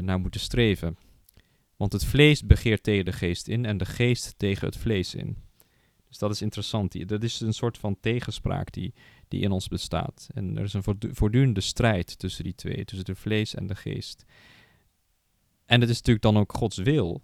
naar 0.00 0.18
moeten 0.18 0.40
streven. 0.40 0.96
Want 1.76 1.92
het 1.92 2.04
vlees 2.04 2.46
begeert 2.46 2.82
tegen 2.82 3.04
de 3.04 3.12
geest 3.12 3.48
in 3.48 3.64
en 3.64 3.78
de 3.78 3.84
geest 3.84 4.34
tegen 4.36 4.66
het 4.66 4.76
vlees 4.76 5.14
in. 5.14 5.36
Dus 6.16 6.28
dat 6.28 6.34
is 6.34 6.42
interessant. 6.42 7.08
Dat 7.08 7.22
is 7.22 7.40
een 7.40 7.52
soort 7.52 7.78
van 7.78 8.00
tegenspraak 8.00 8.72
die, 8.72 8.94
die 9.28 9.40
in 9.40 9.50
ons 9.50 9.68
bestaat. 9.68 10.28
En 10.34 10.56
er 10.56 10.64
is 10.64 10.72
een 10.72 10.82
voortdurende 11.14 11.60
strijd 11.60 12.18
tussen 12.18 12.44
die 12.44 12.54
twee, 12.54 12.84
tussen 12.84 13.04
de 13.04 13.14
vlees 13.14 13.54
en 13.54 13.66
de 13.66 13.74
geest. 13.74 14.24
En 15.66 15.80
het 15.80 15.90
is 15.90 15.96
natuurlijk 15.96 16.24
dan 16.24 16.36
ook 16.36 16.52
Gods 16.52 16.76
wil 16.76 17.22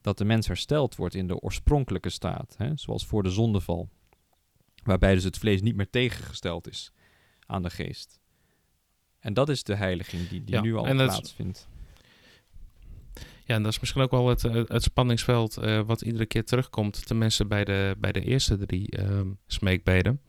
dat 0.00 0.18
de 0.18 0.24
mens 0.24 0.46
hersteld 0.46 0.96
wordt 0.96 1.14
in 1.14 1.26
de 1.26 1.40
oorspronkelijke 1.40 2.10
staat, 2.10 2.54
hè? 2.58 2.76
zoals 2.76 3.06
voor 3.06 3.22
de 3.22 3.30
zondeval. 3.30 3.88
Waarbij 4.82 5.14
dus 5.14 5.24
het 5.24 5.38
vlees 5.38 5.62
niet 5.62 5.76
meer 5.76 5.90
tegengesteld 5.90 6.68
is 6.68 6.92
aan 7.46 7.62
de 7.62 7.70
geest. 7.70 8.20
En 9.18 9.34
dat 9.34 9.48
is 9.48 9.62
de 9.62 9.74
heiliging 9.74 10.28
die, 10.28 10.44
die 10.44 10.54
ja, 10.54 10.60
nu 10.60 10.74
al 10.74 10.82
plaatsvindt. 10.82 11.68
Ja, 13.50 13.56
en 13.56 13.62
dat 13.62 13.72
is 13.72 13.80
misschien 13.80 14.02
ook 14.02 14.10
wel 14.10 14.28
het, 14.28 14.44
eh, 14.44 14.62
het 14.66 14.82
spanningsveld 14.82 15.58
uh, 15.62 15.80
wat 15.80 16.00
iedere 16.00 16.26
keer 16.26 16.44
terugkomt, 16.44 17.06
tenminste 17.06 17.46
bij 17.46 17.64
de, 17.64 17.96
bij 17.98 18.12
de 18.12 18.20
eerste 18.20 18.56
drie 18.56 19.00
um, 19.00 19.38
smeekbeden. 19.46 20.20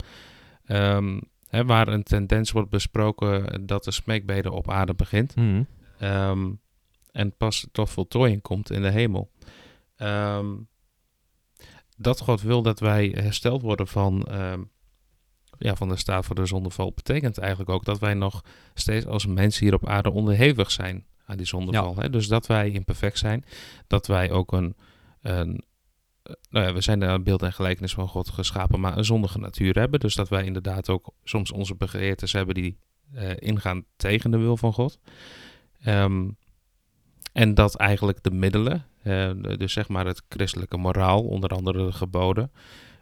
Um, 0.67 1.21
hè, 1.47 1.65
waar 1.65 1.87
een 1.87 2.03
tendens 2.03 2.51
wordt 2.51 2.69
besproken 2.69 3.65
dat 3.65 3.83
de 3.83 3.91
smeekbede 3.91 4.51
op 4.51 4.69
aarde 4.69 4.93
begint. 4.93 5.35
Mm. 5.35 5.67
Um, 6.01 6.59
en 7.11 7.35
pas 7.37 7.67
tot 7.71 7.89
voltooiing 7.89 8.41
komt 8.41 8.71
in 8.71 8.81
de 8.81 8.91
hemel. 8.91 9.31
dat 11.97 12.19
God 12.19 12.41
wil 12.41 12.61
dat 12.61 12.79
wij 12.79 13.07
hersteld 13.07 13.61
worden 13.61 13.87
van, 13.87 14.27
ja, 15.57 15.75
van 15.75 15.89
de 15.89 15.95
staat 15.95 16.25
voor 16.25 16.35
de 16.35 16.45
zondeval, 16.45 16.91
betekent 16.95 17.37
eigenlijk 17.37 17.69
ook 17.69 17.85
dat 17.85 17.99
wij 17.99 18.13
nog 18.13 18.43
steeds 18.73 19.05
als 19.05 19.25
mensen 19.25 19.65
hier 19.65 19.73
op 19.73 19.87
aarde 19.87 20.11
onderhevig 20.11 20.71
zijn 20.71 21.05
aan 21.31 21.37
die 21.37 21.45
zondeval. 21.45 21.93
Ja. 21.95 22.01
Hè? 22.01 22.09
Dus 22.09 22.27
dat 22.27 22.47
wij 22.47 22.69
imperfect 22.69 23.17
zijn, 23.17 23.45
dat 23.87 24.07
wij 24.07 24.31
ook 24.31 24.51
een, 24.51 24.75
een 25.21 25.63
eh, 26.23 26.33
nou 26.49 26.65
ja, 26.65 26.73
we 26.73 26.81
zijn 26.81 27.01
een 27.01 27.23
beeld 27.23 27.41
en 27.41 27.53
gelijkenis 27.53 27.93
van 27.93 28.07
God 28.07 28.29
geschapen, 28.29 28.79
maar 28.79 28.97
een 28.97 29.05
zondige 29.05 29.39
natuur 29.39 29.73
hebben. 29.73 29.99
Dus 29.99 30.15
dat 30.15 30.29
wij 30.29 30.45
inderdaad 30.45 30.89
ook 30.89 31.13
soms 31.23 31.51
onze 31.51 31.75
begeertes 31.75 32.33
hebben 32.33 32.55
die 32.55 32.77
uh, 33.15 33.29
ingaan 33.35 33.85
tegen 33.95 34.31
de 34.31 34.37
wil 34.37 34.57
van 34.57 34.73
God. 34.73 34.99
Um, 35.85 36.37
en 37.33 37.53
dat 37.53 37.75
eigenlijk 37.75 38.23
de 38.23 38.31
middelen, 38.31 38.85
uh, 39.03 39.31
dus 39.57 39.73
zeg 39.73 39.87
maar 39.87 40.05
het 40.05 40.23
christelijke 40.29 40.77
moraal, 40.77 41.23
onder 41.23 41.49
andere 41.49 41.85
de 41.85 41.91
geboden, 41.91 42.51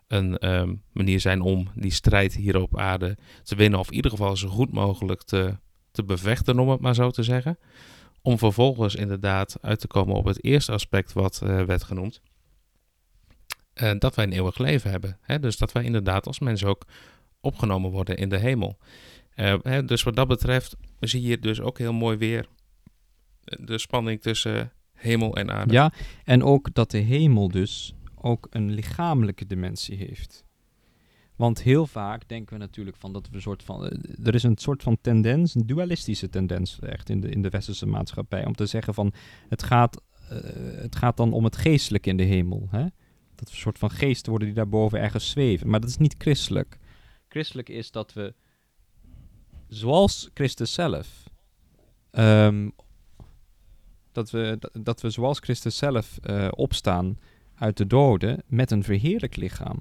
een 0.08 0.50
um, 0.50 0.84
manier 0.92 1.20
zijn 1.20 1.42
om 1.42 1.68
die 1.76 1.92
strijd 1.92 2.36
hier 2.36 2.62
op 2.62 2.78
aarde 2.78 3.18
te 3.44 3.56
winnen, 3.56 3.80
of 3.80 3.88
in 3.90 3.96
ieder 3.96 4.12
geval 4.12 4.38
zo 4.38 4.48
goed 4.48 4.72
mogelijk 4.72 5.24
te, 5.24 5.58
te 5.92 6.04
bevechten, 6.04 6.60
om 6.60 6.70
het 6.70 6.80
maar 6.80 6.96
zo 6.96 7.10
te 7.10 7.24
zeggen. 7.24 7.58
Om 8.30 8.38
vervolgens 8.38 8.96
inderdaad 8.96 9.58
uit 9.62 9.80
te 9.80 9.88
komen 9.88 10.16
op 10.16 10.26
het 10.26 10.44
eerste 10.44 10.72
aspect 10.72 11.14
wat 11.14 11.42
uh, 11.44 11.64
werd 11.64 11.84
genoemd. 11.84 12.22
Uh, 13.74 13.92
dat 13.98 14.16
wij 14.16 14.26
een 14.26 14.32
eeuwig 14.32 14.58
leven 14.58 14.92
hebben. 14.92 15.18
Hè? 15.22 15.40
Dus 15.40 15.58
dat 15.58 15.72
wij 15.72 15.84
inderdaad 15.84 16.28
als 16.28 16.40
mensen 16.40 16.68
ook 16.68 16.86
opgenomen 17.42 17.92
worden 17.92 18.18
in 18.18 18.30
de 18.30 18.38
hemel. 18.38 18.78
Uh, 19.36 19.56
hè, 19.62 19.86
dus 19.86 20.04
wat 20.04 20.16
dat 20.16 20.28
betreft 20.28 20.76
zie 21.00 21.22
je 21.22 21.40
dus 21.40 21.62
ook 21.62 21.78
heel 21.78 21.94
mooi 21.94 22.18
weer 22.18 22.48
de 23.44 23.78
spanning 23.78 24.22
tussen 24.22 24.72
hemel 24.94 25.36
en 25.36 25.52
aarde. 25.52 25.74
Ja, 25.74 25.94
en 26.24 26.44
ook 26.44 26.74
dat 26.74 26.92
de 26.92 26.98
hemel 26.98 27.48
dus 27.48 27.94
ook 28.16 28.48
een 28.50 28.72
lichamelijke 28.72 29.46
dimensie 29.46 29.98
heeft. 29.98 30.44
Want 31.40 31.62
heel 31.62 31.88
vaak 31.88 32.28
denken 32.28 32.54
we 32.54 32.60
natuurlijk 32.60 32.98
van 32.98 33.14
dat 33.14 33.30
we 33.30 33.36
een 33.36 33.42
soort 33.42 33.64
van. 33.64 33.86
Eh, 33.86 34.28
er 34.28 34.36
is 34.36 34.44
een 34.44 34.58
soort 34.58 34.84
van 34.84 34.98
tendens, 35.02 35.56
een 35.56 35.66
dualistische 35.66 36.30
tendens 36.30 36.80
echt 36.80 37.10
in 37.10 37.20
de, 37.22 37.30
in 37.30 37.42
de 37.42 37.50
westerse 37.50 37.86
maatschappij. 37.86 38.46
Om 38.46 38.56
te 38.56 38.66
zeggen 38.66 38.94
van 38.94 39.14
het 39.50 39.64
gaat, 39.64 40.02
uh, 40.32 40.38
het 40.82 40.96
gaat 40.96 41.18
dan 41.18 41.34
om 41.34 41.44
het 41.44 41.58
geestelijke 41.58 42.10
in 42.10 42.18
de 42.18 42.24
hemel. 42.24 42.68
Hè? 42.70 42.82
Dat 43.36 43.48
we 43.48 43.52
een 43.52 43.62
soort 43.62 43.78
van 43.78 43.92
geesten 43.92 44.30
worden 44.30 44.48
die 44.48 44.58
daarboven 44.58 45.00
ergens 45.00 45.30
zweven. 45.30 45.70
Maar 45.70 45.80
dat 45.80 45.90
is 45.90 45.98
niet 45.98 46.16
christelijk. 46.18 46.78
Christelijk 47.28 47.70
is 47.70 47.92
dat 47.92 48.14
we, 48.14 48.34
zoals 49.68 50.30
Christus 50.34 50.74
zelf, 50.74 51.30
um, 52.12 52.72
dat, 54.12 54.30
we, 54.30 54.60
dat 54.82 55.02
we 55.02 55.10
zoals 55.10 55.40
Christus 55.40 55.78
zelf 55.78 56.20
uh, 56.24 56.48
opstaan 56.52 57.18
uit 57.56 57.78
de 57.78 57.88
doden 57.88 58.44
met 58.48 58.72
een 58.72 58.84
verheerlijk 58.84 59.36
lichaam. 59.36 59.78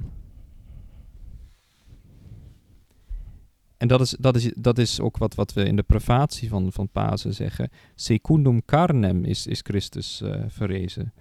En 3.78 3.88
dat 3.88 4.00
is, 4.00 4.10
dat 4.18 4.36
is, 4.36 4.52
dat 4.56 4.78
is 4.78 5.00
ook 5.00 5.16
wat, 5.16 5.34
wat 5.34 5.52
we 5.52 5.64
in 5.64 5.76
de 5.76 5.82
privatie 5.82 6.48
van, 6.48 6.72
van 6.72 6.88
Pasen 6.88 7.34
zeggen. 7.34 7.70
Secundum 7.94 8.64
carnem 8.64 9.24
is, 9.24 9.46
is 9.46 9.60
Christus 9.62 10.20
uh, 10.24 10.34
verrezen. 10.48 11.12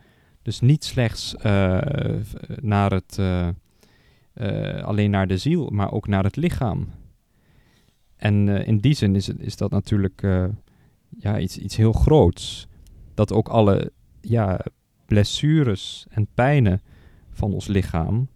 Dus 0.41 0.59
niet 0.59 0.83
slechts 0.83 1.33
uh, 1.33 1.79
naar 2.61 2.91
het, 2.91 3.17
uh, 3.19 4.83
alleen 4.83 5.11
naar 5.11 5.27
de 5.27 5.37
ziel, 5.37 5.69
maar 5.69 5.91
ook 5.91 6.07
naar 6.07 6.23
het 6.23 6.35
lichaam. 6.35 6.87
En 8.15 8.47
in 8.47 8.77
die 8.77 8.93
zin 8.93 9.15
is, 9.15 9.29
is 9.29 9.57
dat 9.57 9.71
natuurlijk 9.71 10.21
ja, 11.17 11.39
iets, 11.39 11.57
iets 11.57 11.75
heel 11.75 11.93
groots. 11.93 12.67
Dat 13.13 13.31
ook 13.31 13.47
alle 13.47 13.91
ja, 14.21 14.59
blessures 15.05 16.05
en 16.09 16.27
pijnen 16.33 16.81
van 17.31 17.53
ons 17.53 17.67
lichaam 17.67 18.27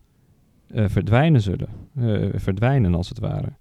verdwijnen 0.68 1.42
zullen. 1.42 1.70
verdwijnen 2.40 2.96
als 2.96 3.10
het 3.10 3.20
ware. 3.20 3.60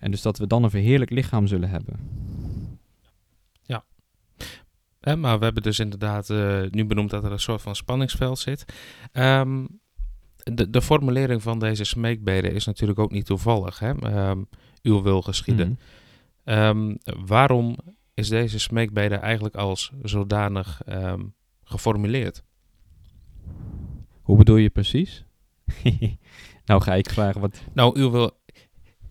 En 0.00 0.10
dus 0.10 0.22
dat 0.22 0.38
we 0.38 0.46
dan 0.46 0.62
een 0.62 0.70
verheerlijk 0.70 1.10
lichaam 1.10 1.46
zullen 1.46 1.70
hebben. 1.70 1.98
Ja. 3.62 3.84
En, 5.00 5.20
maar 5.20 5.38
we 5.38 5.44
hebben 5.44 5.62
dus 5.62 5.78
inderdaad 5.78 6.28
uh, 6.28 6.62
nu 6.70 6.84
benoemd 6.84 7.10
dat 7.10 7.24
er 7.24 7.32
een 7.32 7.40
soort 7.40 7.62
van 7.62 7.76
spanningsveld 7.76 8.38
zit. 8.38 8.64
Um, 9.12 9.80
de, 10.36 10.70
de, 10.70 10.82
formulering 10.82 11.42
van 11.42 11.58
deze 11.58 11.84
smeekbeden 11.84 12.52
is 12.52 12.64
natuurlijk 12.64 12.98
ook 12.98 13.10
niet 13.10 13.26
toevallig. 13.26 13.78
Hè? 13.78 13.90
Um, 14.28 14.48
uw 14.82 15.02
wil 15.02 15.22
geschieden. 15.22 15.68
Mm 15.68 15.78
um, 16.44 16.98
waarom 17.26 17.76
is 18.14 18.28
deze 18.28 18.58
smeekbede 18.58 19.14
eigenlijk 19.14 19.54
als 19.54 19.92
zodanig 20.02 20.82
geformuleerd? 21.64 22.42
Hoe 24.22 24.36
bedoel 24.36 24.56
je 24.56 24.70
precies? 24.70 25.24
nou 26.64 26.82
ga 26.82 26.94
ik 26.94 27.10
vragen 27.10 27.40
wat... 27.40 27.62
Nou, 27.72 27.98
uw 27.98 28.10
wil, 28.10 28.39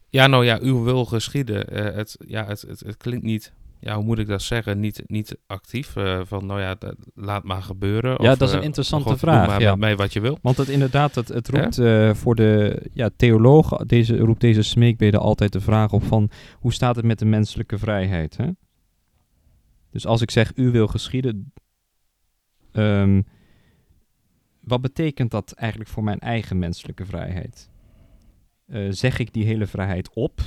Ja, 0.10 0.28
nou 0.28 0.46
ja, 0.46 0.60
uw 0.62 0.84
wil 0.84 1.06
geschieden. 1.06 1.68
Eh, 1.68 1.96
het, 1.96 2.18
ja, 2.28 2.46
het, 2.46 2.62
het, 2.62 2.80
het 2.80 2.98
klinkt 2.98 3.26
niet, 3.26 3.54
ja, 3.80 3.96
hoe 3.96 4.04
moet 4.04 4.20
ik 4.20 4.28
dat 4.28 4.42
zeggen? 4.42 4.80
Niet, 4.80 5.04
niet 5.08 5.38
actief. 5.48 5.96
eh, 5.96 6.22
van, 6.24 6.46
nou 6.46 6.60
ja, 6.62 6.76
dat- 6.76 6.96
laat 7.16 7.44
maar 7.44 7.62
gebeuren. 7.62 8.24
Ja, 8.24 8.32
of, 8.32 8.38
dat 8.38 8.48
is 8.48 8.54
een 8.54 8.60
eh, 8.60 8.66
interessante 8.66 9.10
God, 9.10 9.20
vraag, 9.20 9.48
maar 9.48 9.62
ja. 9.62 9.70
met 9.70 9.80
mij 9.80 9.96
wat 9.96 10.14
je 10.14 10.20
wil. 10.20 10.38
Want 10.42 10.58
het 10.58 10.68
inderdaad, 10.70 11.16
het, 11.16 11.28
het 11.28 11.48
roept 11.50 11.76
voor 12.20 12.36
de 12.36 12.82
ja, 12.94 13.10
theologen, 13.16 13.88
deze, 13.88 14.18
roept 14.18 14.42
deze 14.42 14.62
smeekbede 14.62 15.18
altijd 15.18 15.52
de 15.54 15.62
vraag 15.62 15.92
op 15.92 16.04
van, 16.04 16.30
hoe 16.60 16.74
staat 16.74 16.96
het 16.96 17.06
met 17.06 17.20
de 17.20 17.26
menselijke 17.26 17.78
vrijheid? 17.78 18.38
Hè? 18.38 18.48
Dus 19.92 20.06
als 20.06 20.22
ik 20.22 20.32
zeg, 20.32 20.52
u 20.56 20.72
wil 20.72 20.88
geschieden, 20.88 21.54
ehm, 22.72 23.22
wat 24.60 24.82
betekent 24.82 25.32
dat 25.32 25.52
eigenlijk 25.52 25.90
voor 25.90 26.04
mijn 26.04 26.20
eigen 26.20 26.60
menselijke 26.60 27.06
vrijheid? 27.06 27.70
Eh, 28.70 28.88
zeg 28.90 29.20
ik 29.20 29.34
die 29.34 29.46
hele 29.46 29.68
vrijheid 29.68 30.10
op? 30.14 30.42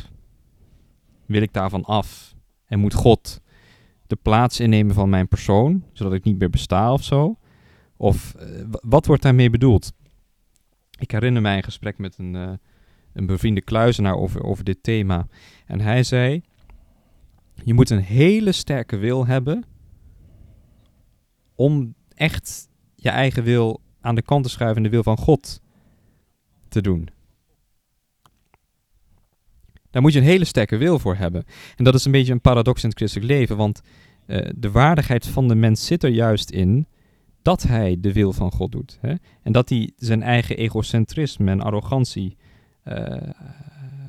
Wil 1.27 1.43
ik 1.43 1.53
daarvan 1.53 1.85
af? 1.85 2.35
En 2.67 2.79
moet 2.79 2.95
God 2.95 3.41
de 4.07 4.17
plaats 4.17 4.61
innemen 4.61 4.95
van 4.95 5.09
mijn 5.11 5.29
persoon, 5.29 5.85
zodat 5.93 6.13
ik 6.13 6.25
niet 6.25 6.39
meer 6.39 6.51
besta 6.51 6.93
of 6.93 7.03
zo? 7.05 7.37
Of 7.97 8.35
eh, 8.35 8.63
wa- 8.71 8.81
wat 8.83 9.07
wordt 9.07 9.23
daarmee 9.23 9.51
bedoeld? 9.51 9.93
Ik 10.99 11.11
herinner 11.11 11.43
mij 11.43 11.57
een 11.57 11.63
gesprek 11.63 11.99
met 11.99 12.19
een, 12.19 12.37
eh, 12.37 12.53
een 13.13 13.27
bevriende 13.27 13.61
kluizenaar 13.63 14.17
over, 14.17 14.43
over 14.45 14.65
dit 14.65 14.83
thema. 14.83 15.27
En 15.67 15.81
hij 15.81 16.03
zei: 16.03 16.43
Je 17.65 17.75
moet 17.75 17.91
een 17.91 18.03
hele 18.03 18.53
sterke 18.53 18.97
wil 18.97 19.27
hebben 19.27 19.65
om 21.55 21.95
echt 22.15 22.69
je 22.95 23.09
eigen 23.09 23.43
wil 23.43 23.81
aan 24.01 24.15
de 24.15 24.23
kant 24.23 24.45
te 24.45 24.51
schuiven 24.51 24.77
en 24.77 24.83
de 24.83 24.89
wil 24.91 25.03
van 25.03 25.17
God 25.19 25.61
te 26.69 26.81
doen. 26.81 27.09
Daar 29.93 30.03
moet 30.03 30.13
je 30.13 30.19
een 30.19 30.25
hele 30.25 30.45
sterke 30.45 30.77
wil 30.77 30.99
voor 30.99 31.17
hebben. 31.17 31.45
En 31.77 31.85
dat 31.85 31.95
is 31.95 32.05
een 32.05 32.13
beetje 32.13 32.33
een 32.33 32.41
paradox 32.41 32.83
in 32.83 32.89
het 32.89 32.99
christelijk 32.99 33.31
leven, 33.31 33.57
want 33.57 33.81
eh, 34.27 34.51
de 34.57 34.71
waardigheid 34.71 35.27
van 35.27 35.49
de 35.49 35.55
mens 35.55 35.87
zit 35.87 36.03
er 36.03 36.11
juist 36.11 36.51
in 36.51 36.87
dat 37.43 37.63
hij 37.63 37.97
de 38.01 38.13
wil 38.13 38.33
van 38.33 38.53
God 38.53 38.73
doet. 38.73 38.99
Hè? 39.01 39.15
En 39.43 39.53
dat 39.53 39.69
hij 39.69 39.93
zijn 39.97 40.23
eigen 40.23 40.57
egocentrisme 40.57 41.51
en 41.51 41.61
arrogantie 41.61 42.37
eh, 42.83 43.17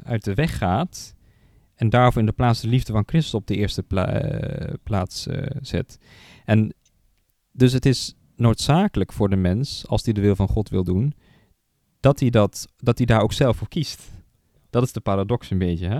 uit 0.03 0.23
de 0.23 0.33
weg 0.33 0.57
gaat. 0.57 1.15
En 1.75 1.89
daarvoor 1.89 2.21
in 2.21 2.27
de 2.27 2.33
plaats 2.33 2.61
de 2.61 2.67
liefde 2.67 2.91
van 2.91 3.03
Christus 3.05 3.33
op 3.33 3.47
de 3.47 3.55
eerste 3.55 3.83
eh, 3.87 4.73
plaats 4.83 5.27
zet. 5.61 5.97
En 6.45 6.73
dus 7.51 7.73
het 7.73 7.85
is 7.85 8.15
noodzakelijk 8.35 9.13
voor 9.13 9.29
de 9.29 9.35
mens, 9.35 9.87
als 9.87 10.03
hij 10.03 10.13
de 10.13 10.21
wil 10.21 10.35
van 10.35 10.47
God 10.47 10.69
wil 10.69 10.83
doen, 10.83 11.13
dat 11.99 12.19
hij, 12.19 12.29
dat, 12.29 12.67
dat 12.77 12.97
hij 12.97 13.05
daar 13.05 13.21
ook 13.21 13.33
zelf 13.33 13.57
voor 13.57 13.67
kiest. 13.67 14.11
Dat 14.73 14.83
is 14.83 14.91
de 14.93 14.99
paradox 14.99 15.49
een 15.51 15.57
beetje. 15.57 15.87
Hè? 15.87 15.99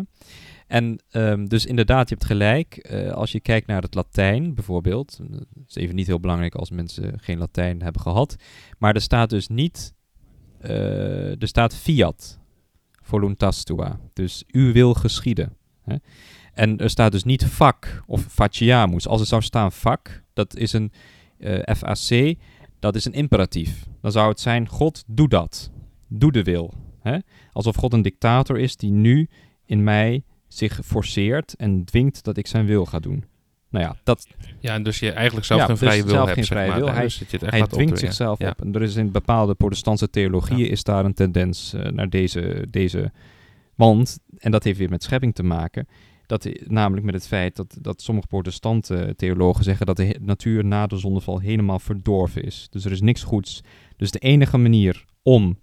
En 0.67 0.99
ehm, 1.09 1.45
dus 1.45 1.65
inderdaad, 1.65 2.09
je 2.09 2.15
hebt 2.15 2.27
gelijk. 2.27 2.75
eh, 2.77 3.11
als 3.11 3.31
je 3.31 3.39
kijkt 3.39 3.67
naar 3.67 3.81
het 3.81 3.95
Latijn 3.95 4.53
bijvoorbeeld. 4.55 5.19
eh, 5.21 5.37
Het 5.39 5.47
is 5.69 5.75
even 5.75 5.95
niet 5.95 6.07
heel 6.07 6.19
belangrijk 6.19 6.55
als 6.55 6.71
mensen 6.71 7.19
geen 7.19 7.37
Latijn 7.37 7.81
hebben 7.81 8.01
gehad. 8.01 8.35
Maar 8.79 8.95
er 8.95 9.01
staat 9.01 9.29
dus 9.29 9.47
niet. 9.47 9.93
eh, 10.59 11.41
er 11.41 11.47
staat 11.47 11.75
fiat. 11.75 12.39
Voluntas 13.01 13.63
tua. 13.63 13.99
Dus 14.13 14.43
u 14.47 14.71
wil 14.73 14.93
geschieden. 14.93 15.57
Hè? 15.83 15.95
En 16.53 16.77
er 16.77 16.89
staat 16.89 17.11
dus 17.11 17.23
niet 17.23 17.45
vak 17.45 18.03
of 18.05 18.21
faciamus. 18.29 19.07
Als 19.07 19.21
er 19.21 19.27
zou 19.27 19.41
staan 19.41 19.71
vak, 19.71 20.23
dat 20.33 20.55
is 20.55 20.73
een 20.73 20.91
eh, 21.37 21.75
FAC, 21.75 22.35
dat 22.79 22.95
is 22.95 23.05
een 23.05 23.13
imperatief. 23.13 23.85
Dan 24.01 24.11
zou 24.11 24.29
het 24.29 24.39
zijn: 24.39 24.67
God, 24.67 25.03
doe 25.07 25.27
dat. 25.29 25.71
Doe 26.07 26.31
de 26.31 26.43
wil. 26.43 26.73
Hè? 27.03 27.17
Alsof 27.51 27.75
God 27.75 27.93
een 27.93 28.01
dictator 28.01 28.59
is 28.59 28.75
die 28.77 28.91
nu 28.91 29.29
in 29.65 29.83
mij 29.83 30.23
zich 30.47 30.79
forceert 30.85 31.55
en 31.55 31.85
dwingt 31.85 32.23
dat 32.23 32.37
ik 32.37 32.47
zijn 32.47 32.65
wil 32.65 32.85
ga 32.85 32.99
doen. 32.99 33.23
Nou 33.69 33.85
ja, 33.85 33.95
dat, 34.03 34.27
Ja, 34.59 34.73
en 34.73 34.83
dus 34.83 34.99
je 34.99 35.11
eigenlijk 35.11 35.45
zelf 35.45 35.59
Ja, 35.59 35.65
geen 35.65 35.75
dus 35.75 35.87
vrije 35.87 36.03
wil 36.03 36.11
zelf 36.13 36.25
hebt, 36.25 36.37
geen 36.37 36.57
zeg 36.57 36.67
maar. 36.67 36.77
wil. 36.77 36.89
Hij- 36.91 37.03
Dus 37.03 37.19
het 37.19 37.41
hij 37.41 37.61
dwingt 37.67 37.99
zichzelf 37.99 38.39
Ja. 38.39 38.49
op. 38.49 38.61
En 38.61 38.73
er 38.75 38.81
is 38.81 38.95
in 38.95 39.11
bepaalde 39.11 39.53
protestantse 39.55 40.09
theologieën 40.09 40.69
is 40.69 40.83
daar 40.83 41.05
een 41.05 41.13
tendens 41.13 41.73
eh, 41.73 41.91
naar 41.91 42.09
deze, 42.09 42.65
deze... 42.69 43.11
Want, 43.75 44.19
en 44.37 44.51
dat 44.51 44.63
heeft 44.63 44.77
weer 44.77 44.89
met 44.89 45.03
schepping 45.03 45.35
te 45.35 45.43
maken... 45.43 45.87
Dat, 46.25 46.49
namelijk 46.67 47.05
met 47.05 47.13
het 47.13 47.27
feit 47.27 47.55
dat, 47.55 47.77
dat 47.81 48.01
sommige 48.01 48.27
protestante 48.27 49.13
theologen 49.17 49.63
zeggen... 49.63 49.85
dat 49.85 49.97
de 49.97 50.17
natuur 50.21 50.65
na 50.65 50.87
de 50.87 50.97
zondeval 50.97 51.39
helemaal 51.39 51.79
verdorven 51.79 52.43
is. 52.43 52.67
Dus 52.69 52.85
er 52.85 52.91
is 52.91 53.01
niks 53.01 53.23
goeds. 53.23 53.61
Dus 53.97 54.11
de 54.11 54.19
enige 54.19 54.57
manier 54.57 55.05
om 55.23 55.57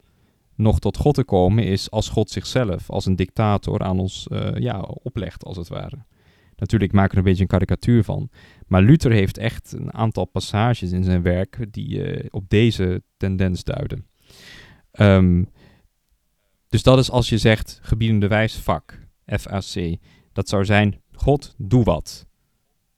nog 0.61 0.79
tot 0.79 0.97
God 0.97 1.15
te 1.15 1.25
komen... 1.25 1.65
is 1.65 1.91
als 1.91 2.09
God 2.09 2.31
zichzelf 2.31 2.91
als 2.91 3.07
een 3.07 3.17
dictator 3.17 3.81
aan 3.81 3.99
ons 3.99 4.27
eh, 4.29 4.55
ja, 4.55 4.81
oplegt, 4.81 5.45
als 5.45 5.57
het 5.57 5.69
ware. 5.69 6.05
Natuurlijk 6.57 6.93
maken 6.93 7.11
we 7.11 7.17
er 7.17 7.19
een 7.19 7.31
beetje 7.31 7.43
een 7.43 7.49
karikatuur 7.49 8.05
van. 8.05 8.31
Maar 8.67 8.83
Luther 8.83 9.13
heeft 9.13 9.39
echt 9.39 9.73
een 9.73 9.95
aantal 9.95 10.25
passages 10.25 10.93
in 10.93 11.05
zijn 11.05 11.23
werk 11.23 11.67
die 11.71 12.03
eh, 12.03 12.27
op 12.31 12.49
deze 12.49 13.03
tendens 13.17 13.65
duiden. 13.65 14.07
Ehm, 14.91 15.45
dus 16.69 16.83
dat 16.83 16.99
is 16.99 17.11
als 17.11 17.29
je 17.29 17.39
zegt 17.39 17.79
gebiedende 17.83 18.29
wijsvak, 18.29 19.07
FAC. 19.27 19.97
Dat 20.33 20.49
zou 20.49 20.65
zijn, 20.65 21.01
God, 21.13 21.55
doe 21.59 21.85
wat. 21.85 22.27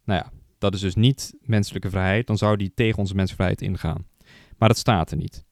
Nou 0.05 0.23
ja, 0.25 0.33
dat 0.59 0.75
is 0.75 0.81
dus 0.81 0.95
niet 0.95 1.35
menselijke 1.41 1.91
vrijheid. 1.91 2.27
Dan 2.27 2.39
zou 2.39 2.57
die 2.57 2.73
tegen 2.75 2.99
onze 2.99 3.15
menselijke 3.15 3.45
vrijheid 3.45 3.63
ingaan. 3.63 4.07
Maar 4.59 4.69
dat 4.69 4.79
staat 4.79 5.11
er 5.11 5.17
niet. 5.17 5.45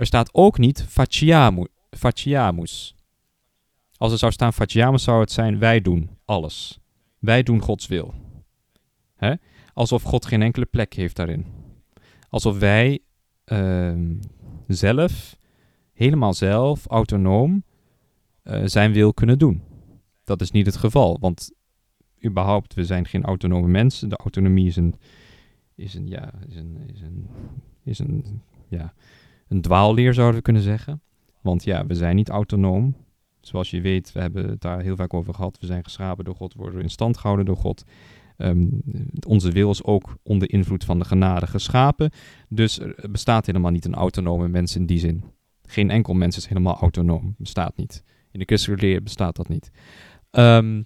Er 0.00 0.06
staat 0.06 0.34
ook 0.34 0.58
niet 0.58 0.84
faciamu, 0.88 1.66
faciamus. 1.90 2.94
Als 3.96 4.12
er 4.12 4.18
zou 4.18 4.32
staan 4.32 4.52
faciamus, 4.52 5.02
zou 5.02 5.20
het 5.20 5.32
zijn 5.32 5.58
wij 5.58 5.80
doen 5.80 6.10
alles. 6.24 6.80
Wij 7.18 7.42
doen 7.42 7.60
Gods 7.60 7.86
wil. 7.86 8.14
Hè? 9.16 9.34
Alsof 9.74 10.02
God 10.02 10.26
geen 10.26 10.42
enkele 10.42 10.64
plek 10.64 10.92
heeft 10.92 11.16
daarin. 11.16 11.46
Alsof 12.28 12.58
wij 12.58 12.98
ehm, 13.44 14.14
zelf, 14.66 15.36
helemaal 15.92 16.34
zelf, 16.34 16.86
autonoom, 16.86 17.64
eh, 18.42 18.62
zijn 18.64 18.92
wil 18.92 19.14
kunnen 19.14 19.38
doen. 19.38 19.62
Dat 20.24 20.40
is 20.40 20.50
niet 20.50 20.66
het 20.66 20.76
geval, 20.76 21.18
want 21.20 21.52
überhaupt, 22.24 22.74
we 22.74 22.84
zijn 22.84 23.06
geen 23.06 23.24
autonome 23.24 23.68
mensen. 23.68 24.08
De 24.08 24.16
autonomie 24.16 24.66
is 24.66 24.76
een, 24.76 24.94
is 25.74 25.94
een, 25.94 26.08
ja, 26.08 26.32
is 26.48 26.56
een, 26.56 26.76
is 26.86 27.00
een, 27.00 27.28
is 27.84 27.98
een, 27.98 28.42
ja, 28.68 28.94
een 29.50 29.60
dwaalleer 29.60 30.14
zouden 30.14 30.36
we 30.36 30.42
kunnen 30.42 30.62
zeggen. 30.62 31.02
Want 31.40 31.64
ja, 31.64 31.86
we 31.86 31.94
zijn 31.94 32.16
niet 32.16 32.28
autonoom. 32.28 32.96
Zoals 33.40 33.70
je 33.70 33.80
weet, 33.80 34.12
we 34.12 34.20
hebben 34.20 34.48
het 34.48 34.60
daar 34.60 34.80
heel 34.80 34.96
vaak 34.96 35.14
over 35.14 35.34
gehad. 35.34 35.58
We 35.60 35.66
zijn 35.66 35.84
geschapen 35.84 36.24
door 36.24 36.34
God, 36.34 36.54
worden 36.54 36.82
in 36.82 36.90
stand 36.90 37.16
gehouden 37.16 37.46
door 37.46 37.56
God. 37.56 37.84
Ehm, 38.36 38.66
onze 39.26 39.50
wil 39.50 39.70
is 39.70 39.84
ook 39.84 40.16
onder 40.22 40.52
invloed 40.52 40.84
van 40.84 40.98
de 40.98 41.04
genade 41.04 41.46
geschapen. 41.46 42.10
Dus 42.48 42.78
er 42.78 43.10
bestaat 43.10 43.46
helemaal 43.46 43.70
niet 43.70 43.84
een 43.84 43.94
autonome 43.94 44.48
mens 44.48 44.76
in 44.76 44.86
die 44.86 44.98
zin. 44.98 45.24
Geen 45.66 45.90
enkel 45.90 46.14
mens 46.14 46.36
is 46.36 46.46
helemaal 46.46 46.76
autonoom. 46.76 47.34
Bestaat 47.38 47.76
niet. 47.76 48.04
In 48.30 48.38
de 48.38 48.44
christelijke 48.44 48.86
leer 48.86 49.02
bestaat 49.02 49.36
dat 49.36 49.48
niet. 49.48 49.70
Ehm, 50.30 50.82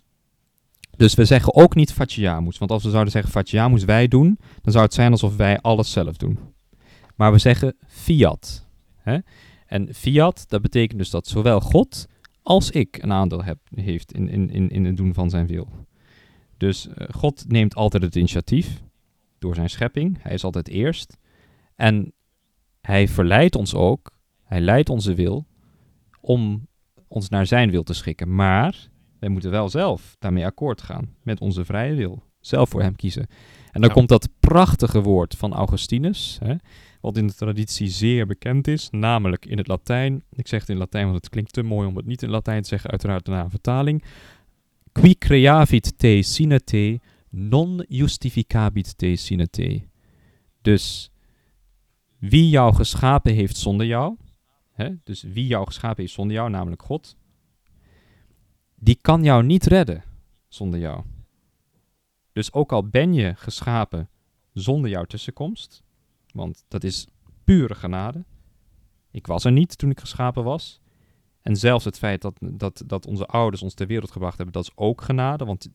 dus 0.97 1.15
we 1.15 1.25
zeggen 1.25 1.55
ook 1.55 1.75
niet 1.75 1.93
faciamus. 1.93 2.59
Want 2.59 2.71
als 2.71 2.83
we 2.85 2.91
zouden 2.91 3.13
zeggen 3.13 3.33
faciamus 3.33 3.85
wij 3.85 4.09
doen, 4.09 4.39
dan 4.63 4.73
zou 4.73 4.85
het 4.85 4.95
zijn 4.95 5.11
alsof 5.11 5.37
wij 5.37 5.61
alles 5.61 5.93
zelf 5.93 6.17
doen. 6.17 6.39
Maar 7.15 7.33
we 7.33 7.39
zeggen 7.39 7.77
fiat. 7.87 8.67
Hè? 8.97 9.19
En 9.67 9.95
fiat, 9.95 10.45
dat 10.49 10.63
betekent 10.63 10.99
dus 10.99 11.11
dat 11.11 11.27
zowel 11.27 11.61
God 11.61 12.07
als 12.43 12.71
ik 12.71 13.03
een 13.03 13.13
aandeel 13.13 13.45
heb, 13.45 13.59
heeft 13.75 14.13
in, 14.13 14.29
in, 14.29 14.51
in, 14.51 14.69
in 14.71 14.85
het 14.85 14.97
doen 14.97 15.15
van 15.15 15.31
zijn 15.31 15.47
wil. 15.47 15.69
Dus 16.57 16.89
eh, 16.89 17.09
God 17.15 17.45
neemt 17.49 17.75
altijd 17.75 18.03
het 18.03 18.17
initiatief 18.17 18.83
door 19.39 19.55
zijn 19.55 19.71
schepping. 19.71 20.17
Hij 20.23 20.35
is 20.35 20.45
altijd 20.45 20.69
eerst. 20.69 21.17
En 21.75 22.13
hij 22.81 23.09
verleidt 23.09 23.57
ons 23.57 23.75
ook, 23.75 24.13
hij 24.45 24.61
leidt 24.61 24.89
onze 24.89 25.15
wil 25.15 25.47
om 26.21 26.67
ons 27.09 27.29
naar 27.29 27.47
zijn 27.47 27.71
wil 27.71 27.83
te 27.83 27.95
schikken. 27.95 28.35
Maar 28.35 28.89
wij 29.19 29.29
moeten 29.29 29.51
wel 29.51 29.69
zelf 29.69 30.17
daarmee 30.19 30.47
akkoord 30.47 30.83
gaan 30.83 31.15
met 31.23 31.41
onze 31.41 31.65
vrije 31.65 31.95
wil. 31.95 32.23
Zelf 32.41 32.69
voor 32.69 32.83
hem 32.83 32.97
kiezen. 32.97 33.27
En 33.73 33.81
dan 33.81 33.89
Ja. 33.89 33.95
komt 33.95 34.09
dat 34.09 34.29
prachtige 34.41 35.03
woord 35.03 35.35
van 35.37 35.53
Augustinus, 35.53 36.39
hè, 36.45 36.55
wat 37.05 37.17
in 37.17 37.27
de 37.27 37.35
traditie 37.35 37.89
zeer 37.89 38.27
bekend 38.27 38.69
is, 38.69 38.91
namelijk 38.91 39.47
in 39.47 39.59
het 39.59 39.67
Latijn. 39.67 40.23
Ik 40.31 40.49
zeg 40.49 40.61
het 40.61 40.69
in 40.69 40.77
Latijn, 40.77 41.05
want 41.05 41.17
het 41.17 41.29
klinkt 41.29 41.53
te 41.53 41.63
mooi 41.63 41.89
om 41.89 41.97
het 41.97 42.07
niet 42.07 42.23
in 42.23 42.31
Latijn 42.31 42.63
te 42.63 42.69
zeggen, 42.69 42.91
uiteraard 42.91 43.27
na 43.27 43.45
een 43.45 43.51
vertaling. 43.51 44.05
Qui 44.93 45.19
creavit 45.19 45.99
te 45.99 46.23
sine 46.23 46.65
te, 46.65 47.01
non 47.31 47.85
justificabit 47.89 48.99
te 48.99 49.17
sine 49.17 49.49
te. 49.51 49.83
Dus 50.63 51.11
wie 52.19 52.49
jou 52.49 52.75
geschapen 52.75 53.35
heeft 53.35 53.57
zonder 53.57 53.87
jou, 53.87 54.17
hè, 54.71 54.91
dus 55.03 55.23
wie 55.23 55.47
jou 55.47 55.67
geschapen 55.67 56.01
heeft 56.01 56.15
zonder 56.15 56.37
jou, 56.37 56.51
namelijk 56.51 56.83
God, 56.83 57.17
die 58.75 58.99
kan 59.01 59.25
jou 59.25 59.45
niet 59.45 59.67
redden 59.67 60.05
zonder 60.49 60.81
jou. 60.81 61.03
Dus 62.33 62.53
ook 62.53 62.73
al 62.73 62.89
ben 62.89 63.15
je 63.15 63.35
geschapen 63.35 64.09
zonder 64.53 64.91
jouw 64.91 65.05
tussenkomst, 65.05 65.83
want 66.35 66.65
dat 66.69 66.85
is 66.85 67.07
pure 67.45 67.75
genade. 67.75 68.25
Ik 69.11 69.27
was 69.27 69.45
er 69.45 69.53
niet 69.53 69.79
toen 69.79 69.91
ik 69.91 70.01
geschapen 70.01 70.45
was. 70.45 70.81
En 71.43 71.57
zelfs 71.57 71.85
het 71.85 71.99
feit 71.99 72.23
dat, 72.23 72.35
dat, 72.41 72.83
dat 72.87 73.07
onze 73.07 73.27
ouders 73.27 73.63
ons 73.63 73.75
ter 73.75 73.87
wereld 73.87 74.11
gebracht 74.11 74.37
hebben, 74.37 74.55
dat 74.55 74.63
is 74.65 74.73
ook 74.75 75.03
genade. 75.03 75.45
Want 75.45 75.69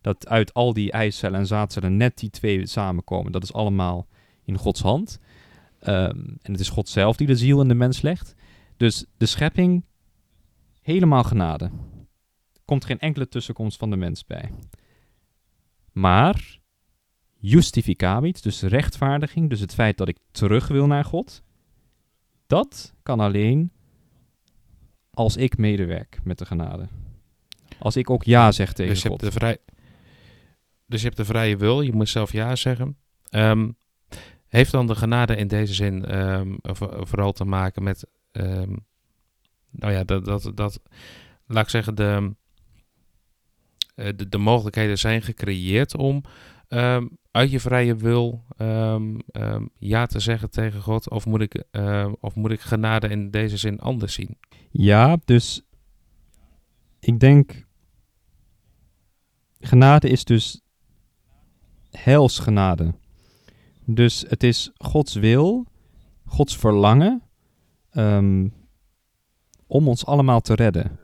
dat 0.00 0.28
uit 0.28 0.54
al 0.54 0.72
die 0.72 0.92
eicellen 0.92 1.38
en 1.38 1.46
zaadcellen 1.46 1.96
net 1.96 2.18
die 2.18 2.30
twee 2.30 2.66
samenkomen, 2.66 3.32
dat 3.32 3.42
is 3.42 3.52
allemaal 3.52 4.06
in 4.44 4.58
Gods 4.58 4.80
hand. 4.80 5.18
Ehm, 5.78 6.18
en 6.42 6.52
het 6.52 6.60
is 6.60 6.68
God 6.68 6.88
zelf 6.88 7.16
die 7.16 7.26
de 7.26 7.36
ziel 7.36 7.60
in 7.60 7.68
de 7.68 7.74
mens 7.74 8.00
legt. 8.00 8.34
Dus 8.76 9.04
de 9.16 9.26
schepping, 9.26 9.84
helemaal 10.82 11.24
genade. 11.24 11.70
Komt 12.64 12.84
geen 12.84 12.98
enkele 12.98 13.28
tussenkomst 13.28 13.78
van 13.78 13.90
de 13.90 13.96
mens 13.96 14.24
bij. 14.24 14.50
Maar 15.92 16.60
justificabit, 17.38 18.42
dus 18.42 18.62
rechtvaardiging, 18.62 19.50
dus 19.50 19.60
het 19.60 19.74
feit 19.74 19.96
dat 19.96 20.08
ik 20.08 20.18
terug 20.30 20.68
wil 20.68 20.86
naar 20.86 21.04
God, 21.04 21.42
dat 22.46 22.94
kan 23.02 23.20
alleen 23.20 23.70
als 25.10 25.36
ik 25.36 25.58
medewerk 25.58 26.18
met 26.24 26.38
de 26.38 26.46
genade. 26.46 26.88
Als 27.78 27.96
ik 27.96 28.10
ook 28.10 28.24
ja 28.24 28.52
zeg 28.52 28.72
tegen 28.72 28.92
dus 28.92 29.02
je 29.02 29.08
God. 29.08 29.20
Hebt 29.20 29.32
de 29.32 29.38
vrij... 29.38 29.58
Dus 30.86 31.00
je 31.00 31.06
hebt 31.06 31.18
de 31.18 31.24
vrije 31.24 31.56
wil, 31.56 31.80
je 31.80 31.92
moet 31.92 32.08
zelf 32.08 32.32
ja 32.32 32.56
zeggen. 32.56 32.96
Ehm, 33.28 33.70
heeft 34.46 34.70
dan 34.70 34.86
de 34.86 34.94
genade 34.94 35.36
in 35.36 35.48
deze 35.48 35.74
zin 35.74 36.04
ehm, 36.04 36.54
vooral 37.00 37.32
te 37.32 37.44
maken 37.44 37.82
met, 37.82 38.06
um, 38.32 38.86
nou 39.70 39.92
ja, 39.92 40.04
dat, 40.04 40.24
dat, 40.24 40.50
dat, 40.54 40.80
laat 41.46 41.64
ik 41.64 41.70
zeggen, 41.70 41.94
de, 41.94 42.34
eh, 43.94 44.08
de, 44.16 44.28
de 44.28 44.38
mogelijkheden 44.38 44.98
zijn 44.98 45.22
gecreëerd 45.22 45.96
om 45.96 46.22
uit 47.36 47.50
je 47.50 47.60
vrije 47.60 47.96
wil 47.96 48.44
ja 49.78 50.06
te 50.06 50.20
zeggen 50.20 50.50
tegen 50.50 50.80
God? 50.80 51.10
Of 51.10 51.26
moet, 51.26 51.40
ik, 51.40 51.64
of 52.20 52.34
moet 52.34 52.50
ik 52.50 52.60
genade 52.60 53.08
in 53.08 53.30
deze 53.30 53.56
zin 53.56 53.80
anders 53.80 54.14
zien? 54.14 54.38
Ja, 54.70 55.16
dus 55.24 55.62
ik 57.00 57.20
denk, 57.20 57.66
genade 59.60 60.08
is 60.08 60.24
dus 60.24 60.60
heilsgenade. 61.90 62.94
Dus 63.84 64.24
het 64.28 64.42
is 64.42 64.70
Gods 64.74 65.14
wil, 65.14 65.66
Gods 66.24 66.56
verlangen 66.56 67.22
om 69.66 69.88
ons 69.88 70.06
allemaal 70.06 70.40
te 70.40 70.54
redden. 70.54 70.98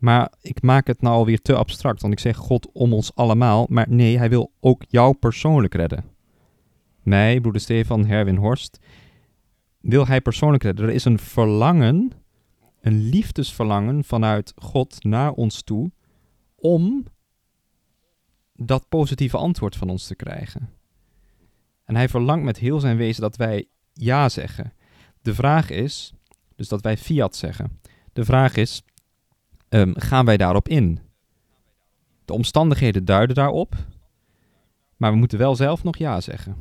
Maar 0.00 0.32
ik 0.40 0.62
maak 0.62 0.86
het 0.86 1.00
nou 1.00 1.14
alweer 1.14 1.40
te 1.40 1.54
abstract, 1.54 2.00
want 2.00 2.12
ik 2.12 2.18
zeg 2.18 2.36
God 2.36 2.72
om 2.72 2.92
ons 2.92 3.14
allemaal. 3.14 3.66
Maar 3.68 3.86
nee, 3.88 4.18
hij 4.18 4.28
wil 4.28 4.52
ook 4.60 4.84
jou 4.88 5.14
persoonlijk 5.14 5.74
redden. 5.74 6.04
Mij, 7.02 7.40
broeder 7.40 7.60
Stefan, 7.60 8.06
Herwin 8.06 8.36
Horst, 8.36 8.78
wil 9.80 10.06
hij 10.06 10.20
persoonlijk 10.20 10.62
redden. 10.62 10.88
Er 10.88 10.94
is 10.94 11.04
een 11.04 11.18
verlangen, 11.18 12.12
een 12.80 13.08
liefdesverlangen 13.08 14.04
vanuit 14.04 14.52
God 14.56 15.04
naar 15.04 15.32
ons 15.32 15.62
toe, 15.62 15.90
om 16.54 17.04
dat 18.54 18.88
positieve 18.88 19.36
antwoord 19.36 19.76
van 19.76 19.90
ons 19.90 20.06
te 20.06 20.14
krijgen. 20.14 20.70
En 21.84 21.96
hij 21.96 22.08
verlangt 22.08 22.44
met 22.44 22.58
heel 22.58 22.80
zijn 22.80 22.96
wezen 22.96 23.22
dat 23.22 23.36
wij 23.36 23.68
ja 23.92 24.28
zeggen. 24.28 24.72
De 25.22 25.34
vraag 25.34 25.70
is, 25.70 26.12
dus 26.56 26.68
dat 26.68 26.82
wij 26.82 26.96
fiat 26.96 27.36
zeggen. 27.36 27.80
De 28.12 28.24
vraag 28.24 28.56
is, 28.56 28.82
um, 29.70 29.92
gaan 29.96 30.24
wij 30.24 30.36
daarop 30.36 30.68
in? 30.68 31.00
De 32.24 32.32
omstandigheden 32.32 33.04
duiden 33.04 33.36
daarop, 33.36 33.74
maar 34.96 35.10
we 35.12 35.18
moeten 35.18 35.38
wel 35.38 35.56
zelf 35.56 35.82
nog 35.82 35.96
ja 35.96 36.20
zeggen. 36.20 36.56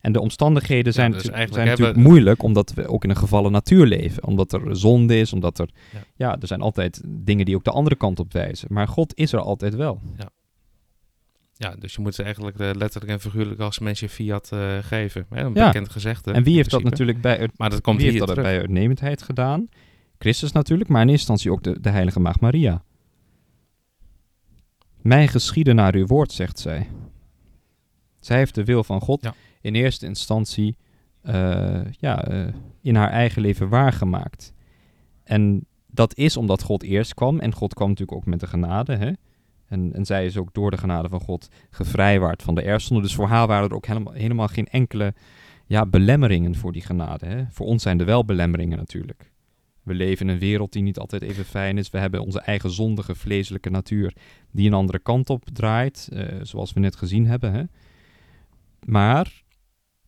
En 0.00 0.12
de 0.12 0.20
omstandigheden 0.20 0.92
zijn, 0.92 1.12
dus 1.12 1.22
natuurlijk, 1.24 1.52
zijn 1.52 1.66
natuurlijk 1.66 1.98
moeilijk, 1.98 2.42
omdat 2.42 2.72
we 2.74 2.88
ook 2.88 3.04
in 3.04 3.10
een 3.10 3.16
gevallen 3.16 3.52
natuur 3.52 3.86
leven. 3.86 4.24
Omdat 4.24 4.52
er 4.52 4.76
zonde 4.76 5.18
is, 5.18 5.32
omdat 5.32 5.58
er... 5.58 5.68
Ja. 5.92 6.00
ja. 6.16 6.36
er 6.40 6.46
zijn 6.46 6.60
altijd 6.60 7.02
dingen 7.06 7.44
die 7.44 7.56
ook 7.56 7.64
de 7.64 7.70
andere 7.70 7.96
kant 7.96 8.18
op 8.18 8.32
wijzen. 8.32 8.68
Maar 8.70 8.88
God 8.88 9.16
is 9.16 9.32
er 9.32 9.40
altijd 9.40 9.74
wel. 9.74 10.00
Ja. 10.16 10.30
Ja, 11.58 11.74
dus 11.78 11.94
je 11.94 12.00
moet 12.00 12.14
ze 12.14 12.22
eigenlijk 12.22 12.60
uh, 12.60 12.70
letterlijk 12.72 13.12
en 13.12 13.20
figuurlijk 13.20 13.60
als 13.60 13.78
mensen 13.78 14.08
fiat 14.08 14.50
uh, 14.54 14.76
geven. 14.80 15.26
Hè? 15.30 15.44
Een 15.44 15.54
ja. 15.54 15.66
bekend 15.66 15.88
gezegde. 15.88 16.32
En 16.32 16.42
wie 16.42 16.56
heeft 16.56 16.70
dat 16.70 16.82
natuurlijk 16.82 17.20
bij, 17.20 17.48
maar 17.56 17.70
dat 17.70 17.80
komt 17.80 18.00
wie 18.00 18.10
heeft 18.10 18.26
dat 18.26 18.34
bij 18.34 18.58
uitnemendheid 18.58 19.22
gedaan? 19.22 19.68
Christus 20.18 20.52
natuurlijk, 20.52 20.90
maar 20.90 21.02
in 21.02 21.08
eerste 21.08 21.30
instantie 21.30 21.52
ook 21.52 21.62
de, 21.62 21.80
de 21.80 21.90
heilige 21.90 22.20
maagd 22.20 22.40
Maria. 22.40 22.82
Mij 25.02 25.28
geschieden 25.28 25.74
naar 25.74 25.94
uw 25.94 26.06
woord, 26.06 26.32
zegt 26.32 26.58
zij. 26.58 26.88
Zij 28.20 28.36
heeft 28.36 28.54
de 28.54 28.64
wil 28.64 28.84
van 28.84 29.00
God 29.00 29.22
ja. 29.22 29.34
in 29.60 29.74
eerste 29.74 30.06
instantie 30.06 30.76
uh, 31.22 31.80
ja, 31.90 32.28
in 32.80 32.94
haar 32.94 33.10
eigen 33.10 33.42
leven 33.42 33.68
waargemaakt. 33.68 34.52
En 35.24 35.66
dat 35.86 36.16
is 36.16 36.36
omdat 36.36 36.62
God 36.62 36.82
eerst 36.82 37.14
kwam. 37.14 37.38
En 37.38 37.52
God 37.52 37.74
kwam 37.74 37.88
natuurlijk 37.88 38.18
ook 38.18 38.26
met 38.26 38.40
de 38.40 38.46
genade. 38.46 38.96
Hè? 38.96 39.12
En, 39.66 39.92
en 39.92 40.04
zij 40.04 40.24
is 40.24 40.36
ook 40.36 40.54
door 40.54 40.70
de 40.70 40.76
genade 40.76 41.08
van 41.08 41.20
God 41.20 41.48
gevrijwaard 41.70 42.42
van 42.42 42.54
de 42.54 42.62
erfzonde. 42.62 43.02
Dus 43.02 43.14
voor 43.14 43.26
haar 43.26 43.46
waren 43.46 43.68
er 43.68 43.74
ook 43.74 43.86
helemaal, 43.86 44.12
helemaal 44.12 44.48
geen 44.48 44.66
enkele 44.66 45.14
ja, 45.66 45.86
belemmeringen 45.86 46.54
voor 46.54 46.72
die 46.72 46.82
genade. 46.82 47.26
Hè? 47.26 47.44
Voor 47.50 47.66
ons 47.66 47.82
zijn 47.82 48.00
er 48.00 48.06
wel 48.06 48.24
belemmeringen 48.24 48.78
natuurlijk. 48.78 49.32
We 49.86 49.94
leven 49.94 50.26
in 50.26 50.32
een 50.32 50.40
wereld 50.40 50.72
die 50.72 50.82
niet 50.82 50.98
altijd 50.98 51.22
even 51.22 51.44
fijn 51.44 51.78
is. 51.78 51.90
We 51.90 51.98
hebben 51.98 52.20
onze 52.20 52.40
eigen 52.40 52.70
zondige 52.70 53.14
vleeselijke 53.14 53.70
natuur 53.70 54.14
die 54.50 54.66
een 54.66 54.74
andere 54.74 54.98
kant 54.98 55.30
op 55.30 55.44
draait, 55.52 56.08
uh, 56.12 56.24
zoals 56.42 56.72
we 56.72 56.80
net 56.80 56.96
gezien 56.96 57.26
hebben. 57.26 57.52
Hè? 57.52 57.62
Maar 58.86 59.42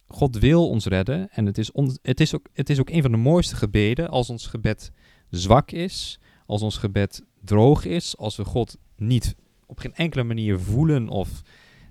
God 0.06 0.38
wil 0.38 0.68
ons 0.68 0.86
redden 0.86 1.30
en 1.30 1.46
het 1.46 1.58
is, 1.58 1.70
het, 2.02 2.20
is 2.20 2.34
ook, 2.34 2.46
het 2.52 2.70
is 2.70 2.80
ook 2.80 2.90
een 2.90 3.02
van 3.02 3.10
de 3.10 3.16
mooiste 3.16 3.56
gebeden 3.56 4.08
als 4.08 4.30
ons 4.30 4.46
gebed 4.46 4.92
zwak 5.30 5.70
is, 5.70 6.20
als 6.46 6.62
ons 6.62 6.76
gebed 6.76 7.24
droog 7.44 7.84
is, 7.84 8.16
als 8.16 8.36
we 8.36 8.44
God 8.44 8.78
niet 8.96 9.36
op 9.66 9.78
geen 9.78 9.94
enkele 9.94 10.24
manier 10.24 10.58
voelen 10.60 11.08
of 11.08 11.42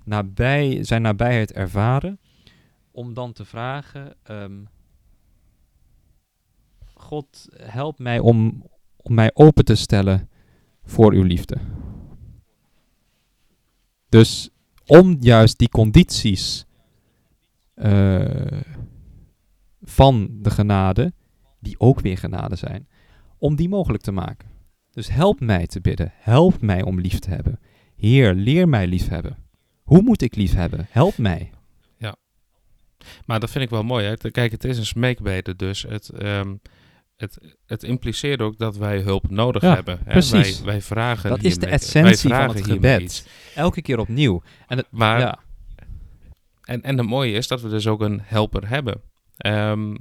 nabij, 0.05 0.83
zijn 0.83 1.01
nabijheid 1.01 1.51
ervaren, 1.51 2.19
om 2.91 3.13
dan 3.13 3.33
te 3.33 3.45
vragen: 3.45 4.15
um, 4.31 4.67
God, 7.07 7.47
help 7.63 7.99
mij 7.99 8.19
om, 8.19 8.63
om 8.97 9.13
mij 9.13 9.31
open 9.33 9.65
te 9.65 9.75
stellen 9.75 10.29
voor 10.83 11.13
uw 11.13 11.23
liefde. 11.23 11.57
Dus 14.09 14.49
om 14.85 15.17
juist 15.19 15.57
die 15.57 15.69
condities 15.69 16.65
uh, 17.75 18.61
van 19.81 20.29
de 20.41 20.49
genade, 20.49 21.13
die 21.59 21.79
ook 21.79 21.99
weer 21.99 22.17
genade 22.17 22.55
zijn, 22.55 22.87
om 23.37 23.55
die 23.55 23.69
mogelijk 23.69 24.03
te 24.03 24.11
maken. 24.11 24.49
Dus 24.91 25.07
help 25.07 25.39
mij 25.39 25.67
te 25.67 25.81
bidden, 25.81 26.11
help 26.15 26.61
mij 26.61 26.81
om 26.81 26.99
lief 26.99 27.19
te 27.19 27.29
hebben. 27.29 27.59
Heer, 27.95 28.33
leer 28.33 28.69
mij 28.69 28.87
liefhebben. 28.87 29.37
Hoe 29.83 30.01
moet 30.01 30.21
ik 30.21 30.35
liefhebben? 30.35 30.87
Help 30.89 31.17
mij. 31.17 31.51
Ja, 31.97 32.15
maar 33.25 33.39
dat 33.39 33.49
vind 33.49 33.63
ik 33.63 33.69
wel 33.69 33.83
mooi. 33.83 34.05
Hè? 34.05 34.31
Kijk, 34.31 34.51
het 34.51 34.63
is 34.63 34.77
een 34.77 34.85
smeekbede, 34.85 35.55
dus 35.55 35.81
het, 35.81 36.23
um, 36.23 36.61
het, 37.17 37.37
het 37.65 37.83
impliceert 37.83 38.41
ook 38.41 38.57
dat 38.57 38.77
wij 38.77 38.99
hulp 38.99 39.29
nodig 39.29 39.61
ja, 39.61 39.73
hebben. 39.73 39.99
Hè? 40.03 40.11
Precies. 40.11 40.57
Wij, 40.57 40.65
wij 40.65 40.81
vragen 40.81 41.29
Dat 41.29 41.43
is 41.43 41.57
de 41.57 41.67
essentie 41.67 42.29
van 42.29 42.49
het 42.49 42.65
gebed. 42.65 43.27
Elke 43.55 43.81
keer 43.81 43.99
opnieuw. 43.99 44.41
En 44.67 44.77
het, 44.77 44.87
maar, 44.89 45.19
ja. 45.19 45.39
en, 46.61 46.81
en 46.81 46.97
het 46.97 47.07
mooie 47.07 47.33
is 47.33 47.47
dat 47.47 47.61
we 47.61 47.69
dus 47.69 47.87
ook 47.87 48.01
een 48.01 48.21
helper 48.23 48.69
hebben. 48.69 49.01
Um, 49.45 49.97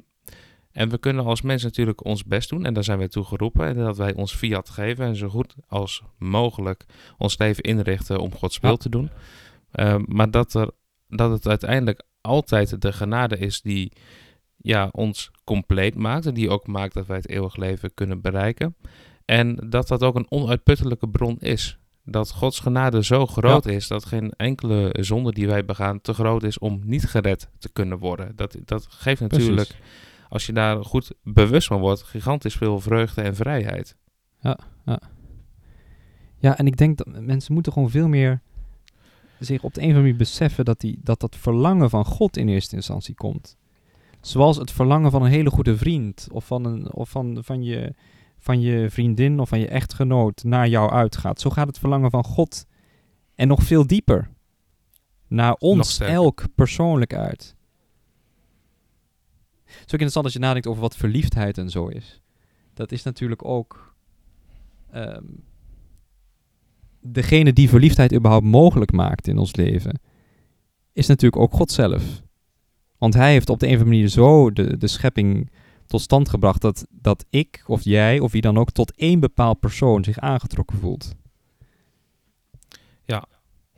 en 0.73 0.89
we 0.89 0.99
kunnen 0.99 1.25
als 1.25 1.43
mens 1.43 1.63
natuurlijk 1.63 2.05
ons 2.05 2.25
best 2.25 2.49
doen, 2.49 2.65
en 2.65 2.75
daar 2.75 2.85
zijn 2.85 2.99
wij 2.99 3.09
toe 3.09 3.25
geroepen, 3.25 3.67
en 3.67 3.75
dat 3.75 3.97
wij 3.97 4.15
ons 4.15 4.35
fiat 4.35 4.69
geven 4.69 5.05
en 5.05 5.17
zo 5.17 5.29
goed 5.29 5.55
als 5.69 6.03
mogelijk 6.19 6.85
ons 7.17 7.39
leven 7.39 7.63
inrichten 7.63 8.19
om 8.21 8.35
Gods 8.35 8.59
wil 8.59 8.77
te 8.77 8.89
doen. 8.89 9.11
Uh, 9.73 9.97
maar 10.07 10.31
dat, 10.31 10.55
er, 10.55 10.71
dat 11.09 11.31
het 11.31 11.47
uiteindelijk 11.47 12.03
altijd 12.21 12.83
de 12.83 12.93
genade 12.93 13.39
is 13.39 13.61
die 13.61 13.93
ja, 14.67 14.89
ons 14.93 15.31
compleet 15.45 15.95
maakt 15.95 16.27
en 16.27 16.35
die 16.35 16.51
ook 16.51 16.67
maakt 16.67 16.95
dat 16.95 17.07
wij 17.07 17.17
het 17.17 17.29
eeuwig 17.29 17.57
leven 17.57 17.95
kunnen 17.95 18.21
bereiken. 18.21 18.77
En 19.25 19.57
dat 19.69 19.89
dat 19.89 20.03
ook 20.03 20.15
een 20.15 20.31
onuitputtelijke 20.31 21.09
bron 21.09 21.39
is. 21.39 21.79
Dat 22.05 22.31
Gods 22.31 22.61
genade 22.61 23.05
zo 23.05 23.27
groot 23.27 23.65
ja. 23.65 23.71
is 23.71 23.89
dat 23.89 24.05
geen 24.05 24.33
enkele 24.37 24.97
zonde 25.01 25.33
die 25.33 25.47
wij 25.47 25.65
begaan 25.65 26.01
te 26.01 26.15
groot 26.15 26.43
is 26.43 26.59
om 26.59 26.81
niet 26.85 27.05
gered 27.05 27.49
te 27.59 27.69
kunnen 27.69 27.99
worden. 27.99 28.37
Dat, 28.37 28.57
dat 28.65 28.87
geeft 28.91 29.21
natuurlijk 29.21 29.69
Precies 29.69 30.05
als 30.29 30.47
je 30.47 30.53
daar 30.53 30.85
goed 30.85 31.13
bewust 31.23 31.67
van 31.67 31.81
wordt, 31.81 32.03
gigantisch 32.03 32.55
veel 32.55 32.81
vreugde 32.81 33.23
en 33.23 33.35
vrijheid. 33.35 33.97
Ja, 34.41 34.59
ja. 34.85 35.01
ja 36.39 36.59
en 36.59 36.67
ik 36.67 36.77
denk 36.77 36.97
dat 36.97 37.21
mensen 37.21 37.55
moeten 37.55 37.73
gewoon 37.73 37.91
veel 37.91 38.09
meer 38.09 38.41
zich 39.39 39.63
op 39.63 39.75
de 39.75 39.81
een 39.81 39.87
of 39.87 39.93
andere 39.93 40.01
manier 40.03 40.17
beseffen 40.17 40.65
dat, 40.65 40.81
die, 40.81 40.99
dat 41.03 41.21
dat 41.21 41.37
verlangen 41.37 41.91
van 41.91 42.05
God 42.05 42.37
in 42.37 42.49
eerste 42.49 42.77
instantie 42.77 43.15
komt. 43.15 43.57
Zoals 44.27 44.57
het 44.57 44.71
verlangen 44.71 45.11
van 45.11 45.23
een 45.23 45.31
hele 45.31 45.51
goede 45.51 45.77
vriend 45.77 46.29
of 46.31 46.47
van, 46.47 46.65
een, 46.65 46.93
of 46.93 47.11
van, 47.11 47.39
van, 47.45 47.63
je, 47.63 47.95
van 48.39 48.61
je 48.61 48.91
vriendin 48.91 49.41
of 49.41 49.49
van 49.49 49.59
je 49.59 49.69
echtgenoot 49.69 50.45
naar 50.45 50.69
jou 50.69 50.91
uitgaat. 50.91 51.41
Zo 51.41 51.51
gaat 51.51 51.67
het 51.67 51.79
verlangen 51.79 52.11
van 52.11 52.25
God 52.25 52.67
en 53.35 53.49
nog 53.49 53.63
veel 53.63 53.87
dieper 53.87 54.31
naar 55.29 55.55
ons 55.55 56.01
elk 56.01 56.45
persoonlijk 56.55 57.15
uit. 57.15 57.57
Het 59.65 59.75
is 59.75 59.81
ook 59.81 59.91
interessant 59.91 60.25
als 60.25 60.35
je 60.35 60.41
nadenkt 60.41 60.67
over 60.67 60.81
wat 60.81 60.97
verliefdheid 60.97 61.59
en 61.59 61.71
zo 61.71 61.87
is. 61.87 62.21
Dat 62.75 62.93
is 62.93 63.03
natuurlijk 63.03 63.45
ook 63.45 63.95
ehm, 64.91 65.25
degene 67.01 67.53
die 67.53 67.69
verliefdheid 67.69 68.15
überhaupt 68.15 68.47
mogelijk 68.47 68.93
maakt 68.93 69.29
in 69.29 69.39
ons 69.39 69.57
leven, 69.57 70.01
is 70.93 71.07
natuurlijk 71.07 71.43
ook 71.43 71.53
God 71.53 71.71
zelf. 71.71 72.25
Want 72.99 73.15
hij 73.15 73.33
heeft 73.33 73.49
op 73.51 73.59
de 73.61 73.67
een 73.67 73.73
of 73.75 73.79
andere 73.79 73.97
manier 73.97 74.11
zo 74.11 74.53
de, 74.53 74.77
de 74.77 74.87
schepping 74.87 75.51
tot 75.87 76.01
stand 76.01 76.29
gebracht 76.29 76.61
dat, 76.61 76.87
dat 76.91 77.25
ik 77.31 77.63
of 77.67 77.83
jij 77.85 78.19
of 78.19 78.33
wie 78.33 78.41
dan 78.41 78.59
ook 78.59 78.71
tot 78.71 78.93
één 78.97 79.21
bepaald 79.21 79.61
persoon 79.61 80.05
zich 80.05 80.19
aangetrokken 80.19 80.79
voelt. 80.79 81.15
Ja. 83.05 83.25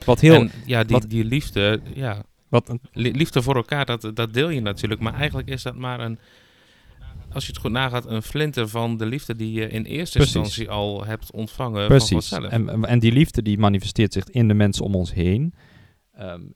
Wat 0.04 0.20
heel. 0.20 0.34
en 0.34 0.50
ja, 0.66 0.84
die, 0.84 0.96
wat- 0.96 1.10
die 1.10 1.24
liefde, 1.24 1.80
ja, 1.94 2.22
wat 2.48 2.68
een, 2.68 2.80
li- 2.92 3.10
liefde 3.12 3.42
voor 3.42 3.56
elkaar, 3.56 3.84
dat, 3.86 4.10
dat 4.14 4.32
deel 4.34 4.48
je 4.48 4.60
natuurlijk. 4.60 5.00
Maar 5.00 5.14
eigenlijk 5.14 5.48
is 5.48 5.62
dat 5.62 5.74
maar 5.76 6.00
een, 6.00 6.18
als 7.32 7.46
je 7.46 7.52
het 7.52 7.60
goed 7.60 7.70
nagaat, 7.72 8.06
een 8.06 8.22
flinter 8.22 8.68
van 8.68 8.96
de 8.96 9.06
liefde 9.06 9.36
die 9.36 9.52
je 9.52 9.68
in 9.68 9.84
eerste 9.84 10.18
Precies. 10.18 10.34
instantie 10.36 10.70
al 10.70 11.04
hebt 11.04 11.32
ontvangen 11.32 11.78
van 11.78 11.96
precies. 11.96 12.28
zelf. 12.28 12.44
En, 12.44 12.84
en 12.84 12.98
die 12.98 13.12
liefde 13.12 13.42
die 13.42 13.58
manifesteert 13.58 14.12
zich 14.12 14.24
in 14.24 14.48
de 14.48 14.54
mensen 14.54 14.84
om 14.84 14.94
ons 14.94 15.12
heen. 15.14 15.54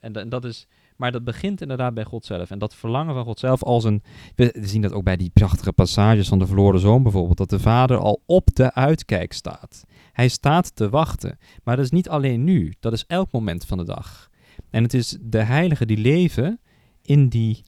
En, 0.00 0.12
da- 0.12 0.20
en 0.20 0.28
dat 0.28 0.44
is. 0.44 0.66
Maar 1.02 1.12
dat 1.12 1.24
begint 1.24 1.60
inderdaad 1.60 1.94
bij 1.94 2.04
God 2.04 2.24
zelf. 2.24 2.50
En 2.50 2.58
dat 2.58 2.74
verlangen 2.74 3.14
van 3.14 3.24
God 3.24 3.38
zelf 3.38 3.62
als 3.62 3.84
een. 3.84 4.02
We 4.34 4.58
zien 4.60 4.82
dat 4.82 4.92
ook 4.92 5.04
bij 5.04 5.16
die 5.16 5.30
prachtige 5.30 5.72
passages 5.72 6.28
van 6.28 6.38
de 6.38 6.46
verloren 6.46 6.80
zoon 6.80 7.02
bijvoorbeeld. 7.02 7.36
Dat 7.38 7.50
de 7.50 7.58
vader 7.58 7.96
al 7.96 8.22
op 8.26 8.54
de 8.54 8.74
uitkijk 8.74 9.32
staat. 9.32 9.84
Hij 10.12 10.28
staat 10.28 10.76
te 10.76 10.88
wachten. 10.88 11.38
Maar 11.64 11.76
dat 11.76 11.84
is 11.84 11.90
niet 11.90 12.08
alleen 12.08 12.44
nu. 12.44 12.74
Dat 12.80 12.92
is 12.92 13.04
elk 13.06 13.32
moment 13.32 13.64
van 13.64 13.78
de 13.78 13.84
dag. 13.84 14.28
En 14.70 14.82
het 14.82 14.94
is 14.94 15.18
de 15.20 15.42
heiligen 15.42 15.86
die 15.86 15.98
leven 15.98 16.60
in 17.02 17.28
die. 17.28 17.62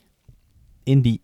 In, 0.83 1.01
die, 1.01 1.23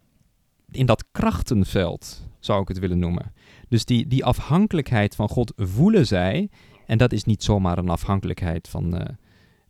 in 0.71 0.87
dat 0.87 1.05
krachtenveld, 1.13 2.29
zou 2.39 2.63
ik 2.63 2.69
het 2.69 2.79
willen 2.79 2.99
noemen. 2.99 3.33
Dus 3.69 3.85
die, 3.85 4.07
die 4.07 4.25
afhankelijkheid 4.25 5.15
van 5.15 5.29
God 5.29 5.53
voelen 5.57 6.07
zij. 6.07 6.51
En 6.87 6.99
dat 6.99 7.13
is 7.13 7.25
niet 7.25 7.43
zomaar 7.43 7.79
een 7.79 7.89
afhankelijkheid 7.89 8.69
van. 8.69 8.97
eh, 8.97 9.15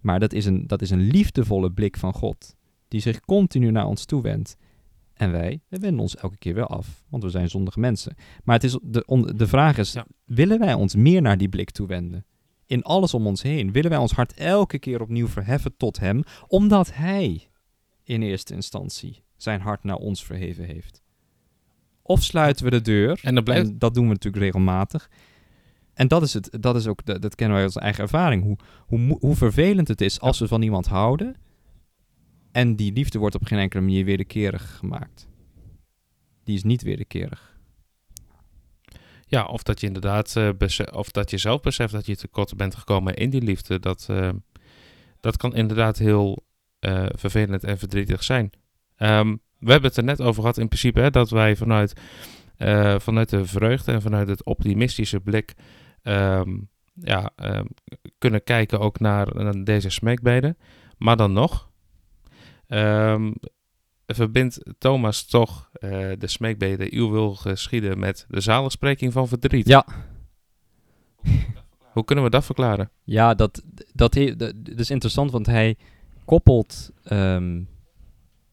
maar 0.01 0.21
dat 0.21 0.33
is, 0.33 0.47
een, 0.47 0.67
dat 0.67 0.83
is 0.83 0.91
een 0.91 1.01
liefdevolle 1.01 1.71
blik 1.73 1.97
van 1.97 2.13
God. 2.13 2.55
Die 2.89 3.01
zich 3.01 3.21
continu 3.21 3.71
naar 3.71 3.87
ons 3.87 4.05
toewendt. 4.05 4.57
En 5.15 5.31
wij, 5.31 5.61
we 5.69 5.79
wenden 5.79 6.01
ons 6.01 6.17
elke 6.17 6.39
keer 6.39 6.55
weer 6.55 6.67
af. 6.67 7.05
Want 7.09 7.23
we 7.23 7.31
zijn 7.31 7.49
zondige 7.49 7.81
mensen. 7.81 8.15
Maar 8.45 8.55
het 8.55 8.65
is, 8.65 8.79
de, 8.83 9.05
on- 9.07 9.33
de 9.37 9.47
vraag 9.47 9.79
is: 9.79 9.93
Ja. 9.93 10.07
willen 10.25 10.59
wij 10.59 10.75
ons 10.75 10.95
meer 10.95 11.23
naar 11.23 11.39
die 11.39 11.49
blik 11.49 11.71
toewenden? 11.71 12.25
In 12.67 12.83
alles 12.83 13.15
om 13.15 13.27
ons 13.27 13.43
heen. 13.43 13.73
Willen 13.73 13.91
wij 13.91 13.99
ons 13.99 14.13
hart 14.13 14.35
elke 14.35 14.79
keer 14.79 15.01
opnieuw 15.01 15.29
verheffen 15.29 15.77
tot 15.77 15.99
Hem. 15.99 16.23
Omdat 16.47 16.95
Hij 16.95 17.49
in 18.05 18.23
eerste 18.23 18.55
instantie 18.55 19.23
zijn 19.37 19.61
hart 19.61 19.85
naar 19.85 19.97
ons 19.97 20.25
verheven 20.25 20.65
heeft. 20.65 21.03
Of 22.03 22.23
sluiten 22.23 22.65
we 22.65 22.71
de 22.71 22.81
deur 22.81 23.21
En 23.23 23.35
dan 23.35 23.45
blijft, 23.45 23.69
en 23.69 23.79
dat 23.79 23.95
doen 23.95 24.05
we 24.07 24.13
natuurlijk 24.13 24.43
regelmatig. 24.43 25.11
En 26.01 26.09
dat 26.09 26.23
is, 26.23 26.35
het, 26.35 26.49
dat 26.61 26.77
is 26.77 26.87
ook, 26.87 27.21
dat, 27.21 27.35
kennen 27.35 27.57
wij 27.57 27.67
onze 27.67 27.81
eigen 27.81 28.03
ervaring, 28.03 28.43
hoe, 28.43 28.57
hoe, 28.87 29.19
hoe 29.21 29.37
vervelend 29.37 29.89
het 29.89 30.01
is 30.01 30.21
als 30.21 30.39
we 30.39 30.49
van 30.49 30.63
iemand 30.63 30.87
houden 30.87 31.37
en 32.53 32.77
die 32.77 32.93
liefde 32.93 33.19
wordt 33.19 33.35
op 33.35 33.45
geen 33.45 33.59
enkele 33.59 33.83
manier 33.83 34.05
wederkerig 34.05 34.77
gemaakt. 34.77 35.29
Die 36.45 36.57
is 36.57 36.63
niet 36.63 36.83
wederkerig. 36.83 37.59
ja, 39.27 39.45
of 39.45 39.63
dat 39.63 39.81
je 39.81 39.87
inderdaad, 39.87 40.37
bese- 40.59 40.93
of 40.95 41.11
dat 41.11 41.31
je 41.31 41.39
zelf 41.39 41.61
beseft 41.61 41.93
dat 41.93 42.07
je 42.07 42.17
tekort 42.17 42.57
bent 42.57 42.75
gekomen 42.75 43.15
in 43.15 43.31
die 43.31 43.43
liefde. 43.43 43.81
Dat, 43.81 44.07
eh, 44.11 44.31
dat 45.21 45.37
kan 45.37 45.55
inderdaad 45.55 45.99
heel 45.99 46.45
eh, 46.79 47.07
vervelend 47.09 47.65
en 47.65 47.79
verdrietig 47.79 48.25
zijn. 48.25 48.51
Ehm, 48.97 49.37
we 49.59 49.71
hebben 49.71 49.89
het 49.89 49.99
er 49.99 50.05
net 50.05 50.21
over 50.21 50.41
gehad 50.41 50.59
in 50.59 50.69
principe, 50.69 51.01
hè, 51.01 51.11
dat 51.11 51.31
wij 51.31 51.57
vanuit, 51.57 51.93
vanuit 52.99 53.29
de 53.29 53.47
vreugde 53.47 53.93
en 53.93 54.03
vanuit 54.03 54.29
het 54.29 54.45
optimistische 54.45 55.21
blik 55.21 55.55
ehm, 56.03 56.59
ja, 56.95 57.31
ehm, 57.37 57.65
kunnen 58.19 58.45
kijken 58.45 58.81
ook 58.81 59.01
naar, 59.01 59.45
naar 59.45 59.65
deze 59.65 59.91
smeekbeden. 59.91 60.57
Maar 60.99 61.17
dan 61.17 61.33
nog, 61.33 61.71
ehm, 62.67 63.33
verbindt 64.07 64.61
Thomas 64.79 65.27
toch 65.27 65.69
eh, 65.73 65.91
de 66.19 66.27
smeekbeden 66.27 66.93
uw 66.93 67.11
wil 67.11 67.35
geschieden 67.35 67.99
met 67.99 68.27
de 68.29 68.41
zaligspreking 68.41 69.13
van 69.13 69.29
verdriet. 69.29 69.67
Ja. 69.69 69.87
Hoe 71.93 72.05
kunnen 72.05 72.25
we 72.25 72.31
dat 72.31 72.45
verklaren? 72.45 72.91
Ja, 73.05 73.35
dat, 73.35 73.63
dat, 73.93 74.15
he- 74.15 74.37
dat, 74.37 74.53
dat 74.57 74.79
is 74.79 74.91
interessant, 74.91 75.31
want 75.31 75.47
hij 75.47 75.77
koppelt 76.25 76.91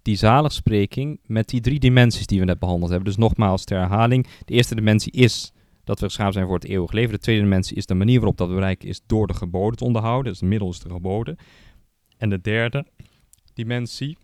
die 0.02 0.16
zaligspreking 0.16 1.20
met 1.24 1.50
die 1.50 1.62
drie 1.62 1.80
dimensies 1.80 2.26
die 2.26 2.39
we 2.39 2.45
net 2.45 2.60
behandeld 2.60 2.89
hebben. 2.91 3.08
Dus 3.10 3.18
nogmaals 3.18 3.64
ter 3.64 3.80
herhaling, 3.80 4.28
de 4.45 4.54
eerste 4.54 4.76
dimensie 4.76 5.12
is 5.12 5.54
dat 5.88 6.00
we 6.00 6.06
geschapen 6.06 6.34
zijn 6.34 6.46
voor 6.46 6.56
het 6.56 6.66
eeuwig 6.66 6.92
leven. 6.92 7.12
De 7.14 7.20
tweede 7.20 7.42
dimensie 7.42 7.78
is 7.78 7.86
de 7.86 7.94
manier 7.94 8.18
waarop 8.18 8.38
dat 8.38 8.50
bereiken 8.50 8.88
is 8.88 9.02
door 9.06 9.28
de 9.28 9.34
geboden 9.34 9.78
te 9.78 9.84
onderhouden. 9.84 10.32
Dus 10.32 10.40
het 10.42 10.50
middel 10.50 10.70
is 10.70 10.80
de 10.80 10.90
geboden. 10.90 11.38
En 12.18 12.30
de 12.30 12.42
derde 12.42 12.86
dimensie, 13.54 14.18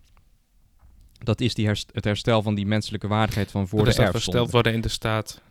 dat 1.18 1.40
is 1.40 1.54
die 1.54 1.66
herst- 1.66 1.90
het 1.92 2.04
herstel 2.04 2.42
van 2.42 2.54
die 2.54 2.66
menselijke 2.66 3.08
waardigheid 3.08 3.50
van 3.50 3.68
voor 3.68 3.78
dat 3.78 3.88
is 3.88 3.94
de 3.94 4.02
dat 4.04 4.12
erfzonde. 4.14 4.38
gesteld 4.38 4.50
worden 4.52 4.72
in 4.72 4.80
de 4.80 4.88
staat. 4.88 5.42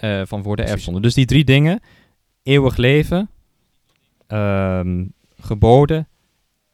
Eh, 0.00 0.22
van 0.26 0.42
voor 0.42 0.56
de 0.56 0.62
Precies. 0.62 0.72
erfzonde. 0.72 1.00
Dus 1.00 1.14
die 1.14 1.26
drie 1.26 1.44
dingen, 1.44 1.80
eeuwig 2.42 2.76
leven, 2.76 3.30
ehm, 4.26 5.04
geboden 5.40 6.08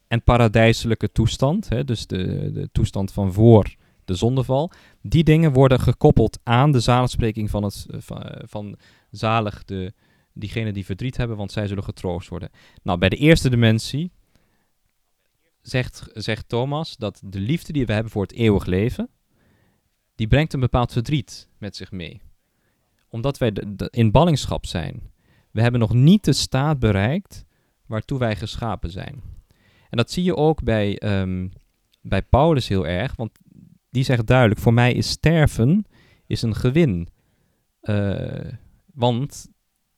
en 0.08 0.22
paradijselijke 0.22 1.12
toestand, 1.12 1.68
hè, 1.68 1.84
dus 1.84 2.06
de, 2.06 2.50
de 2.52 2.68
toestand 2.72 3.12
van 3.12 3.32
voor 3.32 3.74
de 4.04 4.14
zondeval, 4.14 4.70
die 5.02 5.24
dingen 5.24 5.52
worden 5.52 5.80
gekoppeld 5.80 6.38
aan 6.42 6.72
de 6.72 6.80
zaligspreking 6.80 7.50
van, 7.50 7.62
het, 7.62 7.86
eh, 7.90 8.00
van, 8.00 8.22
eh, 8.22 8.42
van 8.46 8.76
zalig 9.10 9.64
de, 9.64 9.92
diegenen 10.32 10.74
die 10.74 10.84
verdriet 10.84 11.16
hebben, 11.16 11.36
want 11.36 11.52
zij 11.52 11.66
zullen 11.66 11.84
getroost 11.84 12.28
worden. 12.28 12.50
Nou, 12.82 12.98
bij 12.98 13.08
de 13.08 13.16
eerste 13.16 13.50
dimensie 13.50 14.12
zegt, 15.62 16.06
zegt 16.12 16.48
Thomas 16.48 16.96
dat 16.96 17.20
de 17.24 17.40
liefde 17.40 17.72
die 17.72 17.86
we 17.86 17.92
hebben 17.92 18.12
voor 18.12 18.22
het 18.22 18.32
eeuwig 18.32 18.64
leven, 18.64 19.08
die 20.14 20.28
brengt 20.28 20.52
een 20.52 20.60
bepaald 20.60 20.92
verdriet 20.92 21.48
met 21.58 21.76
zich 21.76 21.90
mee 21.90 22.20
omdat 23.10 23.38
wij 23.38 23.52
in 23.90 24.10
ballingschap 24.10 24.66
zijn. 24.66 25.10
We 25.50 25.62
hebben 25.62 25.80
nog 25.80 25.94
niet 25.94 26.24
de 26.24 26.32
staat 26.32 26.78
bereikt 26.78 27.44
waartoe 27.86 28.18
wij 28.18 28.36
geschapen 28.36 28.90
zijn. 28.90 29.22
En 29.88 29.96
dat 29.96 30.10
zie 30.10 30.24
je 30.24 30.36
ook 30.36 30.62
bij, 30.62 30.98
ehm, 30.98 31.48
bij 32.00 32.22
Paulus 32.22 32.68
heel 32.68 32.86
erg, 32.86 33.16
want 33.16 33.30
die 33.90 34.04
zegt 34.04 34.26
duidelijk: 34.26 34.60
voor 34.60 34.74
mij 34.74 34.92
is 34.92 35.08
sterven 35.08 35.84
is 36.26 36.42
een 36.42 36.54
gewin. 36.54 37.08
Eh, 37.80 38.52
want 38.94 39.48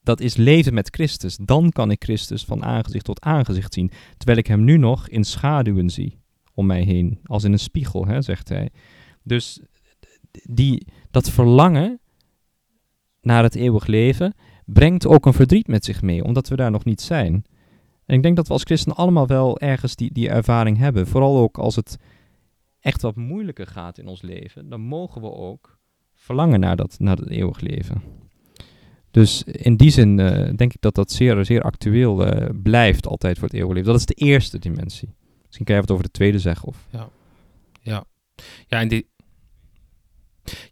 dat 0.03 0.21
is 0.21 0.37
leven 0.37 0.75
met 0.75 0.89
Christus. 0.91 1.37
Dan 1.37 1.71
kan 1.71 1.91
ik 1.91 2.05
Christus 2.05 2.45
van 2.45 2.65
aangezicht 2.65 3.05
tot 3.05 3.21
aangezicht 3.21 3.75
zien, 3.75 3.91
terwijl 4.17 4.39
ik 4.39 4.47
hem 4.47 4.65
nu 4.65 4.77
nog 4.77 5.09
in 5.09 5.25
schaduwen 5.25 5.91
zie 5.91 6.21
om 6.55 6.67
mij 6.67 6.83
heen, 6.83 7.19
als 7.25 7.45
in 7.45 7.53
een 7.53 7.59
spiegel, 7.59 8.07
hè, 8.07 8.23
zegt 8.23 8.49
hij. 8.49 8.71
Dus 9.23 9.61
die, 10.43 10.87
dat 11.11 11.31
verlangen 11.31 12.01
naar 13.21 13.43
het 13.43 13.55
eeuwig 13.55 13.87
leven 13.87 14.35
brengt 14.65 15.07
ook 15.07 15.27
een 15.27 15.33
verdriet 15.33 15.67
met 15.67 15.85
zich 15.85 16.03
mee, 16.03 16.25
omdat 16.25 16.49
we 16.49 16.57
daar 16.57 16.71
nog 16.71 16.85
niet 16.85 17.01
zijn. 17.01 17.45
En 18.07 18.17
ik 18.17 18.23
denk 18.23 18.37
dat 18.37 18.47
we 18.47 18.53
als 18.53 18.63
christenen 18.63 18.97
allemaal 18.97 19.27
wel 19.27 19.59
ergens 19.59 19.97
die, 19.97 20.13
die 20.13 20.29
ervaring 20.29 20.79
hebben. 20.79 21.07
Vooral 21.07 21.39
ook 21.39 21.59
als 21.59 21.77
het 21.77 21.97
echt 22.83 23.03
wat 23.03 23.17
moeilijker 23.17 23.67
gaat 23.67 23.99
in 23.99 24.07
ons 24.07 24.23
leven, 24.23 24.69
dan 24.69 24.81
mogen 24.81 25.21
we 25.21 25.33
ook 25.33 25.79
verlangen 26.15 26.61
naar 26.61 26.77
dat, 26.77 26.97
naar 26.99 27.17
dat 27.17 27.29
eeuwig 27.29 27.61
leven. 27.61 28.03
Dus 29.11 29.43
in 29.43 29.77
die 29.77 29.91
zin 29.91 30.21
eh, 30.21 30.55
denk 30.57 30.75
ik 30.75 30.81
dat 30.81 30.95
dat 30.95 31.13
zeer, 31.13 31.45
zeer 31.45 31.63
actueel 31.63 32.27
eh, 32.27 32.49
blijft 32.63 33.07
altijd 33.07 33.39
voor 33.39 33.49
het 33.49 33.57
eeuwig 33.57 33.73
leven. 33.73 33.91
Dat 33.91 34.01
is 34.01 34.07
de 34.07 34.15
eerste 34.15 34.59
dimensie. 34.59 35.15
Misschien 35.45 35.65
kan 35.65 35.75
jij 35.75 35.81
wat 35.81 35.91
over 35.91 36.05
de 36.05 36.11
tweede 36.11 36.39
zeggen. 36.39 36.69
Of... 36.69 36.87
Ja, 38.67 38.79
en 38.81 38.89
die. 38.89 39.11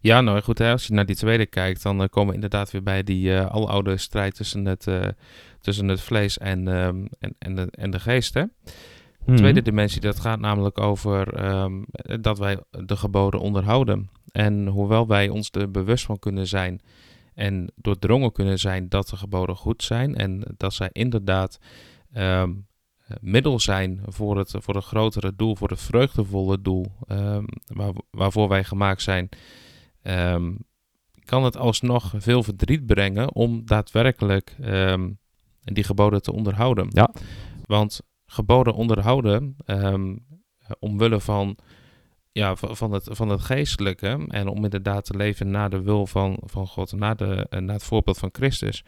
Ja, 0.01 0.21
nou 0.21 0.41
goed, 0.41 0.57
hè, 0.57 0.71
als 0.71 0.87
je 0.87 0.93
naar 0.93 1.05
die 1.05 1.15
tweede 1.15 1.45
kijkt, 1.45 1.83
dan 1.83 2.01
eh, 2.01 2.07
komen 2.07 2.29
we 2.29 2.35
inderdaad 2.35 2.71
weer 2.71 2.83
bij 2.83 3.03
die 3.03 3.37
aloude 3.37 3.97
strijd 3.97 4.35
tussen 4.35 4.65
het, 4.65 4.87
tussen 5.59 5.87
het 5.87 6.01
vlees 6.01 6.37
en, 6.37 6.67
ehm, 6.67 7.05
en, 7.19 7.35
en, 7.39 7.55
de, 7.55 7.67
en 7.71 7.91
de 7.91 7.99
geest. 7.99 8.33
Hè? 8.33 8.43
Hmm. 9.25 9.35
Tweede 9.35 9.61
dimensie, 9.61 10.01
dat 10.01 10.19
gaat 10.19 10.39
namelijk 10.39 10.79
over 10.79 11.33
ehm, 11.33 11.81
dat 12.21 12.37
wij 12.37 12.59
de 12.69 12.95
geboden 12.95 13.39
onderhouden. 13.39 14.09
En 14.31 14.67
hoewel 14.67 15.07
wij 15.07 15.29
ons 15.29 15.49
er 15.51 15.71
bewust 15.71 16.05
van 16.05 16.19
kunnen 16.19 16.47
zijn 16.47 16.81
en 17.33 17.71
doordrongen 17.75 18.31
kunnen 18.31 18.59
zijn 18.59 18.89
dat 18.89 19.07
de 19.07 19.15
geboden 19.15 19.55
goed 19.55 19.83
zijn 19.83 20.15
en 20.15 20.43
dat 20.57 20.73
zij 20.73 20.89
inderdaad 20.91 21.59
ehm, 22.13 22.51
middel 23.19 23.59
zijn 23.59 24.01
voor 24.05 24.37
het, 24.37 24.53
voor 24.57 24.75
het 24.75 24.83
grotere 24.83 25.35
doel, 25.35 25.55
voor 25.55 25.69
het 25.69 25.81
vreugdevolle 25.81 26.61
doel 26.61 26.85
ehm, 27.07 27.43
waar, 27.65 27.93
waarvoor 28.11 28.47
wij 28.47 28.63
gemaakt 28.63 29.01
zijn, 29.01 29.29
kan 31.25 31.43
het 31.43 31.57
alsnog 31.57 32.13
veel 32.17 32.43
verdriet 32.43 32.85
brengen 32.85 33.35
om 33.35 33.65
daadwerkelijk 33.65 34.55
die 35.63 35.83
geboden 35.83 36.21
te 36.21 36.33
onderhouden. 36.33 36.87
Ja. 36.89 37.11
Want 37.65 38.01
geboden 38.31 38.73
onderhouden, 38.73 39.55
ehm, 39.65 40.15
omwille 40.79 41.19
van 41.19 41.57
ja, 42.31 42.55
van, 42.55 42.91
het, 42.91 43.07
van 43.11 43.29
het 43.29 43.41
geestelijke 43.41 44.25
en 44.27 44.47
om 44.47 44.63
inderdaad 44.63 45.05
te 45.05 45.17
leven 45.17 45.51
naar 45.51 45.69
de 45.69 45.81
wil 45.81 46.07
van, 46.07 46.37
van 46.45 46.67
God, 46.67 46.91
naar, 46.91 47.15
de, 47.15 47.47
eh, 47.49 47.59
naar 47.59 47.75
het 47.75 47.83
voorbeeld 47.83 48.17
van 48.17 48.29
Christus, 48.31 48.83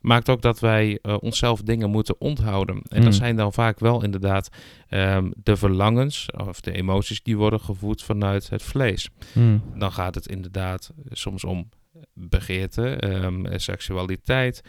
maakt 0.00 0.28
ook 0.28 0.42
dat 0.42 0.60
wij 0.60 0.98
eh, 1.02 1.16
onszelf 1.20 1.62
dingen 1.62 1.90
moeten 1.90 2.20
onthouden. 2.20 2.82
En 2.88 2.98
Mm. 2.98 3.04
dat 3.04 3.14
zijn 3.14 3.36
dan 3.36 3.52
vaak 3.52 3.78
wel 3.78 4.02
inderdaad 4.02 4.48
ehm, 4.88 5.30
de 5.42 5.56
verlangens 5.56 6.30
of 6.48 6.60
de 6.60 6.72
emoties 6.72 7.22
die 7.22 7.36
worden 7.36 7.60
gevoed 7.60 8.02
vanuit 8.02 8.48
het 8.48 8.62
vlees. 8.62 9.10
Hmm. 9.32 9.62
Dan 9.74 9.92
gaat 9.92 10.14
het 10.14 10.26
inderdaad 10.26 10.92
soms 11.10 11.44
om 11.44 11.68
begeerte, 12.12 12.88
ehm, 12.88 13.58
seksualiteit, 13.58 14.62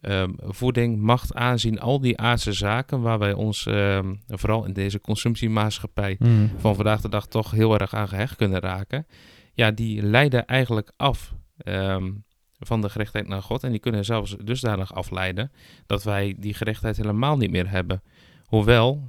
ehm, 0.00 0.30
voeding, 0.38 0.98
macht, 1.00 1.34
aanzien, 1.34 1.80
al 1.80 2.00
die 2.00 2.18
aardse 2.18 2.52
zaken 2.52 3.00
waar 3.00 3.18
wij 3.18 3.32
ons 3.32 3.66
ehm, 3.66 4.14
vooral 4.26 4.64
in 4.64 4.72
deze 4.72 5.00
consumptiemaatschappij 5.00 6.16
Hmm. 6.18 6.50
van 6.58 6.74
vandaag 6.74 7.00
de 7.00 7.08
dag 7.08 7.26
toch 7.26 7.50
heel 7.50 7.78
erg 7.78 7.94
aan 7.94 8.08
gehecht 8.08 8.36
kunnen 8.36 8.60
raken. 8.60 9.06
Ja, 9.52 9.70
die 9.70 10.02
leiden 10.02 10.46
eigenlijk 10.46 10.92
af 10.96 11.34
ehm, 11.58 12.10
van 12.58 12.80
de 12.80 12.88
gerichtheid 12.88 13.28
naar 13.28 13.42
God. 13.42 13.64
En 13.64 13.70
die 13.70 13.80
kunnen 13.80 14.04
zelfs 14.04 14.36
dusdanig 14.44 14.94
afleiden 14.94 15.52
dat 15.86 16.02
wij 16.02 16.36
die 16.38 16.54
gerichtheid 16.54 16.96
helemaal 16.96 17.36
niet 17.36 17.50
meer 17.50 17.70
hebben. 17.70 18.02
Hoewel 18.44 19.08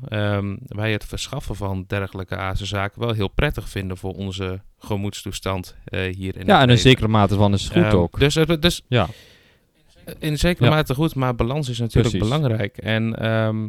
wij 0.68 0.92
het 0.92 1.06
verschaffen 1.06 1.56
van 1.56 1.84
dergelijke 1.88 2.36
aardse 2.36 2.66
zaken 2.66 3.02
wel 3.02 3.14
heel 3.14 3.28
prettig 3.28 3.70
vinden 3.70 3.98
voor 3.98 4.14
onze 4.14 4.62
gemoedstoestand 4.78 5.76
eh, 5.86 6.16
hier 6.16 6.38
in 6.38 6.46
Ja, 6.46 6.62
en 6.62 6.70
een 6.70 6.78
zekere 6.78 7.08
mate 7.08 7.36
van 7.36 7.54
is 7.54 7.70
goed 7.70 7.94
ook. 7.94 8.20
Dus, 8.20 8.34
dus 8.60 8.82
Ja. 8.88 9.08
In 10.20 10.38
zekere 10.38 10.66
Ja. 10.70 10.72
mate 10.76 10.94
goed, 10.94 11.16
maar 11.16 11.36
balans 11.36 11.70
is 11.70 11.80
natuurlijk 11.80 12.16
Precies. 12.16 12.30
belangrijk. 12.30 12.78
En 12.78 13.16
ehm, 13.16 13.68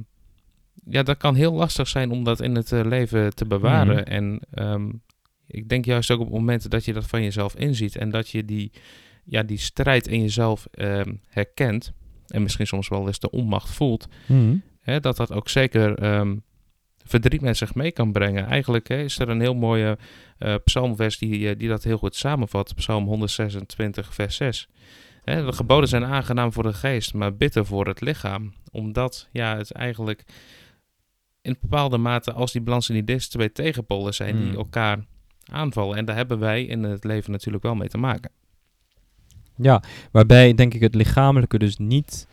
ja, 0.85 1.03
dat 1.03 1.17
kan 1.17 1.35
heel 1.35 1.53
lastig 1.53 1.89
zijn 1.89 2.11
om 2.11 2.25
dat 2.25 2.41
in 2.41 2.55
het 2.55 2.73
eh, 2.73 2.85
leven 2.85 3.35
te 3.35 3.45
bewaren. 3.47 3.95
Mhm. 3.95 4.05
En 4.05 4.41
ehm, 4.51 4.91
ik 5.47 5.69
denk 5.69 5.85
juist 5.85 6.11
ook 6.11 6.21
op 6.21 6.31
momenten 6.31 6.71
dat 6.71 6.85
je 6.85 6.93
dat 6.93 7.07
van 7.07 7.23
jezelf 7.23 7.55
inziet 7.55 7.97
en 7.97 8.11
dat 8.11 8.29
je 8.29 8.45
die, 8.45 8.73
ja, 9.25 9.43
die 9.43 9.59
strijd 9.59 10.07
in 10.07 10.21
jezelf 10.21 10.67
ehm, 10.71 11.15
herkent 11.29 11.93
en 12.27 12.43
misschien 12.43 12.67
soms 12.67 12.89
wel 12.89 13.07
eens 13.07 13.19
de 13.19 13.31
onmacht 13.31 13.71
voelt, 13.71 14.09
Hmm. 14.27 14.63
hè, 14.81 15.01
dat 15.01 15.17
dat 15.17 15.33
ook 15.33 15.49
zeker 15.49 15.95
verdriet 17.11 17.41
met 17.41 17.57
zich 17.57 17.75
mee 17.75 17.91
kan 17.93 18.13
brengen. 18.13 18.47
Eigenlijk 18.47 18.89
hè, 18.89 19.03
is 19.03 19.19
er 19.19 19.29
een 19.29 19.41
heel 19.41 19.55
mooie 19.55 19.99
eh, 20.39 20.55
psalmvers 20.65 21.19
die, 21.19 21.49
eh, 21.49 21.59
die 21.59 21.69
dat 21.69 21.85
heel 21.85 21.99
goed 21.99 22.17
samenvat. 22.17 22.75
Psalm 22.75 23.05
126, 23.07 24.15
vers 24.15 24.37
6. 24.37 24.69
Hè, 25.25 25.45
de 25.45 25.53
geboden 25.53 25.89
zijn 25.89 26.05
aangenaam 26.05 26.53
voor 26.53 26.63
de 26.63 26.73
geest, 26.73 27.15
maar 27.15 27.37
bitter 27.37 27.67
voor 27.67 27.87
het 27.87 28.01
lichaam. 28.01 28.53
Omdat 28.71 29.29
ja, 29.33 29.57
het 29.57 29.73
eigenlijk 29.73 30.25
in 31.43 31.57
bepaalde 31.61 31.99
mate, 31.99 32.33
als 32.33 32.53
die 32.53 32.61
balans 32.61 32.89
en 32.89 32.95
die 32.95 33.05
deze 33.05 33.29
twee 33.29 33.53
tegenpolen 33.53 34.15
zijn, 34.15 34.37
die 34.37 34.49
Hmm. 34.49 34.57
elkaar 34.57 35.07
aanvallen. 35.45 35.97
En 35.97 36.05
daar 36.05 36.17
hebben 36.17 36.39
wij 36.39 36.65
in 36.65 36.83
het 36.83 37.05
leven 37.05 37.33
natuurlijk 37.33 37.65
wel 37.65 37.75
mee 37.75 37.89
te 37.89 37.99
maken. 37.99 38.31
Ja, 39.57 39.83
waarbij 40.13 40.55
denk 40.55 40.75
ik 40.75 40.81
het 40.81 40.95
lichamelijke 40.95 41.59
dus 41.59 41.77
niet 41.77 42.27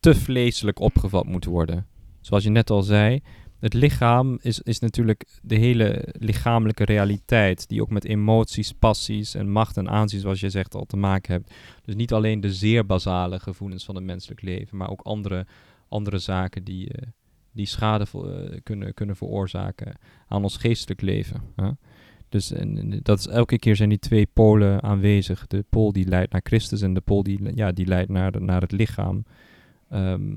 te 0.00 0.14
vleeselijk 0.14 0.80
opgevat 0.80 1.26
moet 1.26 1.44
worden. 1.44 1.86
Zoals 2.20 2.44
je 2.44 2.50
net 2.50 2.70
al 2.70 2.82
zei, 2.82 3.22
het 3.66 3.74
lichaam 3.74 4.38
is, 4.40 4.60
is 4.60 4.78
natuurlijk 4.78 5.24
de 5.42 5.54
hele 5.54 6.08
lichamelijke 6.18 6.84
realiteit, 6.84 7.68
die 7.68 7.82
ook 7.82 7.90
met 7.90 8.04
emoties, 8.04 8.72
passies 8.72 9.34
en 9.34 9.50
macht 9.50 9.76
en 9.76 9.88
aanzien, 9.88 10.20
zoals 10.20 10.40
je 10.40 10.50
zegt, 10.50 10.74
al 10.74 10.84
te 10.84 10.96
maken 10.96 11.32
hebt. 11.32 11.54
Dus 11.84 11.94
niet 11.94 12.12
alleen 12.12 12.40
de 12.40 12.52
zeer 12.52 12.86
basale 12.86 13.38
gevoelens 13.40 13.84
van 13.84 13.94
het 13.94 14.04
menselijk 14.04 14.42
leven, 14.42 14.76
maar 14.76 14.90
ook 14.90 15.00
andere, 15.00 15.46
andere 15.88 16.18
zaken 16.18 16.64
die, 16.64 16.92
eh, 16.92 17.08
die 17.52 17.66
schade 17.66 18.06
eh, 18.12 18.58
kunnen, 18.62 18.94
kunnen 18.94 19.16
veroorzaken 19.16 19.98
aan 20.28 20.42
ons 20.42 20.56
geestelijk 20.56 21.00
leven. 21.00 21.42
hè. 21.56 21.70
Dus 22.28 22.52
en, 22.52 23.00
dat 23.02 23.18
is, 23.18 23.26
elke 23.26 23.58
keer 23.58 23.76
zijn 23.76 23.88
die 23.88 23.98
twee 23.98 24.26
polen 24.32 24.82
aanwezig. 24.82 25.46
De 25.46 25.64
pool 25.70 25.92
die 25.92 26.06
leidt 26.08 26.32
naar 26.32 26.40
Christus 26.44 26.82
en 26.82 26.94
de 26.94 27.00
pool 27.00 27.22
die, 27.22 27.54
ja, 27.54 27.72
die 27.72 27.86
leidt 27.86 28.10
naar, 28.10 28.32
de- 28.32 28.40
naar 28.40 28.60
het 28.60 28.72
lichaam. 28.72 29.24
Ehm, 29.90 30.32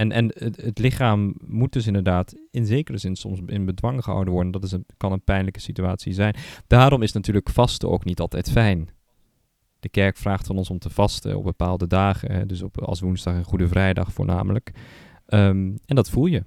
en 0.00 0.12
en 0.12 0.54
het, 0.54 0.78
lichaam 0.78 1.34
moet 1.46 1.72
dus 1.72 1.86
inderdaad 1.86 2.34
in 2.50 2.66
zekere 2.66 2.98
zin 2.98 3.16
soms 3.16 3.40
in 3.46 3.64
bedwang 3.64 4.04
gehouden 4.04 4.32
worden. 4.32 4.52
Dat 4.52 4.64
is 4.64 4.74
kan 4.96 5.12
een 5.12 5.24
pijnlijke 5.24 5.60
situatie 5.60 6.12
zijn. 6.12 6.34
Daarom 6.66 7.02
is 7.02 7.12
natuurlijk 7.12 7.48
vasten 7.48 7.90
ook 7.90 8.04
niet 8.04 8.20
altijd 8.20 8.50
fijn. 8.50 8.88
De 9.80 9.88
kerk 9.88 10.16
vraagt 10.16 10.46
van 10.46 10.56
ons 10.56 10.70
om 10.70 10.78
te 10.78 10.90
vasten 10.90 11.36
op 11.36 11.44
bepaalde 11.44 11.86
dagen. 11.86 12.48
Dus 12.48 12.62
op, 12.62 12.80
als 12.80 13.00
woensdag 13.00 13.34
en 13.34 13.44
Goede 13.44 13.68
Vrijdag 13.68 14.12
voornamelijk. 14.12 14.72
Ehm, 15.26 15.76
en 15.86 15.94
dat 15.94 16.10
voel 16.10 16.26
je. 16.26 16.44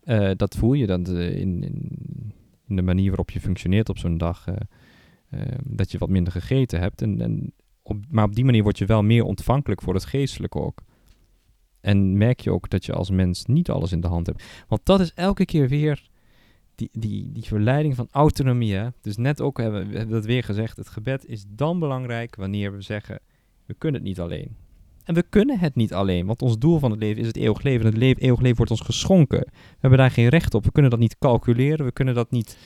Eh, 0.00 0.30
dat 0.36 0.56
voel 0.56 0.72
je 0.72 0.86
dan 0.86 1.06
in, 1.16 1.62
in, 2.66 2.76
de 2.76 2.82
manier 2.82 3.06
waarop 3.06 3.30
je 3.30 3.40
functioneert 3.40 3.88
op 3.88 3.98
zo'n 3.98 4.18
dag. 4.18 4.46
eh, 4.46 4.54
eh, 5.28 5.58
dat 5.64 5.90
je 5.90 5.98
wat 5.98 6.08
minder 6.08 6.32
gegeten 6.32 6.80
hebt. 6.80 7.02
En, 7.02 7.20
en 7.20 7.52
maar 8.08 8.24
op 8.24 8.34
die 8.34 8.44
manier 8.44 8.62
word 8.62 8.78
je 8.78 8.86
wel 8.86 9.02
meer 9.02 9.24
ontvankelijk 9.24 9.82
voor 9.82 9.94
het 9.94 10.04
geestelijke 10.04 10.58
ook. 10.58 10.82
En 11.84 12.16
merk 12.16 12.40
je 12.40 12.50
ook 12.50 12.70
dat 12.70 12.84
je 12.84 12.92
als 12.92 13.10
mens 13.10 13.44
niet 13.44 13.70
alles 13.70 13.92
in 13.92 14.00
de 14.00 14.06
hand 14.06 14.26
hebt. 14.26 14.44
Want 14.68 14.80
dat 14.84 15.00
is 15.00 15.12
elke 15.14 15.44
keer 15.44 15.68
weer 15.68 16.08
die, 16.74 16.88
die, 16.92 17.32
die 17.32 17.42
verleiding 17.42 17.94
van 17.94 18.08
autonomie. 18.10 18.74
Hè? 18.74 18.88
Dus 19.00 19.16
net 19.16 19.40
ook 19.40 19.58
hebben 19.58 19.88
we 19.88 19.96
hebben 19.96 20.14
dat 20.14 20.24
weer 20.24 20.44
gezegd. 20.44 20.76
Het 20.76 20.88
gebed 20.88 21.26
is 21.26 21.44
dan 21.48 21.78
belangrijk 21.78 22.36
wanneer 22.36 22.72
we 22.72 22.80
zeggen: 22.80 23.20
we 23.66 23.74
kunnen 23.74 24.00
het 24.00 24.08
niet 24.08 24.20
alleen. 24.20 24.56
En 25.04 25.14
we 25.14 25.22
kunnen 25.22 25.58
het 25.58 25.74
niet 25.74 25.94
alleen, 25.94 26.26
want 26.26 26.42
ons 26.42 26.58
doel 26.58 26.78
van 26.78 26.90
het 26.90 27.00
leven 27.00 27.20
is 27.20 27.26
het 27.26 27.36
eeuwig 27.36 27.62
leven. 27.62 27.86
En 27.86 27.92
het 27.92 27.96
le 27.96 28.14
eeuwig 28.14 28.40
leven 28.40 28.56
wordt 28.56 28.70
ons 28.70 28.80
geschonken. 28.80 29.40
We 29.50 29.78
hebben 29.78 29.98
daar 29.98 30.10
geen 30.10 30.28
recht 30.28 30.54
op. 30.54 30.64
We 30.64 30.72
kunnen 30.72 30.90
dat 30.90 31.00
niet 31.00 31.18
calculeren. 31.18 31.86
We 31.86 31.92
kunnen 31.92 32.14
dat 32.14 32.30
niet 32.30 32.58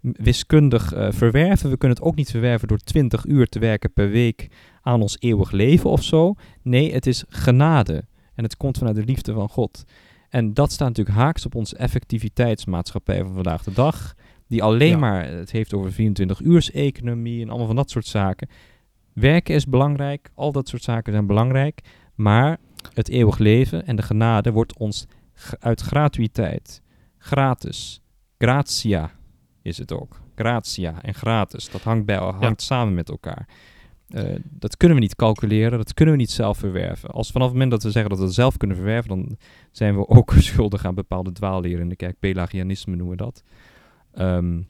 wiskundig 0.00 0.92
eh, 0.92 1.08
verwerven. 1.10 1.70
We 1.70 1.76
kunnen 1.76 1.96
het 1.96 2.06
ook 2.06 2.14
niet 2.14 2.30
verwerven 2.30 2.68
door 2.68 2.78
20 2.78 3.26
uur 3.26 3.48
te 3.48 3.58
werken 3.58 3.92
per 3.92 4.10
week 4.10 4.48
aan 4.82 5.02
ons 5.02 5.16
eeuwig 5.20 5.50
leven 5.50 5.90
of 5.90 6.02
zo. 6.02 6.34
Nee, 6.62 6.92
het 6.92 7.06
is 7.06 7.24
genade. 7.28 8.04
En 8.34 8.44
het 8.44 8.56
komt 8.56 8.78
vanuit 8.78 8.96
de 8.96 9.04
liefde 9.04 9.32
van 9.32 9.48
God. 9.48 9.84
En 10.28 10.54
dat 10.54 10.72
staat 10.72 10.88
natuurlijk 10.88 11.16
haaks 11.16 11.46
op 11.46 11.54
onze 11.54 11.76
effectiviteitsmaatschappij 11.76 13.22
van 13.24 13.34
vandaag 13.34 13.62
de 13.64 13.72
dag. 13.72 14.14
Die 14.46 14.62
alleen 14.62 14.88
Ja. 14.88 14.98
maar 14.98 15.28
het 15.28 15.50
heeft 15.50 15.74
over 15.74 15.92
24-uurs-economie 15.92 17.42
en 17.42 17.48
allemaal 17.48 17.66
van 17.66 17.76
dat 17.76 17.90
soort 17.90 18.06
zaken. 18.06 18.48
Werken 19.12 19.54
is 19.54 19.66
belangrijk, 19.66 20.30
al 20.34 20.52
dat 20.52 20.68
soort 20.68 20.82
zaken 20.82 21.12
zijn 21.12 21.26
belangrijk. 21.26 21.80
Maar 22.14 22.58
het 22.94 23.08
eeuwig 23.08 23.38
leven 23.38 23.86
en 23.86 23.96
de 23.96 24.02
genade 24.02 24.52
wordt 24.52 24.78
ons 24.78 25.06
uit 25.58 25.80
gratuïteit, 25.80 26.82
gratis, 27.18 28.02
gratia 28.38 29.10
is 29.62 29.78
het 29.78 29.92
ook. 29.92 30.20
Gratia 30.34 31.02
en 31.02 31.14
gratis, 31.14 31.70
dat 31.70 31.82
hangt, 31.82 32.06
bij, 32.06 32.16
hangt 32.16 32.62
samen 32.62 32.94
met 32.94 33.08
elkaar. 33.08 33.48
Eh, 34.12 34.34
dat 34.50 34.76
kunnen 34.76 34.96
we 34.96 35.02
niet 35.02 35.16
calculeren, 35.16 35.78
dat 35.78 35.94
kunnen 35.94 36.14
we 36.14 36.20
niet 36.20 36.30
zelf 36.30 36.58
verwerven. 36.58 37.10
Als 37.10 37.30
vanaf 37.30 37.46
het 37.46 37.56
moment 37.56 37.72
dat 37.72 37.82
we 37.82 37.90
zeggen 37.90 38.10
dat 38.10 38.18
we 38.18 38.24
het 38.24 38.34
zelf 38.34 38.56
kunnen 38.56 38.76
verwerven, 38.76 39.08
dan 39.08 39.36
zijn 39.70 39.96
we 39.96 40.08
ook 40.08 40.32
schuldig 40.50 40.84
aan 40.84 40.94
bepaalde 40.94 41.32
dwaalleren 41.32 41.80
in 41.80 41.88
de 41.88 41.96
kerk. 41.96 42.18
Pelagianisme 42.18 42.96
noemen 42.96 43.16
we 43.16 43.22
dat. 43.22 43.42
Ehm, 44.12 44.60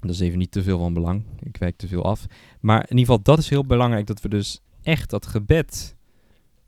dat 0.00 0.10
is 0.10 0.20
even 0.20 0.38
niet 0.38 0.50
te 0.50 0.62
veel 0.62 0.78
van 0.78 0.92
belang. 0.92 1.24
Ik 1.42 1.56
wijk 1.56 1.76
te 1.76 1.88
veel 1.88 2.04
af. 2.04 2.26
Maar 2.60 2.80
in 2.80 2.98
ieder 2.98 2.98
geval, 2.98 3.22
dat 3.22 3.38
is 3.38 3.48
heel 3.48 3.64
belangrijk 3.64 4.06
dat 4.06 4.20
we 4.20 4.28
dus 4.28 4.62
echt 4.82 5.10
dat 5.10 5.26
gebed 5.26 5.96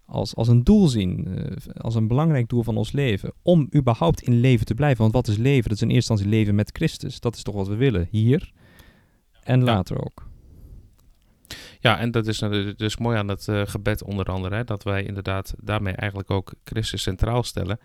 als, 0.04 0.34
als 0.34 0.48
een 0.48 0.64
doel 0.64 0.88
zien, 0.88 1.26
eh, 1.26 1.56
als 1.76 1.94
een 1.94 2.08
belangrijk 2.08 2.48
doel 2.48 2.62
van 2.62 2.76
ons 2.76 2.92
leven, 2.92 3.32
om 3.42 3.68
überhaupt 3.76 4.22
in 4.22 4.40
leven 4.40 4.66
te 4.66 4.74
blijven. 4.74 5.00
Want 5.00 5.12
wat 5.12 5.28
is 5.28 5.36
leven? 5.36 5.68
Dat 5.68 5.76
is 5.76 5.82
in 5.82 5.90
eerste 5.90 6.12
instantie 6.12 6.38
leven 6.38 6.54
met 6.54 6.70
Christus. 6.72 7.20
Dat 7.20 7.36
is 7.36 7.42
toch 7.42 7.54
wat 7.54 7.68
we 7.68 7.76
willen, 7.76 8.08
hier 8.10 8.52
en 9.42 9.62
later 9.62 10.04
ook. 10.04 10.29
Ja, 11.82 11.98
en 11.98 12.10
dat 12.10 12.26
is 12.26 12.38
nou 12.38 12.74
dus 12.74 12.96
mooi 12.96 13.18
aan 13.18 13.28
het 13.28 13.48
eh, 13.48 13.62
gebed 13.64 14.02
onder 14.02 14.26
andere, 14.26 14.54
hè, 14.54 14.64
dat 14.64 14.82
wij 14.82 15.04
inderdaad 15.04 15.54
daarmee 15.58 15.94
eigenlijk 15.94 16.30
ook 16.30 16.52
Christus 16.64 17.02
centraal 17.02 17.42
stellen. 17.42 17.78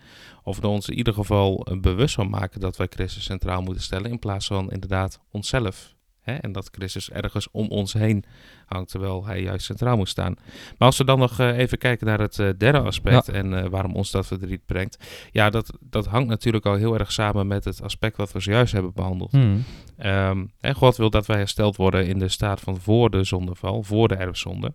Of 0.43 0.59
we 0.59 0.67
ons 0.67 0.89
in 0.89 0.97
ieder 0.97 1.13
geval 1.13 1.65
eh, 1.65 1.79
bewust 1.79 2.15
van 2.15 2.29
maken 2.29 2.59
dat 2.59 2.77
wij 2.77 2.87
Christus 2.89 3.23
centraal 3.23 3.61
moeten 3.61 3.83
stellen, 3.83 4.11
in 4.11 4.19
plaats 4.19 4.47
van 4.47 4.71
inderdaad 4.71 5.19
onszelf. 5.31 5.94
Hè, 6.25 6.33
en 6.33 6.51
dat 6.51 6.69
Christus 6.71 7.11
ergens 7.11 7.51
om 7.51 7.67
ons 7.67 7.93
heen 7.93 8.23
hangt, 8.65 8.89
terwijl 8.89 9.25
hij 9.25 9.41
juist 9.41 9.65
centraal 9.65 9.97
moet 9.97 10.09
staan. 10.09 10.33
Maar 10.77 10.87
als 10.87 10.97
we 10.97 11.03
dan 11.03 11.19
nog 11.19 11.39
eh, 11.39 11.57
even 11.57 11.77
kijken 11.77 12.07
naar 12.07 12.19
het 12.19 12.39
eh, 12.39 12.49
derde 12.57 12.79
aspect 12.79 13.29
en 13.29 13.53
eh, 13.53 13.69
waarom 13.69 13.95
ons 13.95 14.11
dat 14.11 14.27
verdriet 14.27 14.65
brengt. 14.65 14.97
Ja, 15.31 15.49
dat, 15.49 15.77
dat 15.79 16.05
hangt 16.05 16.27
natuurlijk 16.29 16.65
al 16.65 16.75
heel 16.75 16.99
erg 16.99 17.11
samen 17.11 17.47
met 17.47 17.65
het 17.65 17.81
aspect 17.81 18.17
wat 18.17 18.31
we 18.31 18.39
zojuist 18.39 18.73
hebben 18.73 18.93
behandeld. 18.93 19.31
Hmm. 19.31 19.63
Ehm, 19.97 20.45
en 20.59 20.75
God 20.75 20.97
wil 20.97 21.09
dat 21.09 21.25
wij 21.25 21.37
hersteld 21.37 21.75
worden 21.75 22.07
in 22.07 22.19
de 22.19 22.29
staat 22.29 22.59
van 22.59 22.79
voor 22.79 23.09
de 23.09 23.23
zondeval, 23.23 23.83
voor 23.83 24.07
de 24.07 24.15
erfzonde. 24.15 24.73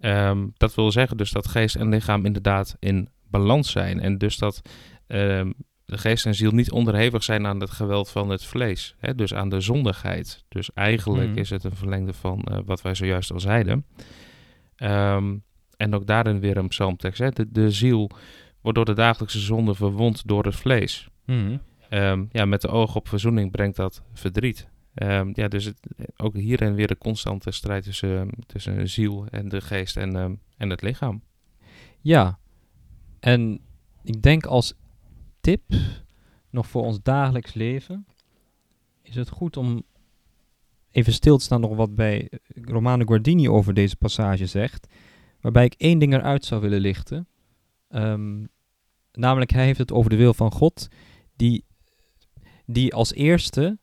Ehm, 0.00 0.46
dat 0.56 0.74
wil 0.74 0.92
zeggen 0.92 1.16
dus 1.16 1.30
dat 1.30 1.48
geest 1.48 1.76
en 1.76 1.88
lichaam 1.88 2.24
inderdaad 2.24 2.76
in 2.78 3.08
balans 3.30 3.70
zijn. 3.70 4.00
En 4.00 4.18
dus 4.18 4.36
dat 4.36 4.62
ehm, 5.06 5.50
de 5.86 5.98
geest 5.98 6.26
en 6.26 6.34
ziel 6.34 6.50
niet 6.50 6.70
onderhevig 6.70 7.22
zijn 7.22 7.46
aan 7.46 7.60
het 7.60 7.70
geweld 7.70 8.10
van 8.10 8.28
het 8.28 8.44
vlees. 8.44 8.94
Hè? 8.98 9.14
Dus 9.14 9.34
aan 9.34 9.48
de 9.48 9.60
zondigheid. 9.60 10.44
Dus 10.48 10.72
eigenlijk 10.72 11.28
Mhm. 11.30 11.38
is 11.38 11.50
het 11.50 11.64
een 11.64 11.76
verlengde 11.76 12.12
van 12.12 12.42
eh, 12.42 12.58
wat 12.64 12.82
wij 12.82 12.94
zojuist 12.94 13.32
al 13.32 13.40
zeiden. 13.40 13.86
Ehm, 14.76 15.36
en 15.76 15.94
ook 15.94 16.06
daarin 16.06 16.40
weer 16.40 16.56
een 16.56 16.68
psalmtekst. 16.68 17.18
Hè? 17.18 17.30
De, 17.30 17.50
de 17.50 17.70
ziel 17.70 18.10
wordt 18.60 18.76
door 18.76 18.86
de 18.86 18.94
dagelijkse 18.94 19.40
zonde 19.40 19.74
verwond 19.74 20.26
door 20.26 20.44
het 20.44 20.56
vlees. 20.56 21.08
Hmm. 21.24 21.60
Ehm, 21.88 22.24
ja, 22.30 22.44
met 22.44 22.60
de 22.60 22.68
oog 22.68 22.96
op 22.96 23.08
verzoening 23.08 23.50
brengt 23.50 23.76
dat 23.76 24.02
verdriet. 24.12 24.68
Ehm, 24.94 25.30
ja, 25.32 25.48
dus 25.48 25.64
het, 25.64 25.80
ook 26.16 26.34
hierin 26.36 26.74
weer 26.74 26.86
de 26.86 26.98
constante 26.98 27.50
strijd 27.50 27.84
tussen, 27.84 28.30
tussen 28.46 28.76
de 28.76 28.86
ziel 28.86 29.26
en 29.30 29.48
de 29.48 29.60
geest 29.60 29.96
en, 29.96 30.40
en 30.56 30.70
het 30.70 30.82
lichaam. 30.82 31.22
Ja, 32.00 32.38
en 33.20 33.60
ik 34.02 34.22
denk 34.22 34.46
als 34.46 34.74
tip 35.44 35.62
nog 36.50 36.66
voor 36.66 36.82
ons 36.82 37.02
dagelijks 37.02 37.54
leven 37.54 38.06
is 39.02 39.14
het 39.14 39.28
goed 39.28 39.56
om 39.56 39.82
even 40.90 41.12
stil 41.12 41.38
te 41.38 41.44
staan 41.44 41.60
nog 41.60 41.76
wat 41.76 41.94
bij 41.94 42.30
Romano 42.54 43.04
Guardini 43.04 43.48
over 43.48 43.74
deze 43.74 43.96
passage 43.96 44.46
zegt, 44.46 44.86
waarbij 45.40 45.64
ik 45.64 45.74
één 45.76 45.98
ding 45.98 46.14
eruit 46.14 46.44
zou 46.44 46.60
willen 46.60 46.80
lichten. 46.80 47.28
Ehm, 47.88 48.44
namelijk, 49.12 49.50
hij 49.50 49.64
heeft 49.64 49.78
het 49.78 49.92
over 49.92 50.10
de 50.10 50.16
wil 50.16 50.34
van 50.34 50.52
God, 50.52 50.88
die, 51.36 51.64
die 52.66 52.94
als 52.94 53.12
eerste 53.12 53.78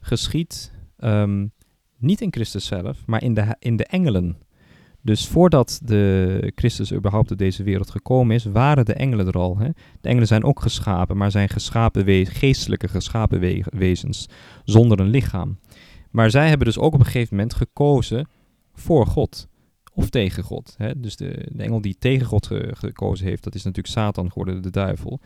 geschiet 0.00 0.72
ehm, 0.96 1.46
niet 1.96 2.20
in 2.20 2.32
Christus 2.32 2.66
zelf, 2.66 3.06
maar 3.06 3.22
in 3.22 3.34
de, 3.34 3.56
in 3.58 3.76
de 3.76 3.86
engelen. 3.86 4.38
Dus 5.08 5.28
voordat 5.28 5.80
de 5.84 6.52
Christus 6.54 6.92
überhaupt 6.92 7.30
op 7.30 7.38
deze 7.38 7.62
wereld 7.62 7.90
gekomen 7.90 8.34
is, 8.34 8.44
waren 8.44 8.84
de 8.84 8.92
engelen 8.92 9.26
er 9.26 9.38
al. 9.38 9.58
Hè? 9.58 9.68
De 10.00 10.08
engelen 10.08 10.26
zijn 10.26 10.44
ook 10.44 10.60
geschapen, 10.60 11.16
maar 11.16 11.30
zijn 11.30 11.48
geschapen 11.48 12.04
we 12.04 12.26
geestelijke 12.26 12.88
geschapen 12.88 13.40
we 13.40 13.64
wezens, 13.70 14.28
zonder 14.64 15.00
een 15.00 15.08
lichaam. 15.08 15.58
Maar 16.10 16.30
zij 16.30 16.48
hebben 16.48 16.66
dus 16.66 16.78
ook 16.78 16.94
op 16.94 17.00
een 17.00 17.06
gegeven 17.06 17.36
moment 17.36 17.54
gekozen 17.54 18.28
voor 18.72 19.06
God 19.06 19.48
of 19.94 20.10
tegen 20.10 20.42
God. 20.42 20.74
Hè? 20.78 21.00
Dus 21.00 21.16
de, 21.16 21.48
de, 21.52 21.62
engel 21.62 21.80
die 21.80 21.96
tegen 21.98 22.26
God 22.26 22.50
gekozen 22.70 23.26
heeft, 23.26 23.44
dat 23.44 23.54
is 23.54 23.64
natuurlijk 23.64 23.94
Satan 23.94 24.28
geworden, 24.28 24.62
de 24.62 24.70
duivel. 24.70 25.20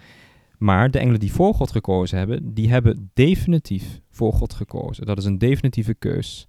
Maar 0.58 0.90
de 0.90 0.98
engelen 0.98 1.20
die 1.20 1.32
voor 1.32 1.54
God 1.54 1.70
gekozen 1.70 2.18
hebben, 2.18 2.54
die 2.54 2.70
hebben 2.70 3.10
definitief 3.14 4.00
voor 4.10 4.32
God 4.32 4.54
gekozen. 4.54 5.06
Dat 5.06 5.18
is 5.18 5.24
een 5.24 5.38
definitieve 5.38 5.94
keus 5.94 6.48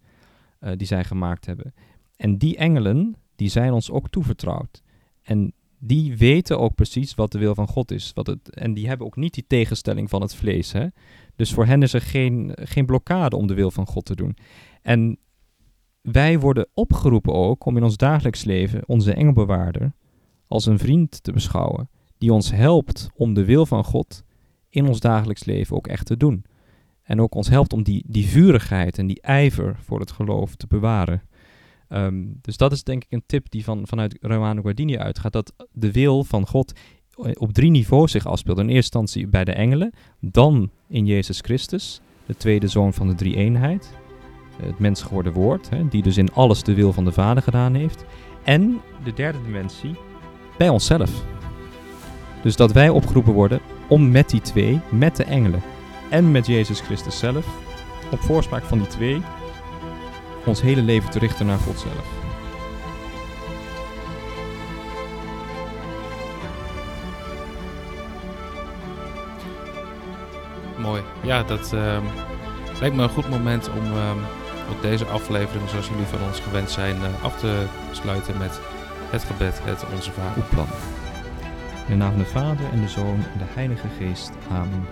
uh, 0.61 0.71
die 0.77 0.87
zij 0.87 1.03
gemaakt 1.03 1.45
hebben. 1.45 1.73
En 2.15 2.37
die 2.37 2.57
engelen, 2.57 3.15
die 3.35 3.49
zijn 3.49 3.73
ons 3.73 3.91
ook 3.91 4.09
toevertrouwd. 4.09 4.81
En 5.21 5.53
die 5.79 6.17
weten 6.17 6.59
ook 6.59 6.75
precies 6.75 7.15
wat 7.15 7.31
de 7.31 7.37
wil 7.37 7.55
van 7.55 7.67
God 7.67 7.91
is. 7.91 8.11
Wat 8.13 8.27
het, 8.27 8.49
en 8.49 8.73
die 8.73 8.87
hebben 8.87 9.07
ook 9.07 9.15
niet 9.15 9.33
die 9.33 9.45
tegenstelling 9.47 10.09
van 10.09 10.21
het 10.21 10.35
vlees. 10.35 10.71
Hè? 10.71 10.87
Dus 11.35 11.53
voor 11.53 11.65
hen 11.65 11.81
is 11.81 11.93
er 11.93 12.01
geen, 12.01 12.51
geen 12.55 12.85
blokkade 12.85 13.35
om 13.35 13.47
de 13.47 13.53
wil 13.53 13.71
van 13.71 13.87
God 13.87 14.05
te 14.05 14.15
doen. 14.15 14.37
En 14.81 15.17
wij 16.01 16.39
worden 16.39 16.67
opgeroepen 16.73 17.33
ook 17.33 17.65
om 17.65 17.77
in 17.77 17.83
ons 17.83 17.97
dagelijks 17.97 18.43
leven 18.43 18.87
onze 18.87 19.13
engelbewaarder 19.13 19.93
als 20.47 20.65
een 20.65 20.79
vriend 20.79 21.23
te 21.23 21.31
beschouwen. 21.31 21.89
Die 22.17 22.33
ons 22.33 22.51
helpt 22.51 23.09
om 23.15 23.33
de 23.33 23.45
wil 23.45 23.65
van 23.65 23.83
God 23.83 24.23
in 24.69 24.87
ons 24.87 24.99
dagelijks 24.99 25.43
leven 25.43 25.75
ook 25.75 25.87
echt 25.87 26.05
te 26.05 26.17
doen. 26.17 26.45
En 27.03 27.21
ook 27.21 27.35
ons 27.35 27.49
helpt 27.49 27.73
om 27.73 27.83
die, 27.83 28.03
die 28.07 28.27
vurigheid 28.27 28.97
en 28.97 29.07
die 29.07 29.21
ijver 29.21 29.75
voor 29.79 29.99
het 29.99 30.11
geloof 30.11 30.55
te 30.55 30.67
bewaren. 30.67 31.21
Ehm, 31.87 32.25
dus 32.41 32.57
dat 32.57 32.71
is 32.71 32.83
denk 32.83 33.03
ik 33.03 33.11
een 33.11 33.23
tip 33.25 33.49
die 33.49 33.63
van, 33.63 33.87
vanuit 33.87 34.17
Romano 34.21 34.61
Guardini 34.61 34.97
uitgaat, 34.97 35.33
dat 35.33 35.53
de 35.71 35.91
wil 35.91 36.23
van 36.23 36.47
God 36.47 36.73
op 37.33 37.53
drie 37.53 37.71
niveaus 37.71 38.11
zich 38.11 38.25
afspeelt. 38.25 38.57
In 38.57 38.63
eerste 38.63 38.97
instantie 38.97 39.27
bij 39.27 39.43
de 39.43 39.51
engelen, 39.51 39.93
dan 40.19 40.69
in 40.87 41.05
Jezus 41.05 41.39
Christus, 41.39 42.01
de 42.25 42.35
tweede 42.37 42.67
zoon 42.67 42.93
van 42.93 43.07
de 43.07 43.15
drie 43.15 43.35
eenheid, 43.35 43.93
het 44.61 44.79
mens 44.79 45.01
geworden 45.01 45.33
woord, 45.33 45.69
hè, 45.69 45.87
die 45.87 46.03
dus 46.03 46.17
in 46.17 46.33
alles 46.33 46.63
de 46.63 46.73
wil 46.73 46.93
van 46.93 47.05
de 47.05 47.11
Vader 47.11 47.43
gedaan 47.43 47.73
heeft. 47.73 48.05
En 48.43 48.81
de 49.03 49.13
derde 49.13 49.41
dimensie, 49.43 49.95
bij 50.57 50.69
onszelf. 50.69 51.25
Dus 52.41 52.55
dat 52.55 52.71
wij 52.71 52.89
opgeroepen 52.89 53.33
worden 53.33 53.59
om 53.89 54.11
met 54.11 54.29
die 54.29 54.41
twee, 54.41 54.79
met 54.91 55.15
de 55.15 55.23
engelen 55.23 55.61
en 56.09 56.31
met 56.31 56.47
Jezus 56.47 56.79
Christus 56.79 57.19
zelf, 57.19 57.47
op 58.11 58.19
voorspraak 58.19 58.63
van 58.63 58.77
die 58.77 58.87
twee, 58.87 59.21
ons 60.45 60.61
hele 60.61 60.81
leven 60.81 61.09
te 61.09 61.19
richten 61.19 61.45
naar 61.45 61.57
God 61.57 61.79
zelf. 61.79 62.21
Mooi. 70.77 71.01
Ja, 71.21 71.43
dat 71.43 71.71
uh, 71.73 71.97
lijkt 72.79 72.95
me 72.95 73.03
een 73.03 73.09
goed 73.09 73.29
moment 73.29 73.69
om 73.69 73.91
uh, 73.93 74.11
ook 74.71 74.81
deze 74.81 75.05
aflevering, 75.05 75.69
zoals 75.69 75.87
jullie 75.87 76.05
van 76.05 76.23
ons 76.27 76.39
gewend 76.39 76.71
zijn, 76.71 76.95
uh, 76.95 77.23
af 77.23 77.39
te 77.39 77.65
sluiten 77.91 78.37
met 78.37 78.59
het 79.09 79.23
gebed, 79.23 79.59
het 79.63 79.85
Onze 79.95 80.11
Vader. 80.11 80.43
plan. 80.43 80.67
In 81.87 81.91
de 81.91 81.95
naam 81.95 82.09
van 82.09 82.19
de 82.19 82.25
Vader 82.25 82.65
en 82.71 82.81
de 82.81 82.87
Zoon 82.87 83.15
en 83.33 83.37
de 83.37 83.45
Heilige 83.53 83.87
Geest. 83.99 84.31
Amen. 84.51 84.85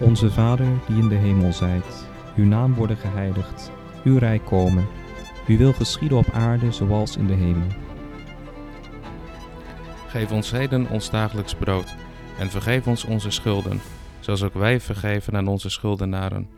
Onze 0.00 0.30
Vader, 0.30 0.66
die 0.86 1.02
in 1.02 1.08
de 1.08 1.14
hemel 1.14 1.52
zijt, 1.52 2.06
uw 2.36 2.44
naam 2.44 2.74
worden 2.74 2.96
geheiligd 2.96 3.70
uw 4.06 4.18
rijk 4.18 4.44
komen. 4.44 4.86
Uw 5.46 5.56
wil 5.56 5.72
geschieden 5.72 6.18
op 6.18 6.30
aarde 6.32 6.72
zoals 6.72 7.16
in 7.16 7.26
de 7.26 7.34
hemel. 7.34 7.66
Geef 10.06 10.32
ons 10.32 10.50
heden 10.50 10.88
ons 10.88 11.10
dagelijks 11.10 11.54
brood 11.54 11.94
en 12.38 12.50
vergeef 12.50 12.86
ons 12.86 13.04
onze 13.04 13.30
schulden, 13.30 13.80
zoals 14.20 14.42
ook 14.42 14.54
wij 14.54 14.80
vergeven 14.80 15.36
aan 15.36 15.46
onze 15.46 15.70
schuldenaren. 15.70 16.48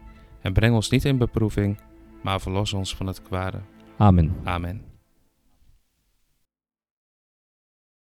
En 0.40 0.52
breng 0.52 0.74
ons 0.74 0.90
niet 0.90 1.04
in 1.04 1.18
beproeving, 1.18 1.80
maar 2.22 2.40
verlos 2.40 2.72
ons 2.72 2.96
van 2.96 3.06
het 3.06 3.22
kwade. 3.22 3.58
Amen. 3.96 4.36
Amen. 4.44 4.97